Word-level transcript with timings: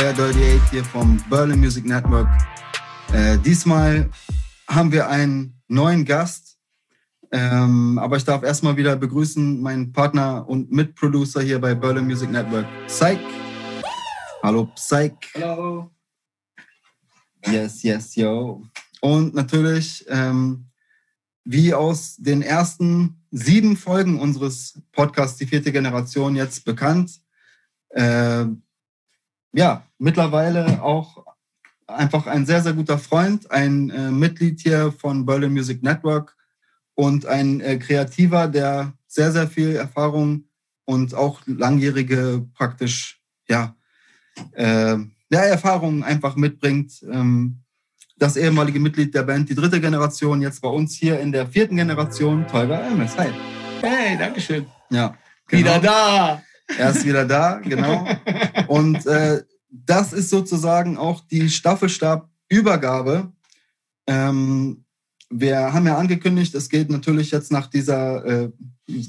Euer 0.00 0.14
Dirty 0.14 0.42
Eight 0.42 0.70
hier 0.70 0.82
vom 0.82 1.22
Berlin 1.28 1.60
Music 1.60 1.84
Network. 1.84 2.26
Äh, 3.12 3.36
diesmal 3.36 4.08
haben 4.66 4.90
wir 4.90 5.06
einen 5.10 5.60
neuen 5.68 6.06
Gast, 6.06 6.58
ähm, 7.32 7.98
aber 7.98 8.16
ich 8.16 8.24
darf 8.24 8.42
erstmal 8.42 8.78
wieder 8.78 8.96
begrüßen 8.96 9.60
meinen 9.60 9.92
Partner 9.92 10.48
und 10.48 10.72
Mitproducer 10.72 11.42
hier 11.42 11.60
bei 11.60 11.74
Berlin 11.74 12.06
Music 12.06 12.30
Network, 12.30 12.64
Psych. 12.86 13.20
Hallo, 14.42 14.70
Psych. 14.74 15.34
Hallo. 15.34 15.90
Yes, 17.44 17.82
yes, 17.82 18.14
yo. 18.14 18.62
Und 19.02 19.34
natürlich, 19.34 20.06
ähm, 20.08 20.64
wie 21.44 21.74
aus 21.74 22.16
den 22.16 22.40
ersten 22.40 23.22
sieben 23.30 23.76
Folgen 23.76 24.18
unseres 24.18 24.80
Podcasts 24.92 25.36
Die 25.36 25.46
vierte 25.46 25.70
Generation 25.70 26.36
jetzt 26.36 26.64
bekannt, 26.64 27.20
äh, 27.90 28.46
ja, 29.52 29.84
mittlerweile 29.98 30.82
auch 30.82 31.24
einfach 31.86 32.26
ein 32.26 32.46
sehr, 32.46 32.62
sehr 32.62 32.72
guter 32.72 32.98
Freund, 32.98 33.50
ein 33.50 33.90
äh, 33.90 34.10
Mitglied 34.10 34.60
hier 34.60 34.92
von 34.92 35.26
Berlin 35.26 35.52
Music 35.52 35.82
Network 35.82 36.36
und 36.94 37.26
ein 37.26 37.60
äh, 37.60 37.78
Kreativer, 37.78 38.48
der 38.48 38.92
sehr, 39.06 39.32
sehr 39.32 39.48
viel 39.48 39.74
Erfahrung 39.76 40.44
und 40.84 41.14
auch 41.14 41.40
langjährige 41.46 42.46
praktisch, 42.54 43.20
ja, 43.48 43.74
äh, 44.52 44.96
ja 45.30 45.40
Erfahrungen 45.40 46.02
einfach 46.02 46.36
mitbringt. 46.36 47.04
Ähm, 47.10 47.60
das 48.16 48.36
ehemalige 48.36 48.78
Mitglied 48.78 49.14
der 49.14 49.22
Band, 49.22 49.48
die 49.48 49.54
dritte 49.54 49.80
Generation, 49.80 50.42
jetzt 50.42 50.60
bei 50.60 50.68
uns 50.68 50.94
hier 50.94 51.18
in 51.20 51.32
der 51.32 51.46
vierten 51.46 51.76
Generation, 51.76 52.46
Tolga 52.46 52.78
Elmes. 52.78 53.16
Hi. 53.16 53.28
Hey, 53.80 54.18
Dankeschön. 54.18 54.66
Ja. 54.90 55.16
Genau. 55.46 55.60
Wieder 55.60 55.78
da. 55.80 56.42
Er 56.78 56.90
ist 56.90 57.04
wieder 57.04 57.24
da, 57.24 57.60
genau. 57.62 58.06
Und 58.68 59.06
äh, 59.06 59.42
das 59.70 60.12
ist 60.12 60.30
sozusagen 60.30 60.96
auch 60.96 61.20
die 61.20 61.48
Staffelstabübergabe. 61.48 63.32
Ähm, 64.06 64.84
wir 65.30 65.72
haben 65.72 65.86
ja 65.86 65.96
angekündigt, 65.96 66.54
es 66.54 66.68
geht 66.68 66.90
natürlich 66.90 67.30
jetzt 67.30 67.52
nach 67.52 67.68
dieser 67.68 68.24
äh, 68.24 68.50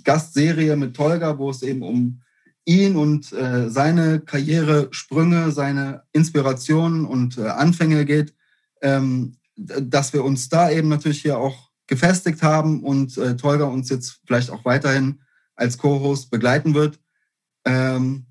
Gastserie 0.03 0.75
mit 0.75 0.95
Tolga, 0.95 1.37
wo 1.37 1.49
es 1.49 1.63
eben 1.63 1.81
um 1.81 2.21
ihn 2.65 2.95
und 2.95 3.33
äh, 3.33 3.69
seine 3.69 4.19
Karrieresprünge, 4.19 5.51
seine 5.51 6.03
Inspirationen 6.11 7.05
und 7.05 7.37
äh, 7.37 7.47
Anfänge 7.47 8.05
geht, 8.05 8.35
ähm, 8.81 9.37
dass 9.55 10.13
wir 10.13 10.23
uns 10.23 10.49
da 10.49 10.69
eben 10.69 10.89
natürlich 10.89 11.21
hier 11.21 11.37
auch 11.39 11.71
gefestigt 11.87 12.43
haben 12.43 12.83
und 12.83 13.17
äh, 13.17 13.35
Tolga 13.35 13.65
uns 13.65 13.89
jetzt 13.89 14.21
vielleicht 14.25 14.51
auch 14.51 14.63
weiterhin 14.63 15.21
als 15.55 15.77
Co-Host 15.77 16.29
begleiten 16.29 16.73
wird. 16.73 16.99
Ähm, 17.65 18.25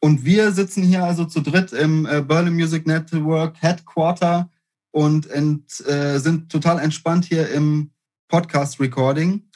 und 0.00 0.24
wir 0.24 0.52
sitzen 0.52 0.82
hier 0.82 1.04
also 1.04 1.24
zu 1.24 1.40
dritt 1.40 1.72
im 1.72 2.06
äh, 2.06 2.22
Berlin 2.22 2.54
Music 2.54 2.86
Network 2.86 3.60
Headquarter 3.60 4.50
und 4.90 5.26
ent, 5.26 5.86
äh, 5.86 6.18
sind 6.18 6.50
total 6.50 6.78
entspannt 6.78 7.24
hier 7.24 7.48
im 7.50 7.90
Podcast 8.28 8.80
Recording 8.80 9.48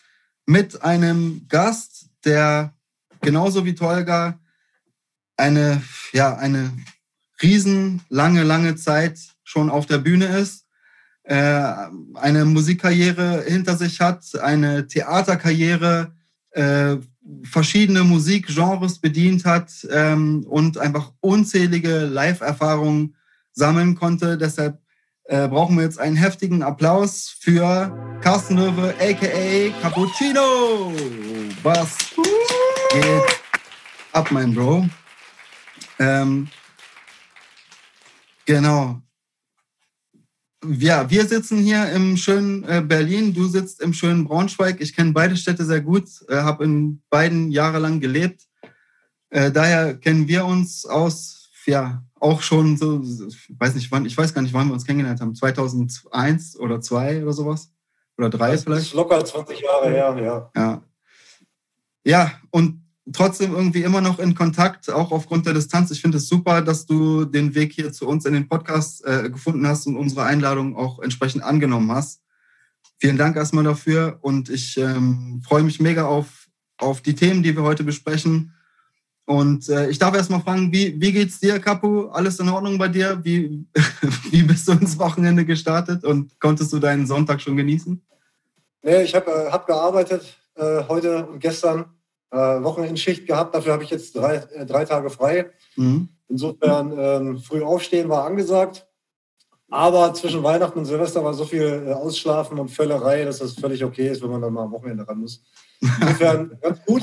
mit 0.46 0.82
einem 0.82 1.46
Gast, 1.48 2.10
der 2.24 2.74
genauso 3.20 3.64
wie 3.64 3.74
Tolga 3.74 4.38
eine, 5.36 5.82
ja, 6.12 6.36
eine 6.36 6.72
riesen 7.42 8.02
lange, 8.08 8.42
lange 8.42 8.76
Zeit 8.76 9.18
schon 9.44 9.70
auf 9.70 9.86
der 9.86 9.98
Bühne 9.98 10.26
ist, 10.26 10.66
äh, 11.22 11.72
eine 12.14 12.44
Musikkarriere 12.44 13.44
hinter 13.46 13.76
sich 13.76 14.00
hat, 14.00 14.24
eine 14.40 14.86
Theaterkarriere, 14.86 16.14
äh, 16.50 16.96
verschiedene 17.42 18.04
Musikgenres 18.04 18.98
bedient 18.98 19.44
hat 19.44 19.70
ähm, 19.90 20.44
und 20.48 20.78
einfach 20.78 21.12
unzählige 21.20 22.06
Live-Erfahrungen 22.06 23.14
sammeln 23.52 23.94
konnte. 23.94 24.38
Deshalb 24.38 24.78
äh, 25.24 25.48
brauchen 25.48 25.76
wir 25.76 25.84
jetzt 25.84 25.98
einen 25.98 26.16
heftigen 26.16 26.62
Applaus 26.62 27.34
für 27.40 28.18
Carsten 28.20 28.56
Löwe, 28.56 28.94
aka 29.00 29.80
Cappuccino. 29.80 30.92
Was 31.62 31.96
geht 32.92 33.40
ab, 34.12 34.30
mein 34.30 34.54
Bro? 34.54 34.88
Ähm, 35.98 36.48
genau 38.46 39.00
ja, 40.64 41.08
wir 41.10 41.26
sitzen 41.26 41.58
hier 41.58 41.90
im 41.92 42.16
schönen 42.16 42.64
äh, 42.64 42.82
Berlin, 42.84 43.32
du 43.32 43.46
sitzt 43.46 43.80
im 43.80 43.92
schönen 43.92 44.24
Braunschweig. 44.24 44.80
Ich 44.80 44.94
kenne 44.94 45.12
beide 45.12 45.36
Städte 45.36 45.64
sehr 45.64 45.80
gut, 45.80 46.08
äh, 46.28 46.36
habe 46.36 46.64
in 46.64 47.02
beiden 47.08 47.50
jahrelang 47.50 48.00
gelebt. 48.00 48.42
Äh, 49.30 49.50
daher 49.50 49.94
kennen 49.94 50.28
wir 50.28 50.44
uns 50.44 50.84
aus, 50.84 51.50
ja, 51.66 52.02
auch 52.18 52.42
schon 52.42 52.76
so, 52.76 53.00
ich 53.02 53.54
weiß 53.58 53.74
nicht 53.74 53.90
wann, 53.90 54.04
ich 54.04 54.16
weiß 54.16 54.34
gar 54.34 54.42
nicht, 54.42 54.52
wann 54.52 54.66
wir 54.66 54.74
uns 54.74 54.84
kennengelernt 54.84 55.20
haben, 55.20 55.34
2001 55.34 56.58
oder 56.58 56.80
2 56.80 57.22
oder 57.22 57.32
sowas? 57.32 57.72
Oder 58.18 58.28
3 58.28 58.58
vielleicht? 58.58 58.68
Das 58.68 58.86
ist 58.88 58.94
locker 58.94 59.24
20 59.24 59.60
Jahre 59.60 59.90
her, 59.90 60.16
ja. 60.22 60.50
Ja, 60.54 60.82
ja 62.04 62.32
und 62.50 62.82
trotzdem 63.12 63.54
irgendwie 63.54 63.82
immer 63.82 64.00
noch 64.00 64.18
in 64.18 64.34
Kontakt, 64.34 64.90
auch 64.90 65.10
aufgrund 65.10 65.46
der 65.46 65.54
Distanz. 65.54 65.90
Ich 65.90 66.00
finde 66.00 66.18
es 66.18 66.28
super, 66.28 66.62
dass 66.62 66.86
du 66.86 67.24
den 67.24 67.54
Weg 67.54 67.72
hier 67.72 67.92
zu 67.92 68.06
uns 68.06 68.24
in 68.24 68.34
den 68.34 68.48
Podcast 68.48 69.04
äh, 69.04 69.30
gefunden 69.30 69.66
hast 69.66 69.86
und 69.86 69.96
unsere 69.96 70.24
Einladung 70.24 70.76
auch 70.76 71.00
entsprechend 71.00 71.42
angenommen 71.42 71.90
hast. 71.92 72.22
Vielen 72.98 73.16
Dank 73.16 73.36
erstmal 73.36 73.64
dafür 73.64 74.18
und 74.20 74.50
ich 74.50 74.76
ähm, 74.76 75.42
freue 75.44 75.62
mich 75.62 75.80
mega 75.80 76.06
auf, 76.06 76.48
auf 76.78 77.00
die 77.00 77.14
Themen, 77.14 77.42
die 77.42 77.56
wir 77.56 77.62
heute 77.62 77.82
besprechen. 77.82 78.52
Und 79.24 79.68
äh, 79.68 79.88
ich 79.88 79.98
darf 79.98 80.14
erstmal 80.14 80.40
fragen, 80.40 80.72
wie, 80.72 81.00
wie 81.00 81.12
geht's 81.12 81.38
dir, 81.40 81.60
Kapu? 81.60 82.08
Alles 82.08 82.40
in 82.40 82.48
Ordnung 82.48 82.78
bei 82.78 82.88
dir? 82.88 83.20
Wie, 83.22 83.64
wie 84.30 84.42
bist 84.42 84.68
du 84.68 84.72
ins 84.72 84.98
Wochenende 84.98 85.44
gestartet 85.44 86.04
und 86.04 86.38
konntest 86.40 86.72
du 86.72 86.78
deinen 86.78 87.06
Sonntag 87.06 87.40
schon 87.40 87.56
genießen? 87.56 88.02
Nee, 88.82 89.02
ich 89.02 89.14
habe 89.14 89.30
äh, 89.30 89.50
hab 89.50 89.66
gearbeitet 89.66 90.36
äh, 90.56 90.82
heute 90.88 91.26
und 91.26 91.40
gestern 91.40 91.86
äh, 92.30 92.36
Wochenendschicht 92.36 93.26
gehabt. 93.26 93.54
Dafür 93.54 93.72
habe 93.72 93.84
ich 93.84 93.90
jetzt 93.90 94.16
drei, 94.16 94.36
äh, 94.54 94.66
drei 94.66 94.84
Tage 94.84 95.10
frei. 95.10 95.50
Mhm. 95.76 96.08
Insofern 96.28 96.94
ähm, 96.96 97.38
früh 97.38 97.62
aufstehen 97.62 98.08
war 98.08 98.24
angesagt. 98.24 98.86
Aber 99.68 100.12
zwischen 100.14 100.42
Weihnachten 100.42 100.80
und 100.80 100.84
Silvester 100.84 101.24
war 101.24 101.34
so 101.34 101.44
viel 101.44 101.84
äh, 101.86 101.92
Ausschlafen 101.92 102.58
und 102.58 102.70
Völlerei, 102.70 103.24
dass 103.24 103.38
das 103.38 103.54
völlig 103.54 103.84
okay 103.84 104.08
ist, 104.08 104.22
wenn 104.22 104.30
man 104.30 104.42
dann 104.42 104.52
mal 104.52 104.64
am 104.64 104.72
Wochenende 104.72 105.06
ran 105.06 105.18
muss. 105.18 105.42
Insofern 105.80 106.58
ganz 106.62 106.84
gut. 106.84 107.02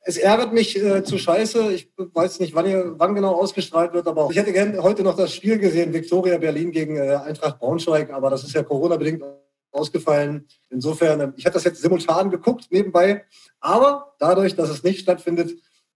Es 0.00 0.16
ärgert 0.16 0.54
mich 0.54 0.82
äh, 0.82 1.04
zu 1.04 1.18
scheiße. 1.18 1.70
Ich 1.72 1.92
weiß 1.96 2.40
nicht, 2.40 2.54
wann, 2.54 2.66
ihr, 2.66 2.94
wann 2.96 3.14
genau 3.14 3.34
ausgestrahlt 3.34 3.92
wird, 3.92 4.06
aber 4.06 4.28
ich 4.30 4.36
hätte 4.38 4.54
gerne 4.54 4.82
heute 4.82 5.02
noch 5.02 5.16
das 5.16 5.34
Spiel 5.34 5.58
gesehen, 5.58 5.92
Viktoria 5.92 6.38
Berlin 6.38 6.72
gegen 6.72 6.96
äh, 6.96 7.16
Eintracht 7.16 7.58
Braunschweig, 7.58 8.10
aber 8.10 8.30
das 8.30 8.42
ist 8.42 8.54
ja 8.54 8.62
Corona-bedingt 8.62 9.22
ausgefallen. 9.78 10.46
Insofern, 10.70 11.32
ich 11.36 11.46
habe 11.46 11.54
das 11.54 11.64
jetzt 11.64 11.80
simultan 11.80 12.30
geguckt 12.30 12.66
nebenbei, 12.70 13.24
aber 13.60 14.14
dadurch, 14.18 14.54
dass 14.56 14.70
es 14.70 14.82
nicht 14.82 15.00
stattfindet, 15.00 15.52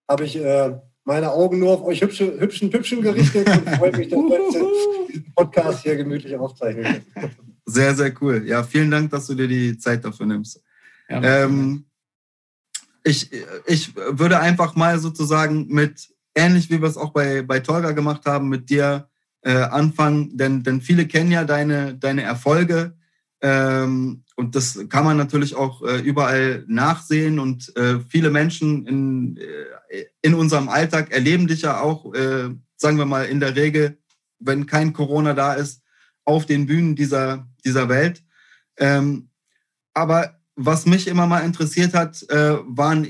habe 0.08 0.24
ich 0.24 0.36
äh, 0.36 0.78
meine 1.04 1.32
Augen 1.32 1.58
nur 1.58 1.72
auf 1.72 1.84
euch 1.84 2.00
hübsche, 2.00 2.38
hübschen 2.38 2.70
Püppchen 2.70 3.02
gerichtet 3.02 3.48
und 3.48 3.68
freue 3.70 3.96
mich, 3.96 4.08
dass 4.08 4.18
wir 4.18 4.40
diesen 5.08 5.32
Podcast 5.34 5.82
hier 5.82 5.96
gemütlich 5.96 6.36
aufzeichnen 6.36 7.04
Sehr, 7.66 7.94
sehr 7.94 8.12
cool. 8.20 8.44
Ja, 8.46 8.62
vielen 8.62 8.90
Dank, 8.90 9.10
dass 9.10 9.26
du 9.26 9.34
dir 9.34 9.48
die 9.48 9.78
Zeit 9.78 10.04
dafür 10.04 10.26
nimmst. 10.26 10.62
Ja, 11.08 11.44
ähm, 11.44 11.86
ich, 13.04 13.30
ich 13.66 13.96
würde 13.96 14.38
einfach 14.38 14.76
mal 14.76 14.98
sozusagen 14.98 15.66
mit, 15.68 16.08
ähnlich 16.34 16.70
wie 16.70 16.80
wir 16.80 16.88
es 16.88 16.96
auch 16.96 17.10
bei, 17.10 17.42
bei 17.42 17.60
Tolga 17.60 17.92
gemacht 17.92 18.24
haben, 18.26 18.48
mit 18.48 18.70
dir 18.70 19.08
äh, 19.42 19.54
anfangen, 19.54 20.36
denn, 20.36 20.62
denn 20.62 20.80
viele 20.80 21.06
kennen 21.06 21.32
ja 21.32 21.44
deine, 21.44 21.94
deine 21.94 22.22
Erfolge 22.22 22.96
ähm, 23.42 24.22
und 24.36 24.54
das 24.54 24.78
kann 24.88 25.04
man 25.04 25.16
natürlich 25.16 25.56
auch 25.56 25.82
äh, 25.82 25.98
überall 25.98 26.64
nachsehen 26.68 27.40
und 27.40 27.76
äh, 27.76 27.98
viele 28.08 28.30
Menschen 28.30 28.86
in, 28.86 29.36
äh, 29.36 30.04
in 30.22 30.34
unserem 30.34 30.68
Alltag 30.68 31.10
erleben 31.10 31.48
dich 31.48 31.62
ja 31.62 31.80
auch, 31.80 32.14
äh, 32.14 32.50
sagen 32.76 32.98
wir 32.98 33.04
mal, 33.04 33.26
in 33.26 33.40
der 33.40 33.56
Regel, 33.56 33.98
wenn 34.38 34.66
kein 34.66 34.92
Corona 34.92 35.34
da 35.34 35.54
ist, 35.54 35.82
auf 36.24 36.46
den 36.46 36.66
Bühnen 36.66 36.94
dieser, 36.94 37.48
dieser 37.64 37.88
Welt. 37.88 38.22
Ähm, 38.78 39.28
aber 39.92 40.38
was 40.54 40.86
mich 40.86 41.08
immer 41.08 41.26
mal 41.26 41.40
interessiert 41.40 41.94
hat, 41.94 42.22
äh, 42.30 42.58
waren 42.64 43.08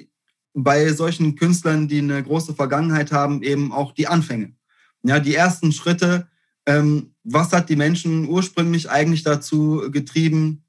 bei 0.54 0.92
solchen 0.92 1.36
Künstlern, 1.36 1.88
die 1.88 1.98
eine 1.98 2.22
große 2.22 2.54
Vergangenheit 2.54 3.12
haben, 3.12 3.42
eben 3.42 3.70
auch 3.70 3.92
die 3.92 4.08
Anfänge. 4.08 4.54
Ja, 5.02 5.20
die 5.20 5.34
ersten 5.34 5.72
Schritte, 5.72 6.28
ähm, 6.64 7.11
was 7.24 7.52
hat 7.52 7.68
die 7.68 7.76
Menschen 7.76 8.28
ursprünglich 8.28 8.90
eigentlich 8.90 9.22
dazu 9.22 9.88
getrieben, 9.90 10.64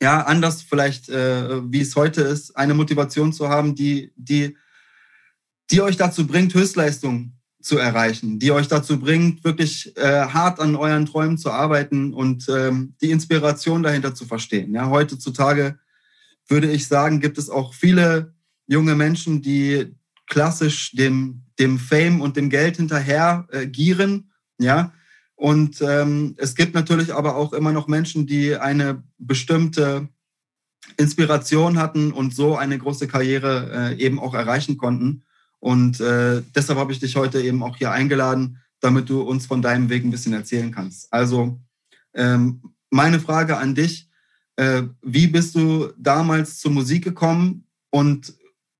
ja, 0.00 0.22
anders 0.22 0.62
vielleicht, 0.62 1.08
äh, 1.08 1.60
wie 1.72 1.80
es 1.80 1.94
heute 1.94 2.22
ist, 2.22 2.56
eine 2.56 2.74
Motivation 2.74 3.32
zu 3.32 3.48
haben, 3.48 3.74
die, 3.74 4.12
die, 4.16 4.56
die 5.70 5.80
euch 5.80 5.96
dazu 5.96 6.26
bringt, 6.26 6.54
Höchstleistung 6.54 7.32
zu 7.60 7.78
erreichen, 7.78 8.40
die 8.40 8.50
euch 8.50 8.66
dazu 8.66 8.98
bringt, 8.98 9.44
wirklich 9.44 9.96
äh, 9.96 10.26
hart 10.26 10.58
an 10.58 10.74
euren 10.74 11.06
Träumen 11.06 11.38
zu 11.38 11.50
arbeiten 11.50 12.12
und 12.12 12.48
ähm, 12.48 12.94
die 13.00 13.12
Inspiration 13.12 13.84
dahinter 13.84 14.14
zu 14.14 14.24
verstehen. 14.24 14.74
Ja, 14.74 14.90
heutzutage 14.90 15.78
würde 16.48 16.70
ich 16.70 16.88
sagen, 16.88 17.20
gibt 17.20 17.38
es 17.38 17.48
auch 17.48 17.72
viele 17.72 18.34
junge 18.66 18.96
Menschen, 18.96 19.42
die 19.42 19.94
klassisch 20.26 20.92
dem, 20.92 21.44
dem 21.58 21.78
Fame 21.78 22.20
und 22.20 22.36
dem 22.36 22.50
Geld 22.50 22.76
hinterher 22.76 23.46
äh, 23.50 23.66
gieren. 23.66 24.32
Ja. 24.58 24.92
Und 25.42 25.82
ähm, 25.82 26.36
es 26.38 26.54
gibt 26.54 26.72
natürlich 26.72 27.12
aber 27.12 27.34
auch 27.34 27.52
immer 27.52 27.72
noch 27.72 27.88
Menschen, 27.88 28.28
die 28.28 28.54
eine 28.54 29.02
bestimmte 29.18 30.06
Inspiration 30.96 31.80
hatten 31.80 32.12
und 32.12 32.32
so 32.32 32.54
eine 32.54 32.78
große 32.78 33.08
Karriere 33.08 33.90
äh, 33.90 34.00
eben 34.00 34.20
auch 34.20 34.34
erreichen 34.34 34.76
konnten. 34.76 35.24
Und 35.58 35.98
äh, 35.98 36.42
deshalb 36.54 36.78
habe 36.78 36.92
ich 36.92 37.00
dich 37.00 37.16
heute 37.16 37.42
eben 37.42 37.64
auch 37.64 37.76
hier 37.76 37.90
eingeladen, 37.90 38.58
damit 38.78 39.08
du 39.08 39.22
uns 39.22 39.46
von 39.46 39.62
deinem 39.62 39.88
Weg 39.88 40.04
ein 40.04 40.12
bisschen 40.12 40.32
erzählen 40.32 40.70
kannst. 40.70 41.12
Also 41.12 41.58
ähm, 42.14 42.62
meine 42.90 43.18
Frage 43.18 43.56
an 43.56 43.74
dich, 43.74 44.08
äh, 44.54 44.84
wie 45.02 45.26
bist 45.26 45.56
du 45.56 45.92
damals 45.98 46.60
zur 46.60 46.70
Musik 46.70 47.02
gekommen 47.02 47.66
und 47.90 48.32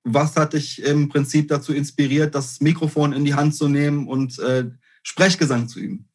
was 0.05 0.37
hat 0.37 0.53
dich 0.53 0.81
im 0.81 1.09
Prinzip 1.09 1.49
dazu 1.49 1.73
inspiriert, 1.73 2.33
das 2.33 2.61
Mikrofon 2.61 3.11
in 3.11 3.25
die 3.25 3.35
Hand 3.35 3.53
zu 3.53 3.67
nehmen 3.67 4.07
und 4.07 4.39
äh, 4.39 4.71
Sprechgesang 5.03 5.67
zu 5.67 5.81
üben? 5.81 6.07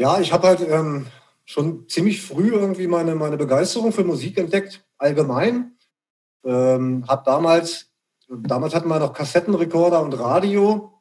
Ja, 0.00 0.18
ich 0.18 0.32
habe 0.32 0.46
halt 0.46 0.66
ähm, 0.66 1.08
schon 1.44 1.86
ziemlich 1.86 2.22
früh 2.22 2.54
irgendwie 2.54 2.86
meine, 2.86 3.14
meine 3.14 3.36
Begeisterung 3.36 3.92
für 3.92 4.02
Musik 4.02 4.38
entdeckt, 4.38 4.82
allgemein. 4.96 5.72
Ähm, 6.42 7.04
habe 7.06 7.22
damals, 7.26 7.90
damals 8.26 8.74
hatten 8.74 8.88
wir 8.88 8.98
noch 8.98 9.12
Kassettenrekorder 9.12 10.00
und 10.00 10.18
Radio. 10.18 10.94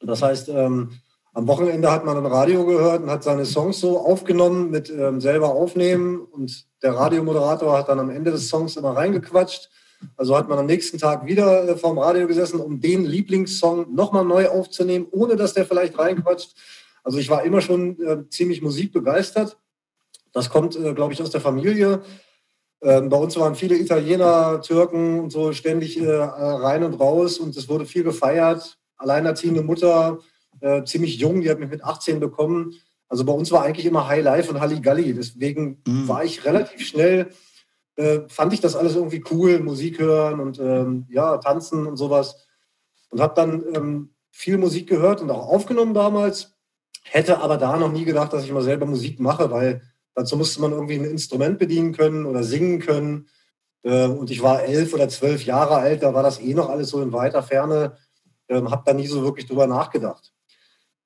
Das 0.00 0.20
heißt, 0.20 0.48
ähm, 0.48 0.98
am 1.32 1.46
Wochenende 1.46 1.92
hat 1.92 2.04
man 2.04 2.16
ein 2.16 2.26
Radio 2.26 2.66
gehört 2.66 3.04
und 3.04 3.10
hat 3.10 3.22
seine 3.22 3.44
Songs 3.44 3.78
so 3.78 4.00
aufgenommen 4.00 4.72
mit 4.72 4.90
ähm, 4.90 5.20
selber 5.20 5.50
aufnehmen 5.50 6.18
und 6.18 6.66
der 6.82 6.96
Radiomoderator 6.96 7.78
hat 7.78 7.88
dann 7.88 8.00
am 8.00 8.10
Ende 8.10 8.32
des 8.32 8.48
Songs 8.48 8.74
immer 8.74 8.96
reingequatscht. 8.96 9.70
Also 10.16 10.36
hat 10.36 10.48
man 10.48 10.58
am 10.58 10.66
nächsten 10.66 10.98
Tag 10.98 11.24
wieder 11.24 11.68
äh, 11.68 11.76
vorm 11.76 12.00
Radio 12.00 12.26
gesessen, 12.26 12.58
um 12.58 12.80
den 12.80 13.04
Lieblingssong 13.04 13.94
nochmal 13.94 14.24
neu 14.24 14.48
aufzunehmen, 14.48 15.06
ohne 15.12 15.36
dass 15.36 15.54
der 15.54 15.66
vielleicht 15.66 15.96
reinquatscht. 15.96 16.56
Also 17.02 17.18
ich 17.18 17.30
war 17.30 17.44
immer 17.44 17.60
schon 17.60 18.00
äh, 18.00 18.28
ziemlich 18.28 18.62
musikbegeistert. 18.62 19.58
Das 20.32 20.50
kommt, 20.50 20.76
äh, 20.76 20.94
glaube 20.94 21.12
ich, 21.12 21.22
aus 21.22 21.30
der 21.30 21.40
Familie. 21.40 22.02
Ähm, 22.82 23.08
bei 23.08 23.16
uns 23.16 23.36
waren 23.36 23.54
viele 23.54 23.76
Italiener, 23.76 24.62
Türken 24.62 25.20
und 25.20 25.30
so 25.30 25.52
ständig 25.52 26.00
äh, 26.00 26.10
rein 26.10 26.82
und 26.82 26.94
raus 26.94 27.38
und 27.38 27.56
es 27.56 27.68
wurde 27.68 27.84
viel 27.84 28.04
gefeiert. 28.04 28.78
Alleinerziehende 28.96 29.62
Mutter, 29.62 30.18
äh, 30.60 30.84
ziemlich 30.84 31.18
jung, 31.18 31.40
die 31.40 31.50
hat 31.50 31.58
mich 31.58 31.70
mit 31.70 31.84
18 31.84 32.20
bekommen. 32.20 32.74
Also 33.08 33.24
bei 33.24 33.32
uns 33.32 33.50
war 33.50 33.64
eigentlich 33.64 33.86
immer 33.86 34.08
High 34.08 34.22
Life 34.22 34.50
und 34.50 34.60
Halligalli. 34.60 35.12
Deswegen 35.14 35.82
mhm. 35.86 36.08
war 36.08 36.24
ich 36.24 36.44
relativ 36.44 36.86
schnell, 36.86 37.30
äh, 37.96 38.20
fand 38.28 38.52
ich 38.52 38.60
das 38.60 38.76
alles 38.76 38.94
irgendwie 38.94 39.24
cool, 39.30 39.58
Musik 39.60 39.98
hören 39.98 40.40
und 40.40 40.58
ähm, 40.58 41.06
ja, 41.10 41.36
tanzen 41.38 41.86
und 41.86 41.96
sowas. 41.96 42.46
Und 43.10 43.20
habe 43.20 43.34
dann 43.34 43.64
ähm, 43.74 44.14
viel 44.30 44.56
Musik 44.56 44.88
gehört 44.88 45.20
und 45.20 45.30
auch 45.30 45.48
aufgenommen 45.48 45.92
damals. 45.92 46.56
Hätte 47.02 47.40
aber 47.40 47.56
da 47.56 47.76
noch 47.76 47.92
nie 47.92 48.04
gedacht, 48.04 48.32
dass 48.32 48.44
ich 48.44 48.52
mal 48.52 48.62
selber 48.62 48.86
Musik 48.86 49.20
mache, 49.20 49.50
weil 49.50 49.82
dazu 50.14 50.36
musste 50.36 50.60
man 50.60 50.72
irgendwie 50.72 50.96
ein 50.96 51.04
Instrument 51.04 51.58
bedienen 51.58 51.92
können 51.92 52.26
oder 52.26 52.44
singen 52.44 52.80
können. 52.80 53.28
Äh, 53.82 54.06
und 54.06 54.30
ich 54.30 54.42
war 54.42 54.62
elf 54.62 54.92
oder 54.92 55.08
zwölf 55.08 55.44
Jahre 55.44 55.76
alt, 55.76 56.02
da 56.02 56.14
war 56.14 56.22
das 56.22 56.40
eh 56.40 56.54
noch 56.54 56.68
alles 56.68 56.90
so 56.90 57.00
in 57.02 57.12
weiter 57.12 57.42
Ferne. 57.42 57.96
Ähm, 58.48 58.70
habe 58.70 58.82
da 58.84 58.92
nie 58.92 59.06
so 59.06 59.22
wirklich 59.22 59.46
drüber 59.46 59.66
nachgedacht. 59.66 60.32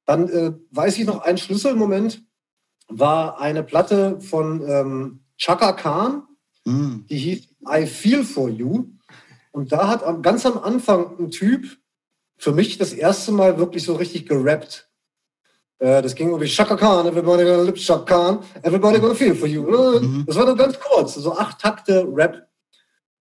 Dann 0.06 0.28
äh, 0.28 0.52
weiß 0.70 0.98
ich 0.98 1.04
noch, 1.04 1.22
ein 1.22 1.38
Schlüsselmoment 1.38 2.22
war 2.88 3.40
eine 3.40 3.62
Platte 3.62 4.20
von 4.20 4.62
ähm, 4.68 5.24
Chaka 5.38 5.72
Khan, 5.72 6.24
mm. 6.64 7.06
die 7.08 7.16
hieß 7.16 7.48
I 7.68 7.86
Feel 7.86 8.24
For 8.24 8.48
You. 8.48 8.90
Und 9.52 9.72
da 9.72 9.88
hat 9.88 10.22
ganz 10.22 10.44
am 10.44 10.58
Anfang 10.58 11.18
ein 11.18 11.30
Typ 11.30 11.78
für 12.36 12.52
mich 12.52 12.76
das 12.76 12.92
erste 12.92 13.32
Mal 13.32 13.58
wirklich 13.58 13.84
so 13.84 13.94
richtig 13.94 14.26
gerappt. 14.26 14.90
Äh, 15.78 16.02
das 16.02 16.14
ging 16.14 16.28
irgendwie 16.28 16.48
Chaka 16.48 16.76
Khan, 16.76 17.06
everybody 17.06 17.44
gonna 17.44 17.62
lip 17.62 17.76
Chaka 17.76 18.04
Khan, 18.04 18.44
everybody 18.62 18.98
gonna 18.98 19.14
feel 19.14 19.34
for 19.34 19.48
you. 19.48 19.62
Mhm. 19.62 20.24
Das 20.26 20.36
war 20.36 20.46
nur 20.46 20.56
ganz 20.56 20.78
kurz, 20.78 21.14
so 21.14 21.36
acht 21.36 21.60
Takte 21.60 22.06
Rap. 22.12 22.48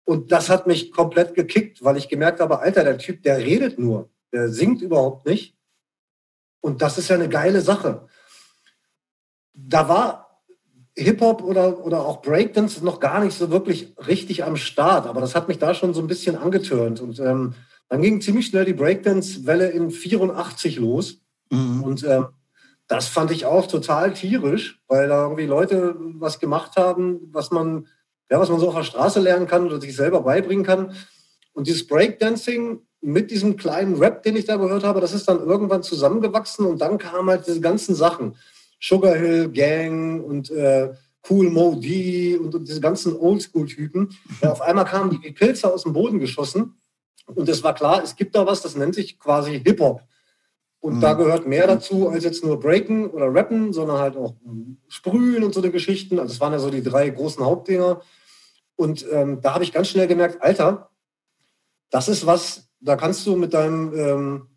Und 0.06 0.32
das 0.32 0.50
hat 0.50 0.68
mich 0.68 0.92
komplett 0.92 1.34
gekickt, 1.34 1.84
weil 1.84 1.98
ich 1.98 2.10
gemerkt 2.10 2.40
habe, 2.40 2.60
Alter, 2.60 2.84
der 2.84 2.98
Typ, 2.98 3.24
der 3.24 3.38
redet 3.38 3.80
nur, 3.80 4.10
der 4.34 4.50
singt 4.50 4.82
überhaupt 4.82 5.26
nicht. 5.26 5.56
Und 6.62 6.82
das 6.82 6.98
ist 6.98 7.10
ja 7.10 7.16
eine 7.16 7.30
geile 7.30 7.62
Sache. 7.62 8.08
Da 9.54 9.88
war 9.88 10.42
Hip-Hop 10.96 11.42
oder, 11.42 11.86
oder 11.86 12.06
auch 12.06 12.22
Breakdance 12.22 12.84
noch 12.84 13.00
gar 13.00 13.24
nicht 13.24 13.38
so 13.38 13.50
wirklich 13.50 13.94
richtig 14.08 14.44
am 14.44 14.58
Start, 14.58 15.08
aber 15.08 15.22
das 15.22 15.36
hat 15.36 15.48
mich 15.48 15.58
da 15.58 15.74
schon 15.74 15.94
so 15.94 16.02
ein 16.02 16.08
bisschen 16.08 16.36
angetörnt. 16.36 17.02
Und 17.02 17.20
ähm, 17.20 17.56
dann 17.90 18.02
ging 18.02 18.22
ziemlich 18.22 18.48
schnell 18.48 18.66
die 18.66 18.74
Breakdance-Welle 18.74 19.70
in 19.70 19.90
84 19.90 20.78
los. 20.78 21.22
Mhm. 21.50 21.84
Und 21.84 22.04
ähm, 22.04 22.28
das 22.94 23.08
fand 23.08 23.32
ich 23.32 23.48
auch 23.48 23.66
total 23.66 24.14
tierisch, 24.14 24.80
weil 24.88 25.08
da 25.08 25.24
irgendwie 25.24 25.48
Leute 25.48 25.96
was 26.20 26.40
gemacht 26.40 26.76
haben, 26.76 27.22
was 27.32 27.50
man, 27.50 27.88
ja, 28.30 28.40
was 28.40 28.50
man 28.50 28.60
so 28.60 28.68
auf 28.68 28.76
der 28.76 28.84
Straße 28.84 29.20
lernen 29.20 29.48
kann 29.48 29.66
oder 29.66 29.82
sich 29.82 29.96
selber 29.96 30.22
beibringen 30.22 30.64
kann. 30.64 30.94
Und 31.54 31.66
dieses 31.66 31.88
Breakdancing 31.88 32.82
mit 33.02 33.32
diesem 33.32 33.58
kleinen 33.58 33.96
Rap, 33.96 34.22
den 34.22 34.36
ich 34.36 34.46
da 34.46 34.58
gehört 34.58 34.84
habe, 34.84 35.02
das 35.02 35.12
ist 35.12 35.28
dann 35.28 35.40
irgendwann 35.40 35.82
zusammengewachsen 35.82 36.68
und 36.68 36.82
dann 36.82 37.00
kamen 37.00 37.32
halt 37.32 37.48
diese 37.48 37.62
ganzen 37.62 37.96
Sachen. 37.96 38.36
Sugar 38.80 39.16
Hill 39.16 39.50
Gang 39.50 40.24
und 40.24 40.52
äh, 40.52 40.94
Cool 41.28 41.50
Mo 41.50 41.74
D 41.74 42.38
und, 42.38 42.54
und 42.54 42.68
diese 42.68 42.80
ganzen 42.80 43.16
Oldschool-Typen. 43.16 44.10
Ja, 44.44 44.52
auf 44.52 44.62
einmal 44.62 44.86
kamen 44.86 45.20
die 45.20 45.32
Pilze 45.32 45.74
aus 45.74 45.82
dem 45.82 45.94
Boden 45.94 46.20
geschossen 46.20 46.76
und 47.26 47.50
es 47.50 47.64
war 47.64 47.74
klar, 47.74 48.04
es 48.04 48.16
gibt 48.16 48.36
da 48.36 48.46
was, 48.46 48.62
das 48.62 48.76
nennt 48.76 48.94
sich 48.94 49.18
quasi 49.18 49.60
Hip-Hop. 49.66 50.04
Und 50.84 50.96
mhm. 50.96 51.00
da 51.00 51.14
gehört 51.14 51.48
mehr 51.48 51.66
dazu 51.66 52.10
als 52.10 52.26
jetzt 52.26 52.44
nur 52.44 52.60
Breaken 52.60 53.10
oder 53.10 53.34
Rappen, 53.34 53.72
sondern 53.72 54.00
halt 54.00 54.18
auch 54.18 54.34
Sprühen 54.90 55.46
und 55.46 55.54
so 55.54 55.62
eine 55.62 55.72
Geschichten. 55.72 56.20
Also 56.20 56.34
es 56.34 56.42
waren 56.42 56.52
ja 56.52 56.60
so 56.60 56.70
die 56.70 56.84
drei 56.84 57.10
großen 57.10 57.42
Hauptdinger. 57.42 58.02
Und 58.76 59.06
ähm, 59.10 59.40
da 59.40 59.54
habe 59.54 59.64
ich 59.64 59.72
ganz 59.72 59.88
schnell 59.88 60.08
gemerkt, 60.08 60.42
Alter, 60.42 60.90
das 61.90 62.10
ist 62.10 62.26
was, 62.26 62.68
da 62.82 62.98
kannst 62.98 63.26
du 63.26 63.38
mit 63.38 63.54
deinem, 63.54 63.98
ähm, 63.98 64.48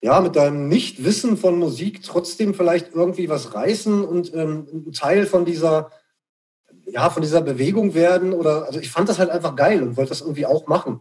ja, 0.00 0.20
mit 0.20 0.34
deinem 0.34 0.66
Nichtwissen 0.66 1.36
von 1.36 1.60
Musik 1.60 2.02
trotzdem 2.02 2.54
vielleicht 2.54 2.92
irgendwie 2.92 3.28
was 3.28 3.54
reißen 3.54 4.04
und 4.04 4.34
ähm, 4.34 4.66
ein 4.88 4.92
Teil 4.92 5.26
von 5.26 5.44
dieser, 5.44 5.92
ja, 6.86 7.08
von 7.08 7.22
dieser 7.22 7.40
Bewegung 7.40 7.94
werden. 7.94 8.32
Oder 8.32 8.66
also 8.66 8.80
ich 8.80 8.90
fand 8.90 9.08
das 9.08 9.20
halt 9.20 9.30
einfach 9.30 9.54
geil 9.54 9.80
und 9.84 9.96
wollte 9.96 10.08
das 10.08 10.22
irgendwie 10.22 10.46
auch 10.46 10.66
machen. 10.66 10.98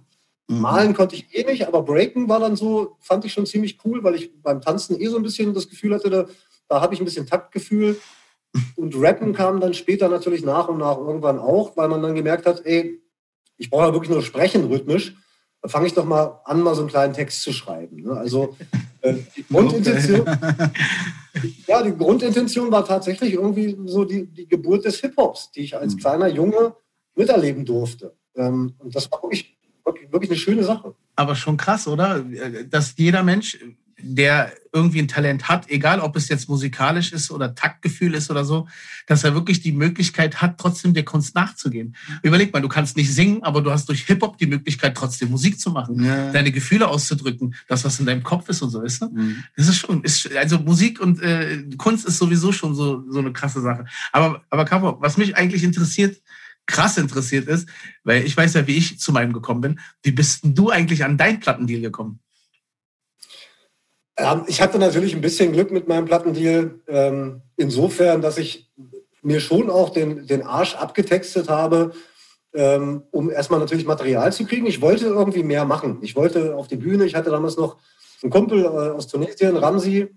Malen 0.59 0.93
konnte 0.93 1.15
ich 1.15 1.33
eh 1.33 1.43
nicht, 1.43 1.67
aber 1.67 1.83
Breaken 1.83 2.27
war 2.29 2.39
dann 2.39 2.55
so, 2.55 2.97
fand 2.99 3.25
ich 3.25 3.33
schon 3.33 3.45
ziemlich 3.45 3.79
cool, 3.85 4.03
weil 4.03 4.15
ich 4.15 4.31
beim 4.41 4.61
Tanzen 4.61 4.99
eh 4.99 5.07
so 5.07 5.17
ein 5.17 5.23
bisschen 5.23 5.53
das 5.53 5.69
Gefühl 5.69 5.93
hatte, 5.93 6.09
da, 6.09 6.25
da 6.67 6.81
habe 6.81 6.93
ich 6.93 6.99
ein 6.99 7.05
bisschen 7.05 7.27
Taktgefühl. 7.27 7.99
Und 8.75 8.95
Rappen 8.95 9.33
kam 9.33 9.61
dann 9.61 9.73
später 9.73 10.09
natürlich 10.09 10.43
nach 10.43 10.67
und 10.67 10.79
nach 10.79 10.97
irgendwann 10.97 11.39
auch, 11.39 11.77
weil 11.77 11.87
man 11.87 12.01
dann 12.01 12.15
gemerkt 12.15 12.45
hat, 12.45 12.65
ey, 12.65 13.01
ich 13.57 13.69
brauche 13.69 13.85
ja 13.85 13.93
wirklich 13.93 14.09
nur 14.09 14.21
sprechen 14.21 14.65
rhythmisch 14.65 15.15
fange 15.65 15.87
ich 15.87 15.93
doch 15.93 16.05
mal 16.05 16.41
an, 16.45 16.61
mal 16.61 16.75
so 16.75 16.81
einen 16.81 16.89
kleinen 16.89 17.13
Text 17.13 17.41
zu 17.41 17.53
schreiben. 17.53 18.01
Ne? 18.01 18.11
Also 18.11 18.55
äh, 19.01 19.15
die 19.35 19.45
Grundintention, 19.47 20.25
ja, 21.67 21.83
die 21.83 21.95
Grundintention 21.95 22.71
war 22.71 22.85
tatsächlich 22.85 23.33
irgendwie 23.33 23.77
so 23.85 24.03
die, 24.03 24.25
die 24.25 24.47
Geburt 24.47 24.85
des 24.85 24.99
Hip-Hops, 24.99 25.51
die 25.51 25.61
ich 25.61 25.77
als 25.77 25.95
mhm. 25.95 25.99
kleiner 25.99 26.27
Junge 26.27 26.75
miterleben 27.15 27.65
durfte. 27.65 28.15
Ähm, 28.35 28.73
und 28.79 28.95
das 28.95 29.11
war 29.11 29.21
wirklich, 29.21 29.57
wirklich, 29.85 30.11
wirklich 30.11 30.31
eine 30.31 30.39
schöne 30.39 30.63
Sache. 30.63 30.95
Aber 31.15 31.35
schon 31.35 31.57
krass, 31.57 31.87
oder? 31.87 32.23
Dass 32.69 32.95
jeder 32.97 33.23
Mensch 33.23 33.57
der 34.03 34.53
irgendwie 34.73 34.99
ein 34.99 35.07
Talent 35.07 35.49
hat, 35.49 35.69
egal 35.69 35.99
ob 35.99 36.15
es 36.15 36.29
jetzt 36.29 36.47
musikalisch 36.49 37.11
ist 37.11 37.29
oder 37.29 37.55
Taktgefühl 37.55 38.13
ist 38.13 38.31
oder 38.31 38.45
so, 38.45 38.67
dass 39.05 39.23
er 39.23 39.33
wirklich 39.33 39.61
die 39.61 39.73
Möglichkeit 39.73 40.41
hat, 40.41 40.57
trotzdem 40.57 40.93
der 40.93 41.03
Kunst 41.03 41.35
nachzugehen. 41.35 41.95
Überleg 42.23 42.53
mal, 42.53 42.61
du 42.61 42.69
kannst 42.69 42.95
nicht 42.95 43.13
singen, 43.13 43.43
aber 43.43 43.61
du 43.61 43.71
hast 43.71 43.89
durch 43.89 44.03
Hip-Hop 44.05 44.37
die 44.37 44.47
Möglichkeit, 44.47 44.95
trotzdem 44.95 45.29
Musik 45.29 45.59
zu 45.59 45.71
machen, 45.71 46.03
ja. 46.03 46.31
deine 46.31 46.51
Gefühle 46.51 46.87
auszudrücken, 46.87 47.55
das, 47.67 47.83
was 47.83 47.99
in 47.99 48.05
deinem 48.05 48.23
Kopf 48.23 48.47
ist 48.49 48.61
und 48.61 48.69
so, 48.69 48.81
ist. 48.81 49.01
Ne? 49.01 49.09
Mhm. 49.13 49.43
Das 49.55 49.67
ist 49.67 49.77
schon, 49.77 50.03
ist, 50.03 50.33
also 50.35 50.59
Musik 50.59 50.99
und 50.99 51.21
äh, 51.21 51.63
Kunst 51.77 52.05
ist 52.05 52.17
sowieso 52.17 52.51
schon 52.51 52.73
so, 52.75 53.03
so 53.09 53.19
eine 53.19 53.33
krasse 53.33 53.61
Sache. 53.61 53.85
Aber, 54.11 54.41
aber 54.49 54.65
Capo, 54.65 54.97
was 55.01 55.17
mich 55.17 55.35
eigentlich 55.35 55.63
interessiert, 55.63 56.21
krass 56.71 56.97
interessiert 56.97 57.47
ist, 57.47 57.67
weil 58.03 58.25
ich 58.25 58.35
weiß 58.35 58.53
ja, 58.55 58.65
wie 58.67 58.77
ich 58.77 58.99
zu 58.99 59.11
meinem 59.11 59.33
gekommen 59.33 59.61
bin. 59.61 59.79
Wie 60.01 60.11
bist 60.11 60.43
denn 60.43 60.55
du 60.55 60.69
eigentlich 60.69 61.03
an 61.03 61.17
dein 61.17 61.39
Plattendeal 61.39 61.81
gekommen? 61.81 62.19
Ähm, 64.17 64.43
ich 64.47 64.61
hatte 64.61 64.79
natürlich 64.79 65.13
ein 65.13 65.21
bisschen 65.21 65.51
Glück 65.51 65.71
mit 65.71 65.87
meinem 65.87 66.05
Plattendeal, 66.05 66.79
ähm, 66.87 67.41
insofern, 67.57 68.21
dass 68.21 68.37
ich 68.37 68.71
mir 69.21 69.39
schon 69.39 69.69
auch 69.69 69.89
den, 69.89 70.25
den 70.25 70.43
Arsch 70.43 70.75
abgetextet 70.75 71.49
habe, 71.49 71.91
ähm, 72.53 73.03
um 73.11 73.29
erstmal 73.29 73.59
natürlich 73.59 73.85
Material 73.85 74.33
zu 74.33 74.45
kriegen. 74.45 74.65
Ich 74.65 74.81
wollte 74.81 75.05
irgendwie 75.05 75.43
mehr 75.43 75.65
machen. 75.65 75.99
Ich 76.01 76.15
wollte 76.15 76.55
auf 76.55 76.67
die 76.67 76.75
Bühne. 76.75 77.05
Ich 77.05 77.15
hatte 77.15 77.29
damals 77.29 77.57
noch 77.57 77.77
einen 78.21 78.31
Kumpel 78.31 78.65
äh, 78.65 78.67
aus 78.67 79.07
Tunesien, 79.07 79.57
Ramsi, 79.57 80.09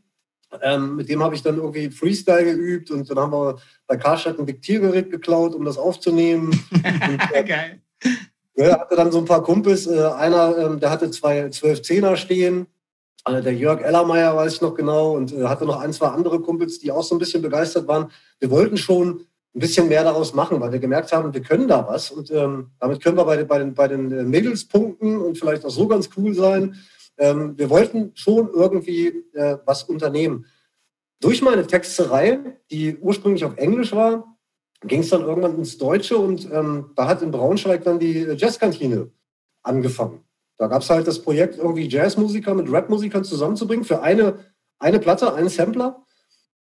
ähm, 0.63 0.97
mit 0.97 1.09
dem 1.09 1.23
habe 1.23 1.35
ich 1.35 1.43
dann 1.43 1.57
irgendwie 1.57 1.91
Freestyle 1.91 2.45
geübt 2.45 2.91
und 2.91 3.09
dann 3.11 3.19
haben 3.19 3.33
wir 3.33 3.59
bei 3.87 3.97
Karstadt 3.97 4.39
ein 4.39 4.47
Diktiergerät 4.47 5.11
geklaut, 5.11 5.55
um 5.55 5.65
das 5.65 5.79
aufzunehmen. 5.79 6.51
und, 6.73 7.21
äh, 7.33 7.45
Geil. 7.45 7.81
Ja, 8.57 8.81
hatte 8.81 8.97
dann 8.97 9.11
so 9.11 9.19
ein 9.19 9.25
paar 9.25 9.43
Kumpels. 9.43 9.87
Äh, 9.87 10.01
einer, 10.01 10.57
ähm, 10.57 10.81
der 10.81 10.91
hatte 10.91 11.11
zwei 11.11 11.49
zwölf 11.51 11.83
Zehner 11.83 12.17
stehen. 12.17 12.67
Also 13.25 13.43
der 13.43 13.55
Jörg 13.55 13.81
Ellermeier 13.81 14.37
weiß 14.37 14.55
ich 14.55 14.61
noch 14.61 14.75
genau 14.75 15.13
und 15.13 15.33
äh, 15.33 15.45
hatte 15.45 15.65
noch 15.65 15.81
ein, 15.81 15.93
zwei 15.93 16.09
andere 16.09 16.41
Kumpels, 16.41 16.79
die 16.79 16.93
auch 16.93 17.03
so 17.03 17.15
ein 17.15 17.19
bisschen 17.19 17.43
begeistert 17.43 17.89
waren. 17.89 18.11
Wir 18.39 18.51
wollten 18.51 18.77
schon 18.77 19.27
ein 19.55 19.61
bisschen 19.61 19.89
mehr 19.89 20.05
daraus 20.05 20.35
machen, 20.35 20.61
weil 20.61 20.73
wir 20.73 20.79
gemerkt 20.79 21.13
haben, 21.13 21.33
wir 21.33 21.41
können 21.41 21.69
da 21.69 21.87
was 21.87 22.11
und 22.11 22.31
ähm, 22.31 22.73
damit 22.81 23.03
können 23.03 23.17
wir 23.17 23.25
bei, 23.25 23.37
den, 23.37 23.47
bei, 23.47 23.59
den, 23.59 23.75
bei 23.75 23.89
den 23.89 24.29
Mädels 24.29 24.67
punkten 24.67 25.17
und 25.17 25.39
vielleicht 25.39 25.65
auch 25.65 25.71
so 25.71 25.87
ganz 25.87 26.11
cool 26.17 26.35
sein. 26.35 26.77
Ähm, 27.19 27.57
wir 27.57 27.71
wollten 27.71 28.13
schon 28.15 28.51
irgendwie 28.53 29.25
äh, 29.35 29.59
was 29.65 29.85
unternehmen. 29.85 30.47
Durch 31.21 31.43
meine 31.43 31.67
Texterei, 31.67 32.59
die 32.71 32.97
ursprünglich 32.99 33.45
auf 33.45 33.57
Englisch 33.57 33.93
war, 33.93 34.37
ging 34.83 35.01
es 35.01 35.11
dann 35.11 35.23
irgendwann 35.23 35.57
ins 35.57 35.79
Deutsche 35.79 36.19
und 36.19 36.51
ähm, 36.53 36.91
da 36.97 37.07
hat 37.09 37.23
in 37.23 37.31
Braunschweig 37.31 37.85
dann 37.85 37.99
die 37.99 38.27
Jazzkantine 38.37 39.11
angefangen. 39.63 40.25
Da 40.57 40.67
gab 40.67 40.83
es 40.83 40.91
halt 40.91 41.07
das 41.07 41.21
Projekt, 41.21 41.59
irgendwie 41.59 41.89
Jazzmusiker 41.89 42.55
mit 42.55 42.71
Rapmusikern 42.71 43.25
zusammenzubringen 43.25 43.85
für 43.85 44.03
eine, 44.03 44.39
eine 44.79 45.01
Platte, 45.01 45.35
einen 45.35 45.49
Sampler. 45.49 46.05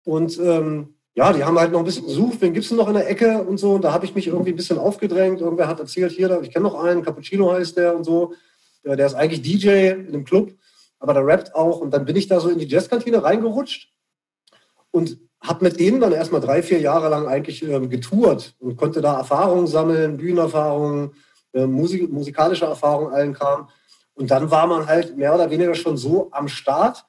Und 0.04 0.38
ähm, 0.38 0.94
ja, 1.14 1.32
die 1.32 1.44
haben 1.44 1.58
halt 1.58 1.72
noch 1.72 1.80
ein 1.80 1.84
bisschen 1.84 2.06
gesucht, 2.06 2.40
wen 2.40 2.52
gibt 2.52 2.64
es 2.64 2.70
denn 2.70 2.78
noch 2.78 2.88
in 2.88 2.94
der 2.94 3.08
Ecke 3.08 3.42
und 3.42 3.58
so. 3.58 3.74
Und 3.74 3.84
da 3.84 3.92
habe 3.92 4.04
ich 4.04 4.14
mich 4.14 4.26
irgendwie 4.26 4.50
ein 4.50 4.56
bisschen 4.56 4.78
aufgedrängt. 4.78 5.40
Irgendwer 5.40 5.68
hat 5.68 5.80
erzählt, 5.80 6.12
hier, 6.12 6.40
ich 6.42 6.50
kenne 6.50 6.64
noch 6.64 6.82
einen, 6.82 7.02
Cappuccino 7.02 7.52
heißt 7.52 7.76
der 7.76 7.94
und 7.94 8.04
so. 8.04 8.34
Der 8.84 9.06
ist 9.06 9.14
eigentlich 9.14 9.42
DJ 9.42 9.90
in 9.90 10.08
einem 10.08 10.24
Club, 10.24 10.52
aber 10.98 11.14
der 11.14 11.26
rappt 11.26 11.54
auch. 11.54 11.80
Und 11.80 11.92
dann 11.92 12.04
bin 12.04 12.16
ich 12.16 12.28
da 12.28 12.40
so 12.40 12.48
in 12.48 12.58
die 12.58 12.68
Jazzkantine 12.68 13.22
reingerutscht 13.22 13.92
und 14.90 15.18
habe 15.40 15.64
mit 15.64 15.78
denen 15.78 16.00
dann 16.00 16.12
erstmal 16.12 16.40
drei, 16.40 16.62
vier 16.62 16.80
Jahre 16.80 17.08
lang 17.08 17.26
eigentlich 17.26 17.62
ähm, 17.62 17.90
getourt 17.90 18.54
und 18.58 18.76
konnte 18.76 19.00
da 19.00 19.18
Erfahrungen 19.18 19.66
sammeln, 19.66 20.16
Bühnenerfahrungen, 20.16 21.12
äh, 21.52 21.66
Musik, 21.66 22.10
musikalische 22.10 22.64
Erfahrungen, 22.64 23.12
allen 23.12 23.34
Kram. 23.34 23.68
Und 24.14 24.30
dann 24.30 24.50
war 24.50 24.66
man 24.66 24.86
halt 24.86 25.16
mehr 25.16 25.34
oder 25.34 25.50
weniger 25.50 25.74
schon 25.74 25.96
so 25.96 26.28
am 26.30 26.48
Start, 26.48 27.04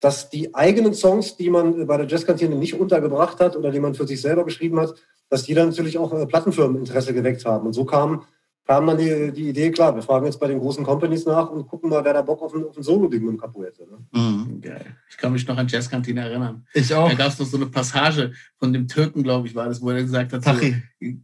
dass 0.00 0.30
die 0.30 0.54
eigenen 0.54 0.94
Songs, 0.94 1.36
die 1.36 1.50
man 1.50 1.86
bei 1.86 1.96
der 1.96 2.06
Jazzkantine 2.06 2.54
nicht 2.54 2.78
untergebracht 2.78 3.40
hat 3.40 3.56
oder 3.56 3.70
die 3.70 3.80
man 3.80 3.94
für 3.94 4.06
sich 4.06 4.20
selber 4.20 4.44
geschrieben 4.44 4.80
hat, 4.80 4.94
dass 5.28 5.44
die 5.44 5.54
dann 5.54 5.68
natürlich 5.68 5.98
auch 5.98 6.12
äh, 6.12 6.26
Plattenfirmeninteresse 6.26 7.14
geweckt 7.14 7.44
haben. 7.44 7.66
Und 7.66 7.72
so 7.72 7.84
kam 7.84 8.24
kam 8.66 8.86
dann 8.86 8.98
die, 8.98 9.32
die 9.32 9.48
Idee, 9.48 9.70
klar, 9.70 9.94
wir 9.94 10.02
fragen 10.02 10.26
jetzt 10.26 10.38
bei 10.38 10.46
den 10.46 10.58
großen 10.58 10.84
Companies 10.84 11.26
nach 11.26 11.50
und 11.50 11.66
gucken 11.66 11.90
mal, 11.90 12.04
wer 12.04 12.12
da 12.12 12.22
Bock 12.22 12.40
auf 12.42 12.54
ein, 12.54 12.64
auf 12.64 12.76
ein 12.76 12.82
Solo-Ding 12.82 13.20
mit 13.22 13.32
dem 13.32 13.40
Capo 13.40 13.64
hätte. 13.64 13.82
Ne? 13.82 13.98
Mhm. 14.12 14.60
Geil. 14.60 14.96
Ich 15.08 15.16
kann 15.16 15.32
mich 15.32 15.46
noch 15.46 15.56
an 15.56 15.66
Jazzkantine 15.66 16.20
erinnern. 16.20 16.64
Ich 16.72 16.94
auch. 16.94 17.08
Da 17.08 17.14
gab 17.14 17.28
es 17.28 17.38
noch 17.38 17.46
so 17.46 17.56
eine 17.56 17.66
Passage 17.66 18.32
von 18.58 18.72
dem 18.72 18.86
Türken, 18.86 19.22
glaube 19.22 19.48
ich, 19.48 19.54
war 19.54 19.66
das, 19.66 19.82
wo 19.82 19.90
er 19.90 20.02
gesagt 20.02 20.32
hat, 20.32 20.44
so, 20.44 20.52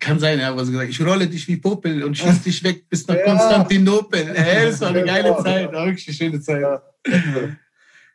kann 0.00 0.18
sein, 0.18 0.40
ja, 0.40 0.54
wo 0.54 0.58
er 0.58 0.66
gesagt 0.66 0.90
ich 0.90 1.00
rolle 1.04 1.28
dich 1.28 1.46
wie 1.46 1.56
Popel 1.56 2.02
und 2.02 2.16
schieß 2.16 2.42
dich 2.42 2.64
weg 2.64 2.88
bis 2.88 3.06
nach 3.06 3.16
ja. 3.16 3.24
Konstantinopel. 3.24 4.34
Hey, 4.34 4.66
das 4.66 4.80
war 4.80 4.88
eine 4.88 5.04
geile 5.04 5.28
ja, 5.28 5.42
Zeit, 5.42 5.72
ja. 5.72 5.84
wirklich 5.84 6.08
eine 6.08 6.16
schöne 6.16 6.40
Zeit. 6.40 6.62
Ja, 6.62 6.82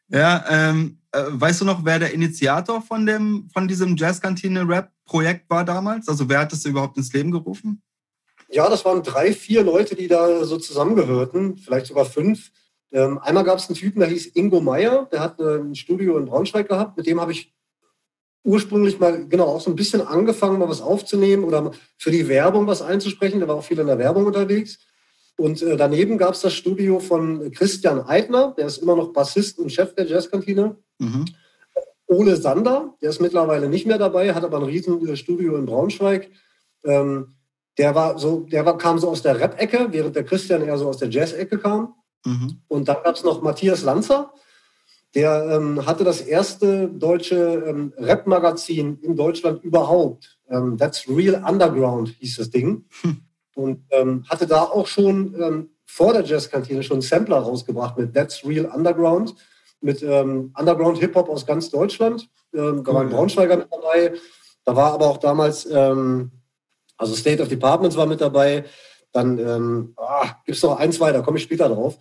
ja 0.09 0.45
ähm, 0.49 0.97
äh, 1.13 1.23
weißt 1.27 1.61
du 1.61 1.65
noch, 1.65 1.85
wer 1.85 1.99
der 1.99 2.13
Initiator 2.13 2.81
von, 2.81 3.05
dem, 3.05 3.49
von 3.53 3.67
diesem 3.67 3.95
Jazzkantine-Rap-Projekt 3.95 5.49
war 5.49 5.63
damals? 5.63 6.07
Also 6.07 6.27
wer 6.27 6.39
hat 6.39 6.51
das 6.51 6.65
überhaupt 6.65 6.97
ins 6.97 7.13
Leben 7.13 7.31
gerufen? 7.31 7.81
Ja, 8.51 8.69
das 8.69 8.83
waren 8.83 9.01
drei, 9.01 9.31
vier 9.31 9.63
Leute, 9.63 9.95
die 9.95 10.07
da 10.07 10.43
so 10.43 10.57
zusammengehörten, 10.57 11.57
vielleicht 11.57 11.85
sogar 11.85 12.05
fünf. 12.05 12.51
Ähm, 12.91 13.17
einmal 13.19 13.45
gab 13.45 13.59
es 13.59 13.69
einen 13.69 13.77
Typen, 13.77 14.01
der 14.01 14.09
hieß 14.09 14.35
Ingo 14.35 14.59
Meyer, 14.59 15.07
der 15.11 15.21
hat 15.21 15.39
äh, 15.39 15.59
ein 15.59 15.75
Studio 15.75 16.17
in 16.17 16.25
Braunschweig 16.25 16.67
gehabt. 16.67 16.97
Mit 16.97 17.07
dem 17.07 17.21
habe 17.21 17.31
ich 17.31 17.53
ursprünglich 18.43 18.99
mal 18.99 19.25
genau 19.27 19.45
auch 19.45 19.61
so 19.61 19.69
ein 19.69 19.75
bisschen 19.75 20.05
angefangen, 20.05 20.59
mal 20.59 20.67
was 20.67 20.81
aufzunehmen 20.81 21.45
oder 21.45 21.71
für 21.97 22.11
die 22.11 22.27
Werbung 22.27 22.67
was 22.67 22.81
einzusprechen. 22.81 23.39
Der 23.39 23.47
war 23.47 23.55
auch 23.55 23.63
viel 23.63 23.79
in 23.79 23.87
der 23.87 23.99
Werbung 23.99 24.25
unterwegs. 24.25 24.79
Und 25.37 25.61
äh, 25.61 25.77
daneben 25.77 26.17
gab 26.17 26.33
es 26.33 26.41
das 26.41 26.53
Studio 26.53 26.99
von 26.99 27.51
Christian 27.51 28.01
Eitner, 28.01 28.53
der 28.57 28.67
ist 28.67 28.79
immer 28.79 28.97
noch 28.97 29.13
Bassist 29.13 29.59
und 29.59 29.71
Chef 29.71 29.95
der 29.95 30.07
Jazzkantine. 30.07 30.75
Mhm. 30.99 31.25
Ole 32.07 32.35
Sander, 32.35 32.95
der 33.01 33.11
ist 33.11 33.21
mittlerweile 33.21 33.69
nicht 33.69 33.87
mehr 33.87 33.97
dabei, 33.97 34.33
hat 34.33 34.43
aber 34.43 34.57
ein 34.57 34.63
riesen 34.63 35.15
Studio 35.15 35.55
in 35.55 35.65
Braunschweig. 35.65 36.29
Ähm, 36.83 37.33
der 37.77 37.95
war 37.95 38.19
so, 38.19 38.41
der 38.41 38.65
war, 38.65 38.77
kam 38.77 38.99
so 38.99 39.09
aus 39.09 39.21
der 39.21 39.39
Rap-Ecke, 39.39 39.87
während 39.91 40.15
der 40.15 40.25
Christian 40.25 40.61
eher 40.61 40.77
so 40.77 40.89
aus 40.89 40.97
der 40.97 41.09
Jazz-Ecke 41.09 41.57
kam. 41.57 41.95
Mhm. 42.25 42.61
Und 42.67 42.87
dann 42.87 42.97
gab 43.03 43.15
es 43.15 43.23
noch 43.23 43.41
Matthias 43.41 43.83
Lanzer, 43.83 44.33
der 45.15 45.45
ähm, 45.51 45.85
hatte 45.85 46.03
das 46.03 46.21
erste 46.21 46.87
deutsche 46.87 47.35
ähm, 47.67 47.93
Rap-Magazin 47.97 48.99
in 49.01 49.15
Deutschland 49.15 49.63
überhaupt. 49.63 50.37
Ähm, 50.49 50.77
That's 50.77 51.05
Real 51.07 51.43
Underground 51.43 52.09
hieß 52.19 52.37
das 52.37 52.49
Ding. 52.49 52.85
Hm. 53.01 53.21
Und 53.53 53.83
ähm, 53.89 54.23
hatte 54.29 54.47
da 54.47 54.61
auch 54.61 54.87
schon 54.87 55.35
ähm, 55.37 55.69
vor 55.85 56.13
der 56.13 56.23
Jazzkantine 56.23 56.83
schon 56.83 56.95
einen 56.95 57.01
Sampler 57.01 57.39
rausgebracht 57.39 57.97
mit 57.97 58.13
That's 58.13 58.45
Real 58.45 58.65
Underground, 58.65 59.35
mit 59.81 60.01
ähm, 60.01 60.53
Underground-Hip-Hop 60.57 61.27
aus 61.27 61.45
ganz 61.45 61.69
Deutschland. 61.69 62.29
Da 62.53 62.85
war 62.85 63.01
ein 63.01 63.09
Braunschweiger 63.09 63.57
mit 63.57 63.67
dabei. 63.69 64.13
Da 64.63 64.75
war 64.75 64.93
aber 64.93 65.07
auch 65.07 65.17
damals 65.17 65.65
ähm, 65.69 66.31
also 67.01 67.15
State 67.15 67.41
of 67.41 67.49
Departments 67.49 67.97
war 67.97 68.05
mit 68.05 68.21
dabei. 68.21 68.63
Dann 69.11 69.39
ähm, 69.39 69.93
ah, 69.97 70.35
gibt 70.45 70.55
es 70.55 70.63
noch 70.63 70.77
ein, 70.77 70.91
zwei, 70.91 71.11
da 71.11 71.21
komme 71.21 71.37
ich 71.37 71.43
später 71.43 71.67
drauf. 71.67 71.97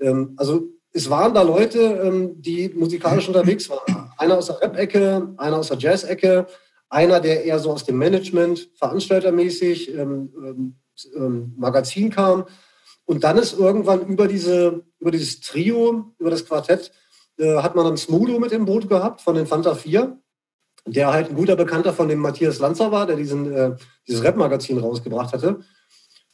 Ähm, 0.00 0.34
also 0.36 0.68
es 0.92 1.10
waren 1.10 1.34
da 1.34 1.42
Leute, 1.42 1.80
ähm, 1.80 2.40
die 2.40 2.68
musikalisch 2.68 3.26
unterwegs 3.26 3.68
waren. 3.68 4.12
Einer 4.16 4.38
aus 4.38 4.46
der 4.46 4.60
Rap-Ecke, 4.62 5.34
einer 5.36 5.58
aus 5.58 5.68
der 5.68 5.78
Jazz-Ecke, 5.78 6.46
einer, 6.88 7.20
der 7.20 7.44
eher 7.44 7.58
so 7.58 7.72
aus 7.72 7.84
dem 7.84 7.98
Management, 7.98 8.70
veranstaltermäßig, 8.76 9.92
ähm, 9.92 10.32
ähm, 10.36 10.76
ähm, 11.16 11.52
Magazin 11.56 12.10
kam. 12.10 12.44
Und 13.06 13.24
dann 13.24 13.36
ist 13.36 13.58
irgendwann 13.58 14.06
über, 14.06 14.28
diese, 14.28 14.84
über 15.00 15.10
dieses 15.10 15.40
Trio, 15.40 16.14
über 16.18 16.30
das 16.30 16.46
Quartett, 16.46 16.92
äh, 17.38 17.56
hat 17.56 17.74
man 17.74 17.84
dann 17.84 17.96
Smudo 17.96 18.38
mit 18.38 18.52
im 18.52 18.64
Boot 18.64 18.88
gehabt 18.88 19.20
von 19.20 19.34
den 19.34 19.46
Fanta 19.46 19.74
4 19.74 20.16
der 20.86 21.12
halt 21.12 21.30
ein 21.30 21.36
guter 21.36 21.56
Bekannter 21.56 21.92
von 21.92 22.08
dem 22.08 22.18
Matthias 22.18 22.58
Lanzer 22.58 22.92
war, 22.92 23.06
der 23.06 23.16
diesen, 23.16 23.52
äh, 23.52 23.76
dieses 24.06 24.22
Rap-Magazin 24.22 24.78
rausgebracht 24.78 25.32
hatte. 25.32 25.60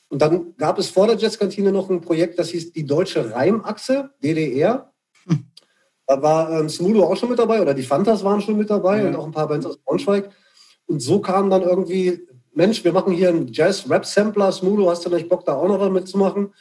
Und 0.09 0.21
dann 0.21 0.57
gab 0.57 0.79
es 0.79 0.89
vor 0.89 1.07
der 1.07 1.17
Jazzkantine 1.17 1.71
noch 1.71 1.89
ein 1.89 2.01
Projekt, 2.01 2.39
das 2.39 2.51
hieß 2.51 2.73
die 2.73 2.85
Deutsche 2.85 3.33
Reimachse, 3.33 4.11
DDR. 4.23 4.93
Hm. 5.27 5.45
Da 6.07 6.21
war 6.21 6.59
ähm, 6.59 6.69
Smudo 6.69 7.05
auch 7.05 7.17
schon 7.17 7.31
mit 7.31 7.39
dabei 7.39 7.63
oder 7.63 7.75
die 7.75 7.85
Fantas 7.85 8.25
waren 8.25 8.41
schon 8.41 8.57
mit 8.57 8.69
dabei 8.69 9.03
ja. 9.03 9.09
und 9.09 9.15
auch 9.15 9.27
ein 9.27 9.33
paar 9.33 9.47
Bands 9.47 9.67
aus 9.67 9.79
Braunschweig. 9.79 10.31
Und 10.87 11.01
so 11.01 11.21
kam 11.21 11.49
dann 11.49 11.63
irgendwie, 11.63 12.27
Mensch, 12.53 12.83
wir 12.83 12.93
machen 12.93 13.13
hier 13.13 13.29
einen 13.29 13.53
Jazz-Rap-Sampler. 13.53 14.51
Smudo, 14.51 14.91
hast 14.91 15.07
du 15.07 15.11
nicht 15.11 15.29
Bock, 15.29 15.45
da 15.45 15.55
auch 15.55 15.69
noch 15.69 15.89
mitzumachen? 15.91 16.53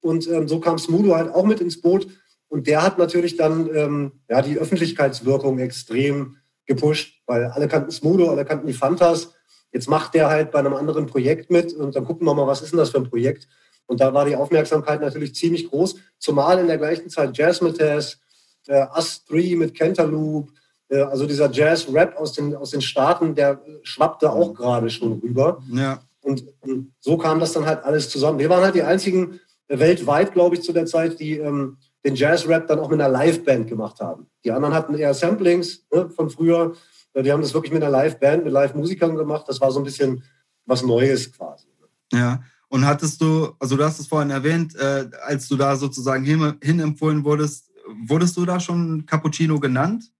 Und 0.00 0.26
ähm, 0.26 0.48
so 0.48 0.58
kam 0.58 0.78
Smudo 0.78 1.14
halt 1.14 1.32
auch 1.32 1.44
mit 1.44 1.60
ins 1.60 1.80
Boot. 1.80 2.08
Und 2.48 2.66
der 2.66 2.82
hat 2.82 2.98
natürlich 2.98 3.36
dann 3.36 3.70
ähm, 3.72 4.12
ja, 4.28 4.42
die 4.42 4.58
Öffentlichkeitswirkung 4.58 5.60
extrem 5.60 6.38
gepusht, 6.68 7.14
weil 7.26 7.46
alle 7.46 7.66
kannten 7.66 7.90
Smudo, 7.90 8.30
alle 8.30 8.44
kannten 8.44 8.68
die 8.68 8.72
Fantas. 8.72 9.34
Jetzt 9.72 9.88
macht 9.88 10.14
der 10.14 10.28
halt 10.28 10.52
bei 10.52 10.60
einem 10.60 10.74
anderen 10.74 11.06
Projekt 11.06 11.50
mit 11.50 11.72
und 11.72 11.96
dann 11.96 12.04
gucken 12.04 12.26
wir 12.26 12.34
mal, 12.34 12.46
was 12.46 12.62
ist 12.62 12.72
denn 12.72 12.78
das 12.78 12.90
für 12.90 12.98
ein 12.98 13.10
Projekt? 13.10 13.48
Und 13.86 14.00
da 14.00 14.14
war 14.14 14.26
die 14.26 14.36
Aufmerksamkeit 14.36 15.00
natürlich 15.00 15.34
ziemlich 15.34 15.68
groß, 15.68 15.96
zumal 16.18 16.58
in 16.58 16.68
der 16.68 16.78
gleichen 16.78 17.08
Zeit 17.08 17.36
Jazzmetaz, 17.36 18.18
äh, 18.66 18.86
Us 18.94 19.24
3 19.24 19.56
mit 19.56 19.74
Cantaloupe, 19.74 20.52
äh, 20.88 21.00
also 21.00 21.26
dieser 21.26 21.50
Jazz-Rap 21.50 22.16
aus 22.16 22.32
den, 22.32 22.54
aus 22.54 22.70
den 22.70 22.82
Staaten, 22.82 23.34
der 23.34 23.62
schwappte 23.82 24.30
auch 24.30 24.54
gerade 24.54 24.90
schon 24.90 25.20
rüber. 25.20 25.62
Ja. 25.72 26.02
Und, 26.20 26.44
und, 26.60 26.92
so 27.00 27.16
kam 27.16 27.40
das 27.40 27.52
dann 27.52 27.64
halt 27.64 27.82
alles 27.84 28.10
zusammen. 28.10 28.38
Wir 28.38 28.50
waren 28.50 28.62
halt 28.62 28.74
die 28.74 28.82
einzigen 28.82 29.40
weltweit, 29.68 30.32
glaube 30.32 30.56
ich, 30.56 30.62
zu 30.62 30.72
der 30.72 30.86
Zeit, 30.86 31.18
die 31.20 31.38
ähm, 31.38 31.78
den 32.04 32.14
Jazz-Rap 32.14 32.66
dann 32.68 32.78
auch 32.78 32.90
mit 32.90 33.00
einer 33.00 33.12
Liveband 33.12 33.68
gemacht 33.68 34.00
haben. 34.00 34.26
Die 34.44 34.52
anderen 34.52 34.74
hatten 34.74 34.94
eher 34.94 35.14
Samplings 35.14 35.86
ne, 35.92 36.08
von 36.10 36.30
früher. 36.30 36.74
Die 37.16 37.32
haben 37.32 37.42
das 37.42 37.54
wirklich 37.54 37.72
mit 37.72 37.82
einer 37.82 37.96
Liveband, 37.96 38.44
mit 38.44 38.52
Live-Musikern 38.52 39.16
gemacht. 39.16 39.46
Das 39.48 39.60
war 39.60 39.72
so 39.72 39.80
ein 39.80 39.84
bisschen 39.84 40.22
was 40.66 40.82
Neues 40.82 41.32
quasi. 41.32 41.66
Ja. 42.12 42.42
Und 42.68 42.86
hattest 42.86 43.20
du, 43.20 43.54
also 43.58 43.76
du 43.76 43.84
hast 43.84 43.98
es 43.98 44.06
vorhin 44.06 44.30
erwähnt, 44.30 44.76
äh, 44.76 45.08
als 45.22 45.48
du 45.48 45.56
da 45.56 45.74
sozusagen 45.76 46.24
hin, 46.24 46.54
hin 46.62 46.80
empfohlen 46.80 47.24
wurdest, 47.24 47.70
wurdest 48.06 48.36
du 48.36 48.44
da 48.44 48.60
schon 48.60 49.06
Cappuccino 49.06 49.58
genannt? 49.58 50.12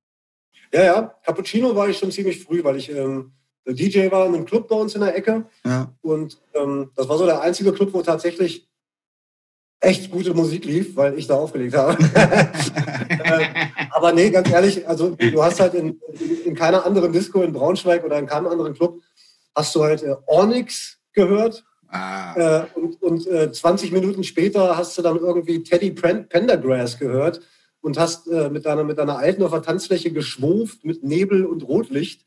Ja, 0.72 0.84
ja, 0.84 1.14
Cappuccino 1.24 1.74
war 1.74 1.88
ich 1.88 1.98
schon 1.98 2.10
ziemlich 2.10 2.42
früh, 2.42 2.64
weil 2.64 2.76
ich 2.76 2.90
ähm, 2.90 3.32
DJ 3.66 4.10
war 4.10 4.26
in 4.26 4.34
einem 4.34 4.44
Club 4.46 4.68
bei 4.68 4.76
uns 4.76 4.94
in 4.94 5.02
der 5.02 5.16
Ecke. 5.16 5.46
Ja. 5.64 5.94
Und 6.00 6.40
ähm, 6.54 6.90
das 6.96 7.08
war 7.08 7.18
so 7.18 7.26
der 7.26 7.42
einzige 7.42 7.72
Club, 7.72 7.92
wo 7.92 8.02
tatsächlich 8.02 8.68
echt 9.80 10.10
gute 10.10 10.34
Musik 10.34 10.64
lief, 10.64 10.96
weil 10.96 11.18
ich 11.18 11.26
da 11.26 11.36
aufgelegt 11.36 11.76
habe. 11.76 11.96
Äh, 13.10 13.46
aber 13.90 14.12
nee, 14.12 14.30
ganz 14.30 14.50
ehrlich, 14.50 14.86
also 14.88 15.10
du 15.10 15.42
hast 15.42 15.60
halt 15.60 15.74
in, 15.74 16.00
in, 16.44 16.54
keiner 16.54 16.86
anderen 16.86 17.12
Disco 17.12 17.42
in 17.42 17.52
Braunschweig 17.52 18.04
oder 18.04 18.18
in 18.18 18.26
keinem 18.26 18.46
anderen 18.46 18.74
Club 18.74 19.02
hast 19.54 19.74
du 19.74 19.82
halt 19.82 20.02
äh, 20.02 20.14
Onyx 20.26 20.98
gehört. 21.12 21.64
Ah. 21.88 22.34
Äh, 22.36 22.78
und 22.78 23.02
und 23.02 23.26
äh, 23.26 23.50
20 23.50 23.92
Minuten 23.92 24.24
später 24.24 24.76
hast 24.76 24.96
du 24.96 25.02
dann 25.02 25.18
irgendwie 25.18 25.62
Teddy 25.62 25.90
Pendergrass 25.90 26.98
gehört 26.98 27.40
und 27.80 27.98
hast 27.98 28.26
äh, 28.28 28.50
mit, 28.50 28.66
deiner, 28.66 28.84
mit 28.84 28.98
deiner 28.98 29.18
alten 29.18 29.42
auf 29.42 29.50
der 29.50 29.62
Tanzfläche 29.62 30.12
geschwuft 30.12 30.84
mit 30.84 31.02
Nebel 31.02 31.44
und 31.44 31.66
Rotlicht. 31.66 32.24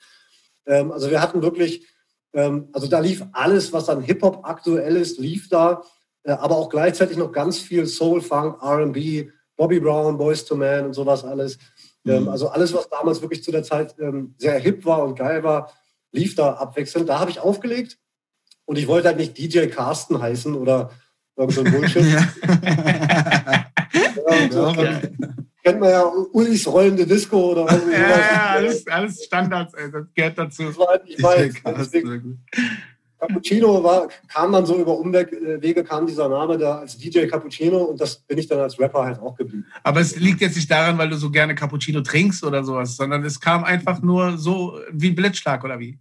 Ähm, 0.65 0.91
also 0.91 1.09
wir 1.09 1.21
hatten 1.21 1.41
wirklich, 1.41 1.85
ähm, 2.33 2.69
also 2.73 2.87
da 2.87 2.99
lief 2.99 3.23
alles, 3.33 3.73
was 3.73 3.89
an 3.89 4.01
Hip-Hop 4.01 4.41
aktuell 4.43 4.95
ist, 4.95 5.19
lief 5.19 5.49
da. 5.49 5.83
Äh, 6.23 6.31
aber 6.31 6.57
auch 6.57 6.69
gleichzeitig 6.69 7.17
noch 7.17 7.31
ganz 7.31 7.59
viel 7.59 7.85
Soul, 7.85 8.21
Funk, 8.21 8.61
RB, 8.63 9.31
Bobby 9.55 9.79
Brown, 9.79 10.17
Boys 10.17 10.45
to 10.45 10.55
Man 10.55 10.85
und 10.85 10.93
sowas 10.93 11.23
alles. 11.23 11.57
Ähm, 12.05 12.23
mhm. 12.23 12.29
also 12.29 12.49
alles, 12.49 12.73
was 12.73 12.89
damals 12.89 13.21
wirklich 13.21 13.43
zu 13.43 13.51
der 13.51 13.63
Zeit 13.63 13.95
ähm, 13.99 14.33
sehr 14.37 14.57
hip 14.59 14.85
war 14.85 15.03
und 15.03 15.15
geil 15.15 15.43
war, 15.43 15.71
lief 16.11 16.35
da 16.35 16.53
abwechselnd. 16.53 17.07
Da 17.07 17.19
habe 17.19 17.31
ich 17.31 17.39
aufgelegt 17.39 17.99
und 18.65 18.77
ich 18.77 18.87
wollte 18.87 19.09
halt 19.09 19.17
nicht 19.17 19.37
DJ 19.37 19.67
Carsten 19.67 20.21
heißen 20.21 20.55
oder 20.55 20.91
irgend 21.35 21.53
so 21.53 21.63
ein 21.63 21.71
Bullshit. 21.71 22.03
ja, 22.05 23.65
so, 24.49 24.67
okay. 24.67 24.99
Kennt 25.63 25.79
man 25.79 25.91
ja 25.91 26.11
Ulis 26.33 26.65
rollende 26.65 27.05
Disco 27.05 27.51
oder 27.51 27.71
irgendwie 27.71 27.93
ja, 27.93 28.09
Ja, 28.09 28.49
alles, 28.49 28.87
alles 28.87 29.23
Standards, 29.23 29.75
ey, 29.75 29.91
das 29.91 30.05
gehört 30.15 30.37
dazu. 30.37 30.63
Das 30.63 30.77
war 30.77 30.87
halt 30.87 31.05
nicht 31.05 31.21
weiß. 31.21 31.53
Cappuccino 33.21 33.83
war, 33.83 34.07
kam 34.27 34.51
dann 34.51 34.65
so 34.65 34.75
über 34.77 34.97
Umwege, 34.97 35.83
kam 35.83 36.07
dieser 36.07 36.27
Name 36.27 36.57
da 36.57 36.79
als 36.79 36.97
DJ 36.97 37.27
Cappuccino 37.27 37.77
und 37.77 38.01
das 38.01 38.15
bin 38.15 38.39
ich 38.39 38.47
dann 38.47 38.59
als 38.59 38.79
Rapper 38.79 39.05
halt 39.05 39.19
auch 39.19 39.35
geblieben. 39.35 39.65
Aber 39.83 39.99
es 39.99 40.15
liegt 40.15 40.41
jetzt 40.41 40.55
nicht 40.55 40.71
daran, 40.71 40.97
weil 40.97 41.09
du 41.09 41.17
so 41.17 41.29
gerne 41.29 41.53
Cappuccino 41.53 42.01
trinkst 42.01 42.43
oder 42.43 42.63
sowas, 42.63 42.95
sondern 42.95 43.23
es 43.23 43.39
kam 43.39 43.63
einfach 43.63 44.01
nur 44.01 44.37
so 44.37 44.79
wie 44.91 45.11
Blitzschlag 45.11 45.63
oder 45.63 45.79
wie? 45.79 45.99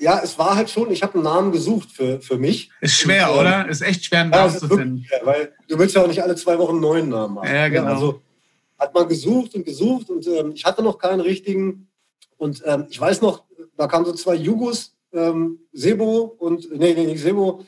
Ja, 0.00 0.20
es 0.22 0.38
war 0.38 0.56
halt 0.56 0.70
schon, 0.70 0.90
ich 0.90 1.02
habe 1.02 1.14
einen 1.14 1.24
Namen 1.24 1.52
gesucht 1.52 1.90
für, 1.92 2.20
für 2.20 2.38
mich. 2.38 2.70
Ist 2.80 2.94
schwer, 2.94 3.32
und, 3.32 3.40
oder? 3.40 3.68
Ist 3.68 3.82
echt 3.82 4.04
schwer, 4.04 4.20
einen 4.20 4.30
Namen 4.30 4.54
ja, 4.54 4.58
zu 4.58 4.68
finden. 4.68 5.04
Schwer, 5.04 5.20
weil 5.24 5.52
du 5.68 5.78
willst 5.78 5.96
ja 5.96 6.02
auch 6.02 6.06
nicht 6.06 6.22
alle 6.22 6.36
zwei 6.36 6.56
Wochen 6.58 6.72
einen 6.72 6.80
neuen 6.80 7.08
Namen 7.10 7.38
haben. 7.38 7.46
Ja, 7.46 7.68
genau. 7.68 7.92
Also 7.92 8.22
hat 8.78 8.94
man 8.94 9.08
gesucht 9.08 9.54
und 9.54 9.66
gesucht 9.66 10.08
und 10.08 10.26
ähm, 10.26 10.52
ich 10.54 10.64
hatte 10.64 10.82
noch 10.82 10.98
keinen 10.98 11.20
richtigen. 11.20 11.88
Und 12.36 12.62
ähm, 12.64 12.86
ich 12.88 12.98
weiß 12.98 13.20
noch, 13.20 13.44
da 13.76 13.86
kamen 13.88 14.06
so 14.06 14.12
zwei 14.12 14.36
Jugos 14.36 14.97
ähm, 15.12 15.60
Sebo 15.72 16.36
und, 16.38 16.70
nee, 16.70 16.94
nee, 16.94 17.06
nicht 17.06 17.22
Sebo, 17.22 17.64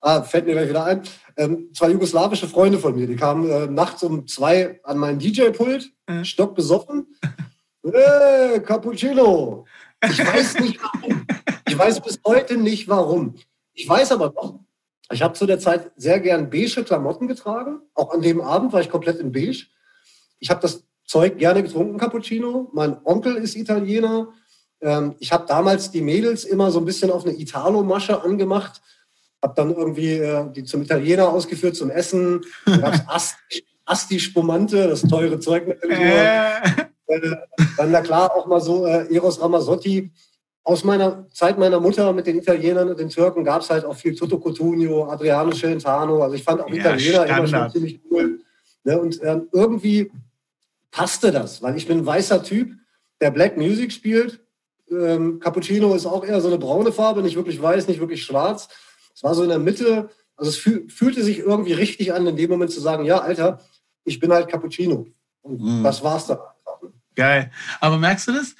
ah, 0.00 0.22
fällt 0.22 0.46
mir 0.46 0.52
gleich 0.52 0.68
wieder 0.68 0.84
ein, 0.84 1.02
ähm, 1.36 1.70
zwei 1.74 1.90
jugoslawische 1.90 2.48
Freunde 2.48 2.78
von 2.78 2.94
mir, 2.94 3.06
die 3.06 3.16
kamen 3.16 3.48
äh, 3.50 3.66
nachts 3.66 4.02
um 4.02 4.26
zwei 4.26 4.80
an 4.84 4.98
mein 4.98 5.18
DJ-Pult, 5.18 5.92
mhm. 6.08 6.24
stockbesoffen. 6.24 7.06
Hey, 7.82 8.60
Cappuccino! 8.64 9.66
Ich 10.04 10.18
weiß 10.18 10.60
nicht 10.60 10.80
warum. 10.82 11.26
Ich 11.68 11.78
weiß 11.78 12.00
bis 12.00 12.20
heute 12.26 12.56
nicht 12.56 12.88
warum. 12.88 13.36
Ich 13.72 13.88
weiß 13.88 14.12
aber 14.12 14.32
noch, 14.32 14.60
ich 15.10 15.22
habe 15.22 15.34
zu 15.34 15.46
der 15.46 15.58
Zeit 15.58 15.92
sehr 15.96 16.20
gern 16.20 16.50
beige 16.50 16.84
Klamotten 16.84 17.28
getragen. 17.28 17.80
Auch 17.94 18.12
an 18.12 18.22
dem 18.22 18.40
Abend 18.40 18.72
war 18.72 18.80
ich 18.80 18.90
komplett 18.90 19.18
in 19.18 19.32
beige. 19.32 19.66
Ich 20.38 20.50
habe 20.50 20.60
das 20.60 20.84
Zeug 21.04 21.38
gerne 21.38 21.62
getrunken, 21.62 21.98
Cappuccino. 21.98 22.70
Mein 22.72 22.98
Onkel 23.04 23.36
ist 23.36 23.54
Italiener. 23.54 24.32
Ähm, 24.82 25.14
ich 25.20 25.32
habe 25.32 25.46
damals 25.46 25.90
die 25.90 26.02
Mädels 26.02 26.44
immer 26.44 26.70
so 26.70 26.80
ein 26.80 26.84
bisschen 26.84 27.10
auf 27.10 27.24
eine 27.24 27.38
Italo-Masche 27.38 28.22
angemacht, 28.22 28.82
habe 29.40 29.54
dann 29.56 29.74
irgendwie 29.74 30.14
äh, 30.14 30.44
die 30.52 30.64
zum 30.64 30.82
Italiener 30.82 31.28
ausgeführt 31.28 31.76
zum 31.76 31.90
Essen. 31.90 32.44
Da 32.66 32.76
gab 32.76 32.94
es 32.94 33.00
Asti, 33.08 33.64
Asti 33.84 34.20
Spumante, 34.20 34.88
das 34.88 35.02
teure 35.02 35.38
Zeug 35.38 35.68
natürlich. 35.68 35.98
Äh. 35.98 36.56
Äh, 37.06 37.36
dann 37.76 37.90
na 37.90 38.00
klar 38.00 38.34
auch 38.34 38.46
mal 38.46 38.60
so 38.60 38.86
äh, 38.86 39.12
Eros 39.14 39.40
Ramazzotti. 39.40 40.10
Aus 40.64 40.84
meiner 40.84 41.28
Zeit 41.30 41.58
meiner 41.58 41.80
Mutter 41.80 42.12
mit 42.12 42.26
den 42.26 42.38
Italienern 42.38 42.88
und 42.88 42.98
den 42.98 43.08
Türken 43.08 43.42
gab 43.42 43.62
es 43.62 43.70
halt 43.70 43.84
auch 43.84 43.96
viel 43.96 44.14
Toto 44.14 44.38
Cotugno, 44.38 45.10
Adriano 45.10 45.50
Celentano. 45.50 46.22
Also 46.22 46.36
ich 46.36 46.44
fand 46.44 46.60
auch 46.60 46.68
ja, 46.68 46.76
Italiener 46.76 47.24
Standard. 47.24 47.38
immer 47.38 47.48
schon 47.48 47.70
ziemlich 47.72 48.00
cool. 48.10 48.40
Ne? 48.84 49.00
Und 49.00 49.20
ähm, 49.24 49.48
irgendwie 49.50 50.12
passte 50.92 51.32
das, 51.32 51.62
weil 51.62 51.76
ich 51.76 51.88
bin 51.88 51.98
ein 51.98 52.06
weißer 52.06 52.44
Typ, 52.44 52.70
der 53.20 53.32
Black 53.32 53.56
Music 53.56 53.92
spielt 53.92 54.40
ähm, 54.92 55.40
Cappuccino 55.40 55.94
ist 55.94 56.06
auch 56.06 56.24
eher 56.24 56.40
so 56.40 56.48
eine 56.48 56.58
braune 56.58 56.92
Farbe, 56.92 57.22
nicht 57.22 57.36
wirklich 57.36 57.60
weiß, 57.60 57.88
nicht 57.88 58.00
wirklich 58.00 58.22
schwarz. 58.22 58.68
Es 59.14 59.22
war 59.22 59.34
so 59.34 59.42
in 59.42 59.48
der 59.48 59.58
Mitte. 59.58 60.10
Also 60.36 60.50
es 60.50 60.56
fühl, 60.56 60.88
fühlte 60.88 61.22
sich 61.22 61.38
irgendwie 61.38 61.72
richtig 61.72 62.12
an, 62.12 62.26
in 62.26 62.36
dem 62.36 62.50
Moment 62.50 62.70
zu 62.70 62.80
sagen, 62.80 63.04
ja, 63.04 63.18
Alter, 63.18 63.60
ich 64.04 64.20
bin 64.20 64.32
halt 64.32 64.48
Cappuccino. 64.48 65.06
Und 65.42 65.60
mm. 65.60 65.82
das 65.82 66.02
war's 66.02 66.26
dann. 66.26 66.38
Geil. 67.14 67.50
Aber 67.80 67.98
merkst 67.98 68.28
du 68.28 68.32
das? 68.32 68.54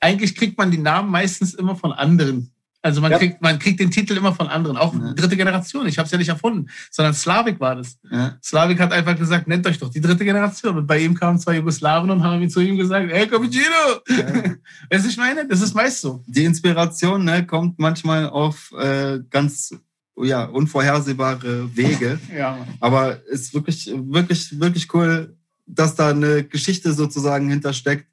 Eigentlich 0.00 0.34
kriegt 0.34 0.56
man 0.56 0.70
die 0.70 0.78
Namen 0.78 1.10
meistens 1.10 1.54
immer 1.54 1.76
von 1.76 1.92
anderen. 1.92 2.50
Also 2.82 3.02
man, 3.02 3.12
ja. 3.12 3.18
kriegt, 3.18 3.42
man 3.42 3.58
kriegt 3.58 3.78
den 3.78 3.90
Titel 3.90 4.16
immer 4.16 4.34
von 4.34 4.48
anderen, 4.48 4.78
auch 4.78 4.94
ja. 4.94 5.12
dritte 5.12 5.36
Generation. 5.36 5.86
Ich 5.86 5.98
habe 5.98 6.06
es 6.06 6.12
ja 6.12 6.18
nicht 6.18 6.30
erfunden, 6.30 6.70
sondern 6.90 7.12
Slavik 7.12 7.60
war 7.60 7.76
das. 7.76 7.98
Ja. 8.10 8.38
Slavik 8.42 8.80
hat 8.80 8.92
einfach 8.92 9.18
gesagt, 9.18 9.48
nennt 9.48 9.66
euch 9.66 9.78
doch 9.78 9.90
die 9.90 10.00
dritte 10.00 10.24
Generation. 10.24 10.78
Und 10.78 10.86
bei 10.86 10.98
ihm 10.98 11.14
kamen 11.14 11.38
zwei 11.38 11.56
Jugoslawen 11.56 12.10
und 12.10 12.22
haben 12.22 12.48
zu 12.48 12.60
ihm 12.60 12.78
gesagt, 12.78 13.10
hey 13.10 13.26
Cappuccino! 13.26 13.64
Ja. 14.08 14.54
weißt 14.90 15.04
du, 15.04 15.08
ich 15.10 15.16
meine? 15.18 15.46
Das 15.46 15.60
ist 15.60 15.74
meist 15.74 16.00
so. 16.00 16.24
Die 16.26 16.44
Inspiration 16.44 17.24
ne, 17.24 17.44
kommt 17.44 17.78
manchmal 17.78 18.30
auf 18.30 18.72
äh, 18.72 19.20
ganz 19.28 19.74
ja, 20.16 20.44
unvorhersehbare 20.44 21.76
Wege. 21.76 22.18
ja. 22.36 22.66
Aber 22.80 23.22
ist 23.26 23.52
wirklich, 23.52 23.92
wirklich, 23.94 24.58
wirklich 24.58 24.92
cool, 24.94 25.36
dass 25.66 25.94
da 25.94 26.10
eine 26.10 26.44
Geschichte 26.44 26.92
sozusagen 26.92 27.50
hintersteckt 27.50 28.09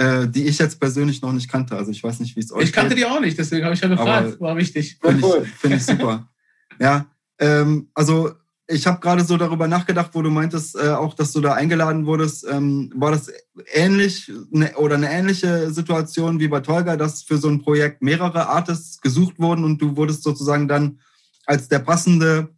äh, 0.00 0.28
die 0.28 0.46
ich 0.46 0.56
jetzt 0.58 0.80
persönlich 0.80 1.20
noch 1.20 1.32
nicht 1.32 1.50
kannte. 1.50 1.76
Also 1.76 1.90
ich 1.90 2.02
weiß 2.02 2.20
nicht, 2.20 2.34
wie 2.34 2.40
es 2.40 2.50
euch 2.52 2.64
Ich 2.64 2.72
kannte 2.72 2.94
geht. 2.94 3.04
die 3.04 3.10
auch 3.10 3.20
nicht, 3.20 3.38
deswegen 3.38 3.64
habe 3.64 3.74
ich 3.74 3.82
ja 3.82 3.88
gefragt. 3.88 4.40
War 4.40 4.56
wichtig. 4.56 4.98
Finde 4.98 5.26
ich, 5.26 5.48
find 5.52 5.74
ich 5.74 5.84
super. 5.84 6.26
ja, 6.80 7.04
ähm, 7.38 7.90
also 7.94 8.30
ich 8.66 8.86
habe 8.86 9.00
gerade 9.00 9.24
so 9.24 9.36
darüber 9.36 9.68
nachgedacht, 9.68 10.12
wo 10.14 10.22
du 10.22 10.30
meintest, 10.30 10.74
äh, 10.76 10.88
auch, 10.90 11.12
dass 11.12 11.32
du 11.32 11.42
da 11.42 11.52
eingeladen 11.52 12.06
wurdest. 12.06 12.46
Ähm, 12.50 12.90
war 12.96 13.10
das 13.10 13.30
ähnlich 13.74 14.32
ne, 14.50 14.72
oder 14.76 14.94
eine 14.94 15.10
ähnliche 15.10 15.70
Situation 15.70 16.40
wie 16.40 16.48
bei 16.48 16.60
Tolga, 16.60 16.96
dass 16.96 17.22
für 17.22 17.36
so 17.36 17.48
ein 17.48 17.60
Projekt 17.60 18.00
mehrere 18.00 18.48
Artists 18.48 19.02
gesucht 19.02 19.38
wurden 19.38 19.64
und 19.64 19.82
du 19.82 19.98
wurdest 19.98 20.22
sozusagen 20.22 20.66
dann 20.66 21.00
als 21.44 21.68
der 21.68 21.80
passende 21.80 22.48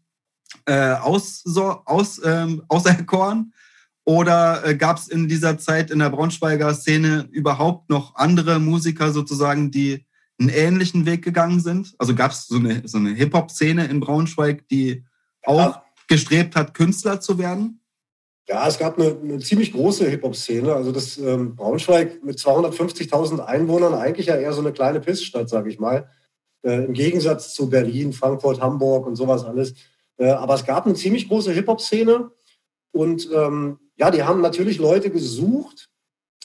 äh, 0.66 0.92
aus, 0.92 1.40
so, 1.42 1.80
aus, 1.86 2.20
ähm, 2.24 2.62
auserkoren? 2.68 3.52
Oder 4.04 4.64
äh, 4.66 4.74
gab 4.74 4.98
es 4.98 5.08
in 5.08 5.28
dieser 5.28 5.58
Zeit 5.58 5.90
in 5.90 6.00
der 6.00 6.10
Braunschweiger 6.10 6.74
Szene 6.74 7.28
überhaupt 7.30 7.88
noch 7.88 8.16
andere 8.16 8.58
Musiker 8.58 9.12
sozusagen, 9.12 9.70
die 9.70 10.04
einen 10.40 10.48
ähnlichen 10.48 11.06
Weg 11.06 11.22
gegangen 11.22 11.60
sind? 11.60 11.94
Also 11.98 12.14
gab 12.14 12.32
es 12.32 12.48
so 12.48 12.56
eine, 12.56 12.82
so 12.86 12.98
eine 12.98 13.10
Hip-Hop-Szene 13.10 13.86
in 13.86 14.00
Braunschweig, 14.00 14.66
die 14.68 15.04
auch 15.44 15.58
ja. 15.58 15.84
gestrebt 16.08 16.56
hat, 16.56 16.74
Künstler 16.74 17.20
zu 17.20 17.38
werden? 17.38 17.80
Ja, 18.48 18.66
es 18.66 18.78
gab 18.78 18.98
eine, 18.98 19.16
eine 19.22 19.38
ziemlich 19.38 19.72
große 19.72 20.08
Hip-Hop-Szene. 20.08 20.74
Also 20.74 20.90
das 20.90 21.16
ähm, 21.18 21.54
Braunschweig 21.54 22.24
mit 22.24 22.38
250.000 22.38 23.38
Einwohnern, 23.38 23.94
eigentlich 23.94 24.26
ja 24.26 24.36
eher 24.36 24.52
so 24.52 24.60
eine 24.60 24.72
kleine 24.72 25.00
Pissstadt, 25.00 25.48
sage 25.48 25.70
ich 25.70 25.78
mal. 25.78 26.08
Äh, 26.62 26.84
Im 26.84 26.92
Gegensatz 26.92 27.54
zu 27.54 27.70
Berlin, 27.70 28.12
Frankfurt, 28.12 28.60
Hamburg 28.60 29.06
und 29.06 29.14
sowas 29.14 29.44
alles. 29.44 29.74
Äh, 30.16 30.30
aber 30.30 30.54
es 30.54 30.64
gab 30.64 30.86
eine 30.86 30.94
ziemlich 30.94 31.28
große 31.28 31.52
Hip-Hop-Szene. 31.52 32.32
Und 32.92 33.28
ähm, 33.32 33.78
ja, 33.96 34.10
die 34.10 34.22
haben 34.22 34.40
natürlich 34.40 34.78
Leute 34.78 35.10
gesucht. 35.10 35.90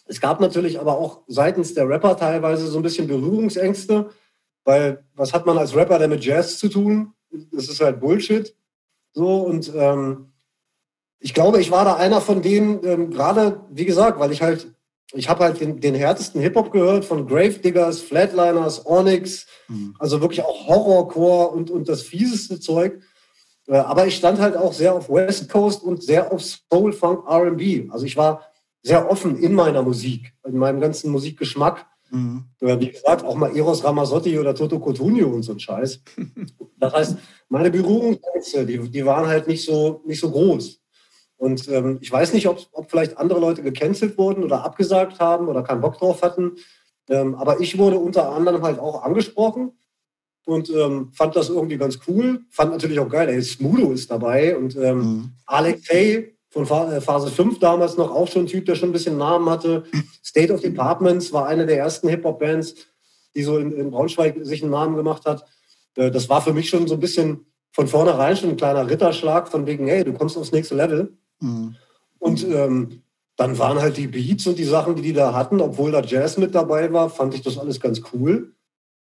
Es 0.05 0.21
gab 0.21 0.39
natürlich 0.39 0.79
aber 0.79 0.97
auch 0.97 1.21
seitens 1.27 1.73
der 1.73 1.87
Rapper 1.87 2.17
teilweise 2.17 2.67
so 2.67 2.79
ein 2.79 2.83
bisschen 2.83 3.07
Berührungsängste, 3.07 4.09
weil 4.63 5.03
was 5.13 5.33
hat 5.33 5.45
man 5.45 5.57
als 5.57 5.75
Rapper 5.75 5.99
denn 5.99 6.09
mit 6.09 6.23
Jazz 6.23 6.57
zu 6.57 6.69
tun? 6.69 7.13
Das 7.51 7.67
ist 7.67 7.81
halt 7.81 7.99
Bullshit. 7.99 8.55
So 9.13 9.41
und 9.41 9.71
ähm, 9.75 10.31
ich 11.19 11.33
glaube, 11.33 11.59
ich 11.59 11.71
war 11.71 11.85
da 11.85 11.95
einer 11.95 12.21
von 12.21 12.41
denen, 12.41 12.83
ähm, 12.85 13.11
gerade 13.11 13.61
wie 13.71 13.85
gesagt, 13.85 14.19
weil 14.19 14.31
ich 14.31 14.41
halt, 14.41 14.67
ich 15.13 15.29
habe 15.29 15.43
halt 15.43 15.59
den, 15.59 15.79
den 15.79 15.95
härtesten 15.95 16.41
Hip-Hop 16.41 16.71
gehört 16.71 17.05
von 17.05 17.27
Gravediggers, 17.27 18.01
Flatliners, 18.01 18.85
Onyx, 18.85 19.47
mhm. 19.67 19.95
also 19.99 20.21
wirklich 20.21 20.43
auch 20.43 20.67
Horrorcore 20.67 21.49
und, 21.49 21.71
und 21.71 21.89
das 21.89 22.03
fieseste 22.03 22.59
Zeug. 22.59 23.01
Äh, 23.67 23.77
aber 23.77 24.07
ich 24.07 24.15
stand 24.15 24.39
halt 24.39 24.57
auch 24.57 24.73
sehr 24.73 24.93
auf 24.93 25.09
West 25.09 25.49
Coast 25.49 25.83
und 25.83 26.01
sehr 26.01 26.31
auf 26.31 26.41
Soul, 26.43 26.93
Funk, 26.93 27.25
RB. 27.29 27.91
Also 27.91 28.05
ich 28.05 28.17
war 28.17 28.45
sehr 28.81 29.09
offen 29.09 29.37
in 29.37 29.53
meiner 29.53 29.83
Musik, 29.83 30.33
in 30.45 30.57
meinem 30.57 30.79
ganzen 30.79 31.11
Musikgeschmack. 31.11 31.85
Mhm. 32.09 32.45
Äh, 32.61 32.79
wie 32.79 32.91
gesagt, 32.91 33.25
auch 33.25 33.35
mal 33.35 33.55
Eros 33.55 33.83
Ramazzotti 33.83 34.39
oder 34.39 34.55
Toto 34.55 34.79
Cotugno 34.79 35.27
und 35.27 35.43
so 35.43 35.53
ein 35.53 35.59
Scheiß. 35.59 36.01
Das 36.79 36.93
heißt, 36.93 37.17
meine 37.49 37.71
Berührungsängste, 37.71 38.63
die, 38.63 38.77
die 38.77 39.03
waren 39.03 39.25
halt 39.25 39.47
nicht 39.47 39.65
so, 39.65 40.03
nicht 40.05 40.19
so 40.19 40.29
groß. 40.29 40.79
Und 41.37 41.67
ähm, 41.69 41.97
ich 42.01 42.11
weiß 42.11 42.33
nicht, 42.33 42.47
ob, 42.47 42.59
ob 42.71 42.91
vielleicht 42.91 43.17
andere 43.17 43.39
Leute 43.39 43.63
gecancelt 43.63 44.15
wurden 44.15 44.43
oder 44.43 44.63
abgesagt 44.63 45.19
haben 45.19 45.47
oder 45.47 45.63
keinen 45.63 45.81
Bock 45.81 45.97
drauf 45.97 46.21
hatten. 46.21 46.57
Ähm, 47.09 47.33
aber 47.33 47.61
ich 47.61 47.79
wurde 47.79 47.97
unter 47.97 48.31
anderem 48.31 48.61
halt 48.61 48.77
auch 48.77 49.01
angesprochen 49.01 49.71
und 50.47 50.69
ähm, 50.69 51.09
fand 51.13 51.35
das 51.35 51.49
irgendwie 51.49 51.77
ganz 51.77 51.99
cool. 52.07 52.39
Fand 52.49 52.71
natürlich 52.71 52.99
auch 52.99 53.09
geil, 53.09 53.27
ey, 53.27 53.41
Smudo 53.41 53.91
ist 53.91 54.09
dabei 54.09 54.55
und 54.55 54.77
ähm, 54.77 54.97
mhm. 54.97 55.31
Alex 55.45 55.87
Tay 55.87 56.37
von 56.49 56.63
äh, 56.63 57.01
Phase 57.01 57.29
5 57.29 57.59
damals 57.59 57.97
noch 57.97 58.11
auch 58.11 58.29
schon 58.29 58.43
ein 58.43 58.47
Typ, 58.47 58.65
der 58.65 58.75
schon 58.75 58.89
ein 58.89 58.93
bisschen 58.93 59.17
Namen 59.17 59.49
hatte. 59.49 59.83
State 60.23 60.53
of 60.53 60.61
Departments 60.61 61.33
war 61.33 61.47
eine 61.47 61.65
der 61.65 61.77
ersten 61.77 62.07
Hip-Hop-Bands, 62.07 62.75
die 63.35 63.43
so 63.43 63.57
in, 63.57 63.73
in, 63.73 63.91
Braunschweig 63.91 64.37
sich 64.43 64.61
einen 64.61 64.71
Namen 64.71 64.95
gemacht 64.95 65.25
hat. 65.25 65.43
Äh, 65.95 66.11
das 66.11 66.29
war 66.29 66.41
für 66.41 66.53
mich 66.53 66.69
schon 66.69 66.87
so 66.87 66.93
ein 66.93 67.01
bisschen 67.01 67.45
von 67.73 67.87
vornherein 67.87 68.37
schon 68.37 68.51
ein 68.51 68.57
kleiner 68.57 68.89
Ritterschlag 68.89 69.49
von 69.49 69.67
wegen, 69.67 69.87
hey, 69.87 70.05
du 70.05 70.13
kommst 70.13 70.37
aufs 70.37 70.53
nächste 70.53 70.75
Level. 70.75 71.17
Mhm. 71.41 71.75
Und 72.19 72.47
ähm, 72.47 73.01
dann 73.35 73.59
waren 73.59 73.81
halt 73.81 73.97
die 73.97 74.07
Beats 74.07 74.47
und 74.47 74.57
die 74.57 74.63
Sachen, 74.63 74.95
die 74.95 75.01
die 75.01 75.13
da 75.13 75.33
hatten, 75.33 75.59
obwohl 75.59 75.91
da 75.91 76.01
Jazz 76.01 76.37
mit 76.37 76.55
dabei 76.55 76.93
war, 76.93 77.09
fand 77.09 77.33
ich 77.33 77.41
das 77.41 77.57
alles 77.57 77.81
ganz 77.81 78.01
cool. 78.13 78.53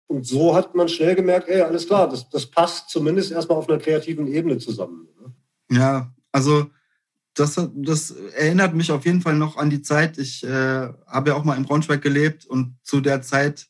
Und 0.09 0.27
so 0.27 0.55
hat 0.55 0.75
man 0.75 0.89
schnell 0.89 1.15
gemerkt, 1.15 1.49
ey, 1.49 1.61
alles 1.61 1.87
klar, 1.87 2.09
das, 2.09 2.29
das 2.31 2.47
passt 2.47 2.89
zumindest 2.89 3.31
erstmal 3.31 3.59
auf 3.59 3.69
einer 3.69 3.79
kreativen 3.79 4.27
Ebene 4.27 4.59
zusammen. 4.59 5.07
Ne? 5.21 5.33
Ja, 5.77 6.13
also 6.33 6.67
das, 7.35 7.61
das 7.75 8.11
erinnert 8.11 8.75
mich 8.75 8.91
auf 8.91 9.05
jeden 9.05 9.21
Fall 9.21 9.37
noch 9.37 9.59
an 9.59 9.71
die 9.71 9.83
Zeit. 9.83 10.19
Ich 10.19 10.43
äh, 10.45 10.89
habe 11.07 11.31
ja 11.31 11.35
auch 11.35 11.45
mal 11.45 11.57
in 11.57 11.65
Braunschweig 11.65 12.03
gelebt 12.03 12.47
und 12.47 12.77
zu 12.83 13.01
der 13.01 13.23
Zeit 13.23 13.69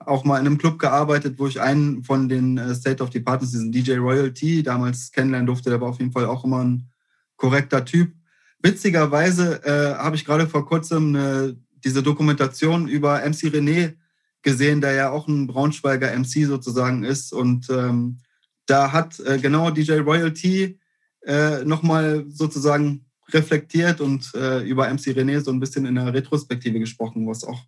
auch 0.00 0.24
mal 0.24 0.38
in 0.38 0.46
einem 0.46 0.58
Club 0.58 0.78
gearbeitet, 0.78 1.38
wo 1.38 1.46
ich 1.46 1.60
einen 1.60 2.02
von 2.02 2.28
den 2.28 2.58
äh, 2.58 2.74
State 2.74 3.02
of 3.02 3.10
Departments, 3.10 3.52
diesen 3.52 3.72
DJ 3.72 3.96
Royalty, 3.96 4.62
damals 4.62 5.12
kennenlernen 5.12 5.46
durfte. 5.46 5.70
Der 5.70 5.80
war 5.80 5.88
auf 5.88 6.00
jeden 6.00 6.12
Fall 6.12 6.26
auch 6.26 6.44
immer 6.44 6.64
ein 6.64 6.90
korrekter 7.36 7.84
Typ. 7.84 8.12
Witzigerweise 8.60 9.62
äh, 9.64 9.94
habe 9.94 10.16
ich 10.16 10.24
gerade 10.24 10.48
vor 10.48 10.66
kurzem 10.66 11.14
eine, 11.14 11.56
diese 11.84 12.02
Dokumentation 12.02 12.88
über 12.88 13.20
MC 13.20 13.52
René 13.52 13.94
gesehen, 14.42 14.80
der 14.80 14.92
ja 14.92 15.10
auch 15.10 15.28
ein 15.28 15.46
Braunschweiger 15.46 16.16
MC 16.16 16.46
sozusagen 16.46 17.04
ist. 17.04 17.32
Und 17.32 17.68
ähm, 17.70 18.18
da 18.66 18.92
hat 18.92 19.18
äh, 19.20 19.38
genau 19.38 19.70
DJ 19.70 19.98
Royalty 19.98 20.78
äh, 21.26 21.64
nochmal 21.64 22.24
sozusagen 22.28 23.06
reflektiert 23.30 24.00
und 24.00 24.32
äh, 24.34 24.62
über 24.62 24.88
MC 24.88 25.08
René 25.08 25.40
so 25.40 25.50
ein 25.50 25.60
bisschen 25.60 25.84
in 25.86 25.96
der 25.96 26.14
Retrospektive 26.14 26.78
gesprochen, 26.78 27.26
was 27.26 27.44
auch 27.44 27.60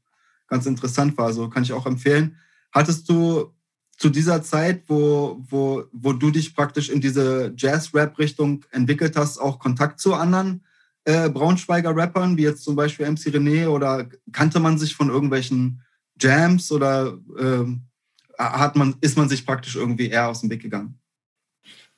ganz 0.46 0.66
interessant 0.66 1.16
war. 1.18 1.26
Also 1.26 1.48
kann 1.48 1.62
ich 1.62 1.72
auch 1.72 1.86
empfehlen. 1.86 2.36
Hattest 2.72 3.08
du 3.08 3.52
zu 3.98 4.08
dieser 4.08 4.42
Zeit, 4.42 4.84
wo, 4.86 5.44
wo, 5.50 5.84
wo 5.92 6.12
du 6.14 6.30
dich 6.30 6.54
praktisch 6.54 6.88
in 6.88 7.00
diese 7.00 7.52
Jazz-Rap-Richtung 7.56 8.64
entwickelt 8.70 9.16
hast, 9.16 9.38
auch 9.38 9.58
Kontakt 9.58 10.00
zu 10.00 10.14
anderen 10.14 10.64
äh, 11.04 11.28
Braunschweiger 11.28 11.94
Rappern, 11.94 12.36
wie 12.36 12.42
jetzt 12.42 12.64
zum 12.64 12.76
Beispiel 12.76 13.10
MC 13.10 13.28
René, 13.28 13.68
oder 13.68 14.08
kannte 14.32 14.60
man 14.60 14.78
sich 14.78 14.94
von 14.94 15.10
irgendwelchen 15.10 15.82
Jams 16.20 16.70
oder 16.70 17.18
äh, 17.38 17.64
hat 18.38 18.76
man, 18.76 18.96
ist 19.00 19.16
man 19.16 19.28
sich 19.28 19.44
praktisch 19.44 19.76
irgendwie 19.76 20.08
eher 20.08 20.28
aus 20.28 20.40
dem 20.40 20.50
Weg 20.50 20.62
gegangen? 20.62 20.98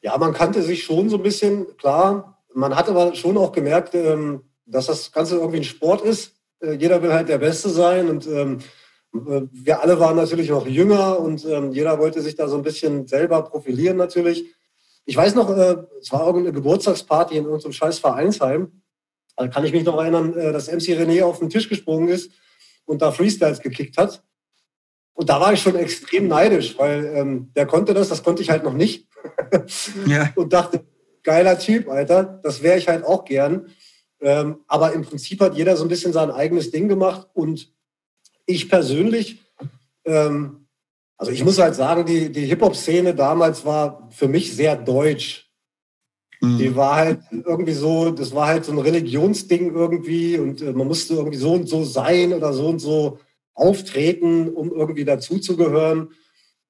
Ja, 0.01 0.19
man 0.19 0.33
kannte 0.33 0.63
sich 0.63 0.83
schon 0.83 1.09
so 1.09 1.17
ein 1.17 1.23
bisschen, 1.23 1.77
klar. 1.77 2.43
Man 2.55 2.75
hat 2.75 2.89
aber 2.89 3.15
schon 3.15 3.37
auch 3.37 3.53
gemerkt, 3.53 3.95
ähm, 3.95 4.43
dass 4.67 4.87
das 4.87 5.13
Ganze 5.13 5.37
irgendwie 5.37 5.59
ein 5.59 5.65
Sport 5.65 6.03
ist. 6.03 6.35
Äh, 6.61 6.73
jeder 6.73 7.03
will 7.03 7.13
halt 7.13 7.29
der 7.29 7.39
Beste 7.39 7.69
sein 7.69 8.09
und 8.09 8.27
ähm, 8.27 8.59
äh, 9.15 9.43
wir 9.53 9.81
alle 9.81 10.01
waren 10.01 10.17
natürlich 10.17 10.51
noch 10.51 10.67
jünger 10.67 11.21
und 11.21 11.45
ähm, 11.45 11.73
jeder 11.73 11.99
wollte 11.99 12.21
sich 12.21 12.35
da 12.35 12.49
so 12.49 12.57
ein 12.57 12.63
bisschen 12.63 13.07
selber 13.07 13.43
profilieren 13.43 13.97
natürlich. 13.97 14.45
Ich 15.05 15.17
weiß 15.17 15.35
noch, 15.35 15.51
es 15.51 16.13
war 16.13 16.27
irgendeine 16.27 16.53
Geburtstagsparty 16.53 17.37
in 17.37 17.47
unserem 17.47 17.73
scheiß 17.73 17.99
Vereinsheim. 17.99 18.83
Da 19.37 19.49
kann 19.49 19.65
ich 19.65 19.73
mich 19.73 19.83
noch 19.83 20.01
erinnern, 20.01 20.33
dass 20.33 20.71
MC 20.71 20.97
René 20.97 21.25
auf 21.25 21.41
den 21.41 21.51
Tisch 21.51 21.69
gesprungen 21.69 22.07
ist 22.07 22.31
und 22.85 23.03
da 23.03 23.12
Freestyles 23.12 23.61
gekickt 23.61 23.97
hat. 23.99 24.23
Und 25.14 25.29
da 25.29 25.40
war 25.40 25.53
ich 25.53 25.61
schon 25.62 25.77
extrem 25.77 26.29
neidisch, 26.29 26.77
weil 26.79 27.05
ähm, 27.14 27.53
der 27.55 27.66
konnte 27.66 27.95
das, 27.95 28.09
das 28.09 28.23
konnte 28.23 28.42
ich 28.42 28.51
halt 28.51 28.64
noch 28.64 28.73
nicht. 28.73 29.09
ja. 30.07 30.33
Und 30.35 30.53
dachte, 30.53 30.85
geiler 31.23 31.59
Typ, 31.59 31.88
Alter, 31.88 32.40
das 32.42 32.62
wäre 32.62 32.79
ich 32.79 32.88
halt 32.88 33.05
auch 33.05 33.25
gern. 33.25 33.68
Ähm, 34.21 34.61
aber 34.68 34.92
im 34.92 35.03
Prinzip 35.03 35.40
hat 35.40 35.55
jeder 35.55 35.77
so 35.77 35.85
ein 35.85 35.88
bisschen 35.88 36.12
sein 36.12 36.31
eigenes 36.31 36.71
Ding 36.71 36.88
gemacht. 36.88 37.29
Und 37.35 37.73
ich 38.47 38.68
persönlich, 38.68 39.40
ähm, 40.05 40.68
also 41.16 41.33
ich 41.33 41.45
muss 41.45 41.59
halt 41.59 41.75
sagen, 41.75 42.07
die, 42.07 42.33
die 42.33 42.47
Hip-Hop-Szene 42.47 43.14
damals 43.14 43.64
war 43.64 44.09
für 44.11 44.29
mich 44.29 44.55
sehr 44.55 44.77
deutsch. 44.77 45.52
Mhm. 46.42 46.59
Die 46.59 46.74
war 46.74 46.96
halt 46.96 47.20
irgendwie 47.31 47.72
so, 47.72 48.11
das 48.11 48.35
war 48.35 48.48
halt 48.48 48.64
so 48.64 48.72
ein 48.72 48.78
Religionsding 48.78 49.72
irgendwie 49.72 50.38
und 50.38 50.61
äh, 50.61 50.72
man 50.72 50.88
musste 50.88 51.14
irgendwie 51.14 51.38
so 51.38 51.52
und 51.52 51.68
so 51.68 51.85
sein 51.85 52.33
oder 52.33 52.52
so 52.52 52.66
und 52.66 52.81
so 52.81 53.18
auftreten, 53.55 54.48
um 54.48 54.72
irgendwie 54.72 55.05
dazuzugehören. 55.05 56.11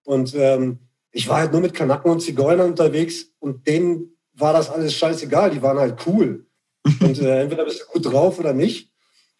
Und 0.04 0.34
ähm, 0.34 0.80
ich 1.10 1.26
war 1.26 1.38
halt 1.38 1.52
nur 1.52 1.62
mit 1.62 1.72
Kanaken 1.72 2.10
und 2.10 2.20
Zigeunern 2.20 2.70
unterwegs 2.70 3.32
und 3.38 3.66
denen 3.66 4.16
war 4.34 4.52
das 4.52 4.68
alles 4.68 4.94
scheißegal. 4.94 5.50
Die 5.50 5.62
waren 5.62 5.78
halt 5.78 6.06
cool. 6.06 6.46
Und 7.00 7.20
äh, 7.20 7.42
entweder 7.42 7.64
bist 7.64 7.82
du 7.82 7.92
gut 7.92 8.12
drauf 8.12 8.40
oder 8.40 8.52
nicht. 8.52 8.90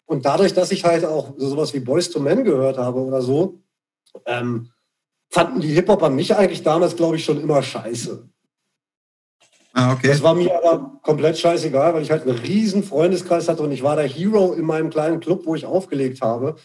Und 0.05 0.25
dadurch, 0.25 0.53
dass 0.53 0.71
ich 0.71 0.85
halt 0.85 1.03
auch 1.03 1.33
sowas 1.37 1.73
wie 1.73 1.79
Boys 1.79 2.09
to 2.09 2.19
Men 2.21 2.45
gehört 2.45 2.77
habe 2.77 3.01
oder 3.01 3.21
so, 3.21 3.59
ähm, 4.25 4.69
fanden 5.29 5.59
die 5.59 5.73
Hip-Hopper 5.73 6.09
mich 6.09 6.33
eigentlich 6.35 6.63
damals, 6.63 6.95
glaube 6.95 7.17
ich, 7.17 7.25
schon 7.25 7.41
immer 7.41 7.61
scheiße. 7.61 8.29
Ah, 9.73 9.93
okay. 9.93 10.07
Das 10.07 10.21
war 10.21 10.35
mir 10.35 10.55
aber 10.55 10.99
komplett 11.01 11.37
scheißegal, 11.37 11.95
weil 11.95 12.03
ich 12.03 12.11
halt 12.11 12.27
einen 12.27 12.37
riesen 12.37 12.83
Freundeskreis 12.83 13.49
hatte 13.49 13.63
und 13.63 13.71
ich 13.71 13.81
war 13.81 13.95
der 13.95 14.07
Hero 14.07 14.53
in 14.53 14.65
meinem 14.65 14.91
kleinen 14.91 15.19
Club, 15.19 15.45
wo 15.45 15.55
ich 15.55 15.65
aufgelegt 15.65 16.21
habe. 16.21 16.55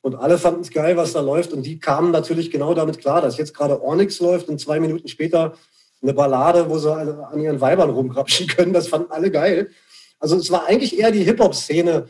Und 0.00 0.14
alle 0.14 0.38
fanden 0.38 0.62
es 0.62 0.70
geil, 0.70 0.96
was 0.96 1.12
da 1.12 1.20
läuft. 1.20 1.52
Und 1.52 1.66
die 1.66 1.78
kamen 1.78 2.12
natürlich 2.12 2.50
genau 2.50 2.72
damit 2.72 2.98
klar, 2.98 3.20
dass 3.20 3.36
jetzt 3.36 3.54
gerade 3.54 3.82
Onyx 3.82 4.20
läuft 4.20 4.48
und 4.48 4.58
zwei 4.58 4.80
Minuten 4.80 5.08
später 5.08 5.54
eine 6.00 6.14
Ballade, 6.14 6.70
wo 6.70 6.78
sie 6.78 6.92
an 6.92 7.40
ihren 7.40 7.60
Weibern 7.60 7.90
rumgrapschen 7.90 8.46
können. 8.56 8.72
Das 8.72 8.88
fanden 8.88 9.10
alle 9.10 9.30
geil. 9.30 9.70
Also 10.18 10.36
es 10.36 10.50
war 10.50 10.66
eigentlich 10.66 10.98
eher 10.98 11.10
die 11.10 11.24
Hip-Hop-Szene, 11.24 12.06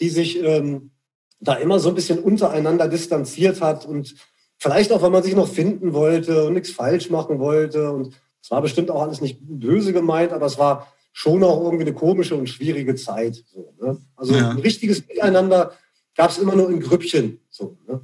die 0.00 0.08
sich 0.08 0.42
ähm, 0.42 0.92
da 1.40 1.54
immer 1.54 1.78
so 1.78 1.90
ein 1.90 1.94
bisschen 1.94 2.20
untereinander 2.20 2.88
distanziert 2.88 3.60
hat 3.60 3.84
und 3.84 4.14
vielleicht 4.56 4.92
auch, 4.92 5.02
weil 5.02 5.10
man 5.10 5.22
sich 5.22 5.34
noch 5.34 5.48
finden 5.48 5.92
wollte 5.92 6.46
und 6.46 6.54
nichts 6.54 6.70
falsch 6.70 7.10
machen 7.10 7.38
wollte. 7.38 7.90
Und 7.90 8.14
es 8.44 8.50
war 8.50 8.60
bestimmt 8.60 8.90
auch 8.90 9.00
alles 9.00 9.22
nicht 9.22 9.38
böse 9.40 9.94
gemeint, 9.94 10.30
aber 10.30 10.44
es 10.44 10.58
war 10.58 10.92
schon 11.14 11.42
auch 11.42 11.64
irgendwie 11.64 11.84
eine 11.84 11.94
komische 11.94 12.34
und 12.34 12.46
schwierige 12.46 12.94
Zeit. 12.94 13.42
So, 13.46 13.72
ne? 13.80 13.96
Also 14.16 14.34
ja. 14.34 14.50
ein 14.50 14.58
richtiges 14.58 15.08
Miteinander 15.08 15.72
gab 16.14 16.28
es 16.28 16.36
immer 16.36 16.54
nur 16.54 16.68
in 16.68 16.78
Grüppchen. 16.78 17.40
So, 17.48 17.78
ne? 17.88 18.02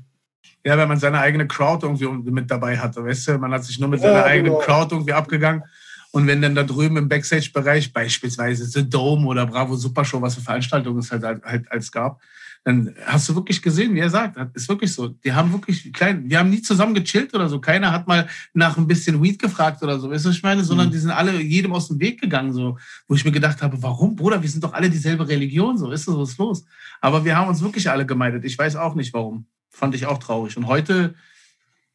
Ja, 0.65 0.79
wenn 0.79 0.89
man 0.89 0.99
seine 0.99 1.19
eigene 1.19 1.47
Crowd 1.47 1.85
irgendwie 1.85 2.31
mit 2.31 2.51
dabei 2.51 2.79
hatte, 2.79 3.05
weißt 3.05 3.29
du, 3.29 3.39
man 3.39 3.53
hat 3.53 3.65
sich 3.65 3.79
nur 3.79 3.91
mit 3.91 4.01
seiner 4.01 4.21
ja, 4.21 4.25
eigenen 4.25 4.55
genau. 4.55 4.65
Crowd 4.65 4.95
irgendwie 4.95 5.13
abgegangen. 5.13 5.63
Und 6.11 6.27
wenn 6.27 6.41
dann 6.41 6.55
da 6.55 6.63
drüben 6.63 6.97
im 6.97 7.11
Backstage-Bereich 7.11 7.93
beispielsweise 7.93 8.65
The 8.65 8.89
Dome 8.89 9.27
oder 9.27 9.45
Bravo 9.45 9.77
Super 9.77 10.07
Show, 10.07 10.23
was 10.23 10.37
für 10.37 10.41
Veranstaltungen 10.41 11.01
es 11.01 11.13
halt, 11.13 11.23
halt 11.23 11.71
als 11.71 11.93
gab, 11.93 12.19
dann 12.63 12.95
hast 13.07 13.29
du 13.29 13.35
wirklich 13.35 13.63
gesehen, 13.63 13.95
wie 13.95 14.01
er 14.01 14.11
sagt, 14.11 14.37
ist 14.55 14.69
wirklich 14.69 14.93
so. 14.93 15.09
Die 15.09 15.33
haben 15.33 15.51
wirklich 15.53 15.93
klein, 15.95 16.29
wir 16.29 16.39
haben 16.39 16.51
nie 16.51 16.61
zusammen 16.61 16.93
gechillt 16.93 17.33
oder 17.35 17.49
so. 17.49 17.59
Keiner 17.59 17.91
hat 17.91 18.07
mal 18.07 18.29
nach 18.53 18.77
ein 18.77 18.87
bisschen 18.87 19.23
Weed 19.23 19.39
gefragt 19.39 19.83
oder 19.83 19.99
so, 19.99 20.11
weißt 20.11 20.27
du, 20.27 20.29
was 20.29 20.37
ich 20.37 20.43
meine? 20.43 20.63
Sondern 20.63 20.89
mhm. 20.89 20.93
die 20.93 20.99
sind 20.99 21.11
alle 21.11 21.41
jedem 21.41 21.73
aus 21.73 21.89
dem 21.89 21.99
Weg 22.01 22.21
gegangen, 22.21 22.53
so, 22.53 22.77
wo 23.09 23.15
ich 23.15 23.25
mir 23.25 23.33
gedacht 23.33 23.63
habe, 23.63 23.83
warum, 23.83 24.15
Bruder, 24.15 24.43
wir 24.43 24.49
sind 24.49 24.63
doch 24.63 24.75
alle 24.75 24.91
dieselbe 24.91 25.27
Religion, 25.27 25.79
so, 25.79 25.91
ist 25.91 26.07
was 26.07 26.31
ist 26.31 26.39
los? 26.39 26.65
Aber 27.01 27.25
wir 27.25 27.35
haben 27.35 27.49
uns 27.49 27.63
wirklich 27.63 27.89
alle 27.89 28.05
gemeidet. 28.05 28.45
Ich 28.45 28.59
weiß 28.59 28.77
auch 28.77 28.95
nicht 28.95 29.15
warum. 29.15 29.47
Fand 29.71 29.95
ich 29.95 30.05
auch 30.05 30.19
traurig. 30.19 30.57
Und 30.57 30.67
heute 30.67 31.15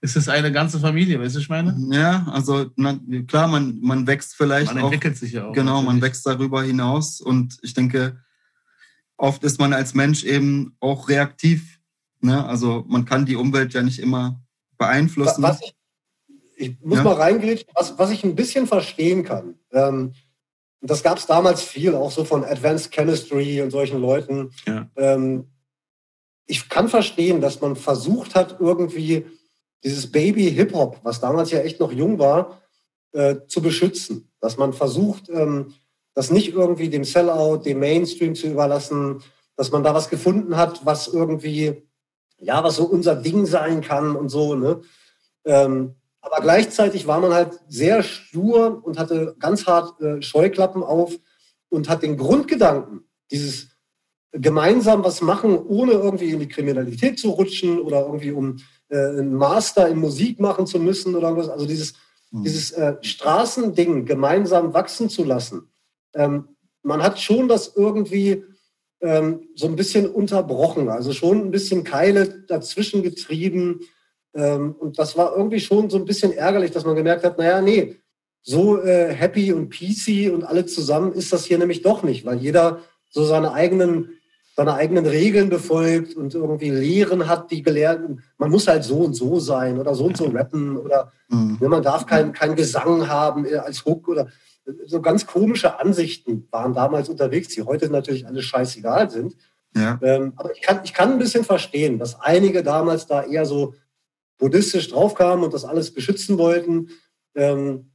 ist 0.02 0.16
es 0.16 0.30
eine 0.30 0.52
ganze 0.52 0.80
Familie, 0.80 1.20
weißt 1.20 1.36
du, 1.36 1.40
ich 1.40 1.50
meine? 1.50 1.76
Ja, 1.92 2.26
also 2.32 2.72
na, 2.76 3.00
klar, 3.28 3.48
man, 3.48 3.80
man 3.82 4.08
wächst 4.08 4.36
vielleicht. 4.36 4.74
Man 4.74 4.84
entwickelt 4.84 5.18
sich 5.18 5.34
ja 5.34 5.46
auch. 5.46 5.54
Genau, 5.54 5.82
natürlich. 5.82 5.88
man 5.88 6.02
wächst 6.02 6.26
darüber 6.26 6.64
hinaus. 6.64 7.22
Und 7.22 7.58
ich 7.62 7.74
denke, 7.74 8.18
oft 9.18 9.44
ist 9.44 9.60
man 9.60 9.74
als 9.74 9.94
Mensch 9.94 10.24
eben 10.24 10.76
auch 10.80 11.10
reaktiv. 11.10 11.80
Ne? 12.22 12.46
Also 12.46 12.84
man 12.88 13.06
kann 13.06 13.26
die 13.26 13.36
Umwelt 13.36 13.74
ja 13.74 13.82
nicht 13.82 14.00
immer 14.00 14.42
beeinflussen. 14.78 15.44
Was 15.44 15.62
ich, 15.62 15.76
ich 16.56 16.82
muss 16.82 16.98
ja? 16.98 17.04
mal 17.04 17.14
reingehen, 17.14 17.60
was, 17.74 17.98
was 17.98 18.12
ich 18.12 18.24
ein 18.24 18.36
bisschen 18.36 18.68
verstehen 18.68 19.24
kann. 19.24 19.56
Ähm, 19.72 20.14
das 20.82 21.04
gab 21.04 21.18
es 21.18 21.26
damals 21.26 21.64
viel, 21.64 21.96
auch 21.96 22.12
so 22.12 22.26
von 22.26 22.44
Advanced 22.44 22.92
Chemistry 22.92 23.62
und 23.62 23.72
solchen 23.72 24.00
Leuten. 24.00 24.52
Ja. 24.66 24.90
Ähm, 24.96 25.48
ich 26.46 26.70
kann 26.70 26.90
verstehen, 26.90 27.42
dass 27.42 27.62
man 27.62 27.76
versucht 27.76 28.36
hat, 28.36 28.58
irgendwie 28.60 29.26
dieses 29.84 30.12
Baby 30.12 30.52
Hip-Hop, 30.52 31.00
was 31.04 31.20
damals 31.20 31.52
ja 31.52 31.60
echt 31.60 31.80
noch 31.80 31.92
jung 31.92 32.20
war, 32.20 32.62
äh, 33.14 33.38
zu 33.48 33.62
beschützen. 33.62 34.32
Dass 34.40 34.58
man 34.58 34.74
versucht, 34.74 35.30
ähm, 35.30 35.74
das 36.16 36.32
nicht 36.32 36.54
irgendwie 36.54 36.90
dem 36.90 37.04
Sellout, 37.04 37.58
dem 37.66 37.80
Mainstream 37.80 38.34
zu 38.34 38.48
überlassen, 38.48 39.22
dass 39.58 39.72
man 39.72 39.84
da 39.84 39.94
was 39.94 40.10
gefunden 40.10 40.58
hat, 40.58 40.86
was 40.86 41.08
irgendwie, 41.08 41.84
ja, 42.40 42.64
was 42.64 42.78
so 42.78 42.86
unser 42.86 43.16
Ding 43.16 43.46
sein 43.46 43.82
kann 43.82 44.16
und 44.16 44.30
so. 44.30 44.56
Ne? 44.56 44.82
Ähm, 45.46 45.96
aber 46.22 46.42
gleichzeitig 46.42 47.06
war 47.06 47.20
man 47.20 47.34
halt 47.34 47.60
sehr 47.68 48.02
stur 48.02 48.82
und 48.84 48.98
hatte 48.98 49.36
ganz 49.40 49.68
hart 49.68 50.02
äh, 50.02 50.22
Scheuklappen 50.22 50.84
auf 50.84 51.14
und 51.70 51.90
hat 51.90 52.02
den 52.02 52.18
Grundgedanken, 52.18 53.08
dieses 53.30 53.70
gemeinsam 54.32 55.04
was 55.04 55.22
machen, 55.22 55.58
ohne 55.58 55.94
irgendwie 55.94 56.32
in 56.32 56.40
die 56.40 56.48
Kriminalität 56.48 57.20
zu 57.20 57.30
rutschen 57.32 57.80
oder 57.80 58.06
irgendwie 58.06 58.32
um 58.32 58.58
äh, 58.90 58.98
einen 58.98 59.36
Master 59.36 59.88
in 59.88 60.00
Musik 60.00 60.40
machen 60.40 60.66
zu 60.66 60.80
müssen 60.80 61.16
oder 61.16 61.36
was. 61.36 61.50
Also 61.50 61.66
dieses, 61.66 61.94
mhm. 62.32 62.44
dieses 62.44 62.72
äh, 62.72 62.96
Straßending 63.02 64.06
gemeinsam 64.06 64.74
wachsen 64.74 65.10
zu 65.10 65.24
lassen 65.24 65.70
ähm, 66.16 66.50
man 66.84 67.04
hat 67.04 67.20
schon 67.20 67.48
das 67.48 67.74
irgendwie 67.76 68.44
ähm, 69.02 69.48
so 69.56 69.68
ein 69.68 69.76
bisschen 69.76 70.10
unterbrochen, 70.10 70.90
also 70.90 71.14
schon 71.14 71.42
ein 71.42 71.52
bisschen 71.52 71.84
Keile 71.84 72.44
dazwischen 72.48 73.04
getrieben. 73.04 73.82
Ähm, 74.34 74.74
und 74.74 74.98
das 75.00 75.18
war 75.18 75.36
irgendwie 75.36 75.60
schon 75.60 75.90
so 75.90 75.98
ein 75.98 76.06
bisschen 76.06 76.34
ärgerlich, 76.34 76.72
dass 76.72 76.86
man 76.86 76.96
gemerkt 76.96 77.24
hat, 77.24 77.38
naja, 77.38 77.62
nee, 77.62 77.98
so 78.42 78.82
äh, 78.82 79.14
happy 79.14 79.52
und 79.52 79.70
peacy 79.70 80.30
und 80.30 80.44
alle 80.44 80.66
zusammen 80.66 81.14
ist 81.14 81.34
das 81.34 81.46
hier 81.46 81.58
nämlich 81.58 81.82
doch 81.82 82.04
nicht, 82.04 82.26
weil 82.26 82.38
jeder 82.38 82.82
so 83.10 83.24
seine 83.24 83.54
eigenen 83.54 84.10
seine 84.56 84.74
eigenen 84.76 85.06
Regeln 85.06 85.50
befolgt 85.50 86.16
und 86.16 86.34
irgendwie 86.34 86.70
Lehren 86.70 87.28
hat, 87.28 87.52
die 87.52 87.62
gelernt, 87.62 88.22
man 88.38 88.50
muss 88.50 88.68
halt 88.68 88.86
so 88.86 89.00
und 89.00 89.14
so 89.14 89.38
sein 89.40 89.78
oder 89.78 89.94
so 89.96 90.06
und 90.06 90.16
so 90.16 90.28
rappen 90.28 90.78
oder 90.78 91.12
mhm. 91.28 91.58
man 91.60 91.84
darf 91.84 92.06
keinen 92.06 92.32
kein 92.32 92.56
Gesang 92.56 93.10
haben 93.10 93.46
äh, 93.46 93.56
als 93.56 93.84
Hook 93.84 94.08
oder 94.08 94.30
so 94.86 95.02
ganz 95.02 95.26
komische 95.26 95.80
Ansichten 95.80 96.48
waren 96.52 96.74
damals 96.74 97.10
unterwegs, 97.10 97.50
die 97.50 97.64
heute 97.64 97.90
natürlich 97.90 98.28
alle 98.28 98.42
scheißegal 98.42 99.10
sind. 99.10 99.36
Ja. 99.76 100.00
Ähm, 100.02 100.34
aber 100.38 100.56
ich 100.56 100.62
kann, 100.62 100.82
ich 100.84 100.94
kann 100.94 101.12
ein 101.12 101.20
bisschen 101.20 101.44
verstehen, 101.44 102.00
dass 102.00 102.20
einige 102.20 102.64
damals 102.64 103.08
da 103.08 103.24
eher 103.24 103.46
so 103.46 103.74
buddhistisch 104.38 104.90
draufkamen 104.90 105.44
und 105.44 105.54
das 105.54 105.66
alles 105.66 105.94
beschützen 105.94 106.38
wollten. 106.38 106.90
Ähm, 107.36 107.92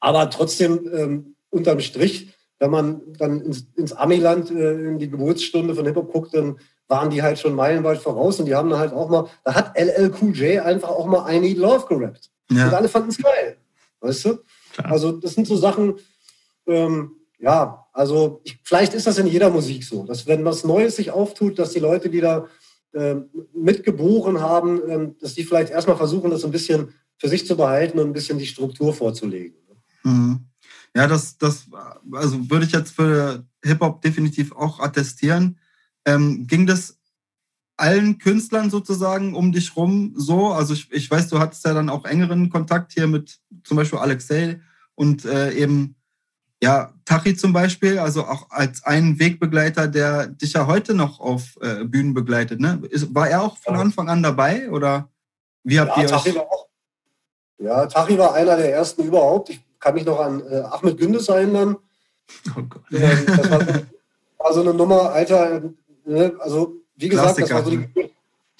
aber 0.00 0.30
trotzdem 0.30 0.88
ähm, 0.92 1.36
unterm 1.50 1.80
Strich, 1.80 2.32
wenn 2.58 2.70
man 2.70 3.00
dann 3.18 3.40
ins, 3.40 3.66
ins 3.74 3.92
Amiland 3.92 4.50
äh, 4.50 4.88
in 4.88 4.98
die 4.98 5.10
Geburtsstunde 5.10 5.74
von 5.74 5.84
Hip-Hop 5.84 6.12
guckt, 6.12 6.34
dann 6.34 6.58
waren 6.88 7.10
die 7.10 7.22
halt 7.22 7.38
schon 7.38 7.54
meilenweit 7.54 7.98
voraus 7.98 8.38
und 8.38 8.46
die 8.46 8.54
haben 8.54 8.70
dann 8.70 8.78
halt 8.78 8.92
auch 8.92 9.08
mal, 9.08 9.28
da 9.44 9.54
hat 9.54 9.76
LL 9.76 10.14
Cool 10.20 10.36
J 10.36 10.64
einfach 10.64 10.88
auch 10.88 11.06
mal 11.06 11.32
I 11.32 11.40
Need 11.40 11.58
Love 11.58 11.86
gerappt. 11.88 12.30
Ja. 12.50 12.68
Und 12.68 12.74
alle 12.74 12.88
fanden 12.88 13.08
es 13.08 13.18
geil. 13.18 13.56
Weißt 14.00 14.24
du? 14.24 14.38
Klar. 14.76 14.92
Also 14.92 15.12
das 15.12 15.34
sind 15.34 15.46
so 15.46 15.56
Sachen, 15.56 15.94
ähm, 16.66 17.12
ja, 17.38 17.86
also 17.92 18.40
ich, 18.44 18.58
vielleicht 18.62 18.92
ist 18.94 19.06
das 19.06 19.18
in 19.18 19.26
jeder 19.26 19.50
Musik 19.50 19.84
so, 19.84 20.04
dass 20.04 20.26
wenn 20.26 20.44
was 20.44 20.64
Neues 20.64 20.96
sich 20.96 21.10
auftut, 21.10 21.58
dass 21.58 21.70
die 21.70 21.78
Leute, 21.78 22.10
die 22.10 22.20
da 22.20 22.46
äh, 22.92 23.16
mitgeboren 23.54 24.40
haben, 24.40 24.88
äh, 24.88 25.08
dass 25.20 25.34
die 25.34 25.44
vielleicht 25.44 25.72
erstmal 25.72 25.96
versuchen, 25.96 26.30
das 26.30 26.44
ein 26.44 26.50
bisschen 26.50 26.92
für 27.18 27.28
sich 27.28 27.46
zu 27.46 27.56
behalten 27.56 27.98
und 27.98 28.08
ein 28.08 28.12
bisschen 28.12 28.38
die 28.38 28.46
Struktur 28.46 28.92
vorzulegen. 28.92 29.56
Mhm. 30.02 30.46
Ja, 30.94 31.06
das, 31.06 31.38
das 31.38 31.66
also 32.12 32.50
würde 32.50 32.66
ich 32.66 32.72
jetzt 32.72 32.92
für 32.92 33.44
Hip-Hop 33.64 34.02
definitiv 34.02 34.52
auch 34.52 34.80
attestieren. 34.80 35.58
Ähm, 36.04 36.46
ging 36.46 36.66
das 36.66 36.98
allen 37.76 38.18
Künstlern 38.18 38.70
sozusagen 38.70 39.34
um 39.34 39.52
dich 39.52 39.76
rum 39.76 40.14
so? 40.16 40.48
Also 40.48 40.74
ich, 40.74 40.90
ich 40.92 41.10
weiß, 41.10 41.28
du 41.28 41.38
hattest 41.38 41.64
ja 41.64 41.74
dann 41.74 41.90
auch 41.90 42.04
engeren 42.04 42.50
Kontakt 42.50 42.92
hier 42.92 43.06
mit 43.06 43.38
zum 43.64 43.76
Beispiel 43.76 43.98
Alexei 43.98 44.60
und 44.94 45.24
äh, 45.24 45.52
eben 45.52 45.96
ja, 46.62 46.92
Tachi 47.04 47.36
zum 47.36 47.52
Beispiel, 47.52 47.98
also 47.98 48.24
auch 48.24 48.50
als 48.50 48.82
ein 48.84 49.18
Wegbegleiter, 49.18 49.88
der 49.88 50.26
dich 50.26 50.54
ja 50.54 50.66
heute 50.66 50.94
noch 50.94 51.20
auf 51.20 51.58
äh, 51.60 51.84
Bühnen 51.84 52.14
begleitet. 52.14 52.60
Ne? 52.60 52.82
Ist, 52.88 53.14
war 53.14 53.28
er 53.28 53.42
auch 53.42 53.58
von 53.58 53.74
ja. 53.74 53.80
Anfang 53.80 54.08
an 54.08 54.22
dabei 54.22 54.70
oder 54.70 55.10
wie 55.64 55.78
habt 55.78 55.96
ja, 55.96 56.02
ihr 56.02 56.08
Tachi 56.08 56.30
euch... 56.30 56.36
War 56.36 56.42
auch, 56.44 56.66
ja, 57.58 57.86
Tachi 57.86 58.18
war 58.18 58.34
einer 58.34 58.56
der 58.56 58.72
ersten 58.72 59.04
überhaupt. 59.04 59.50
Ich 59.50 59.60
kann 59.78 59.94
mich 59.94 60.04
noch 60.04 60.18
an 60.18 60.42
äh, 60.50 60.60
Ahmed 60.60 60.96
Gündes 60.96 61.28
erinnern. 61.28 61.76
Oh 62.56 62.62
Gott. 62.62 62.82
Ähm, 62.90 63.26
das 63.26 63.50
war, 63.50 63.66
war, 64.38 64.52
so 64.52 64.60
eine 64.62 64.74
Nummer, 64.74 65.10
Alter, 65.10 65.62
ne? 66.04 66.34
also 66.40 66.74
wie 66.96 67.08
gesagt, 67.08 67.36
Klassiker. 67.36 67.62
das 67.62 67.64
war 67.64 67.72
so 67.72 67.76
die, 67.76 68.10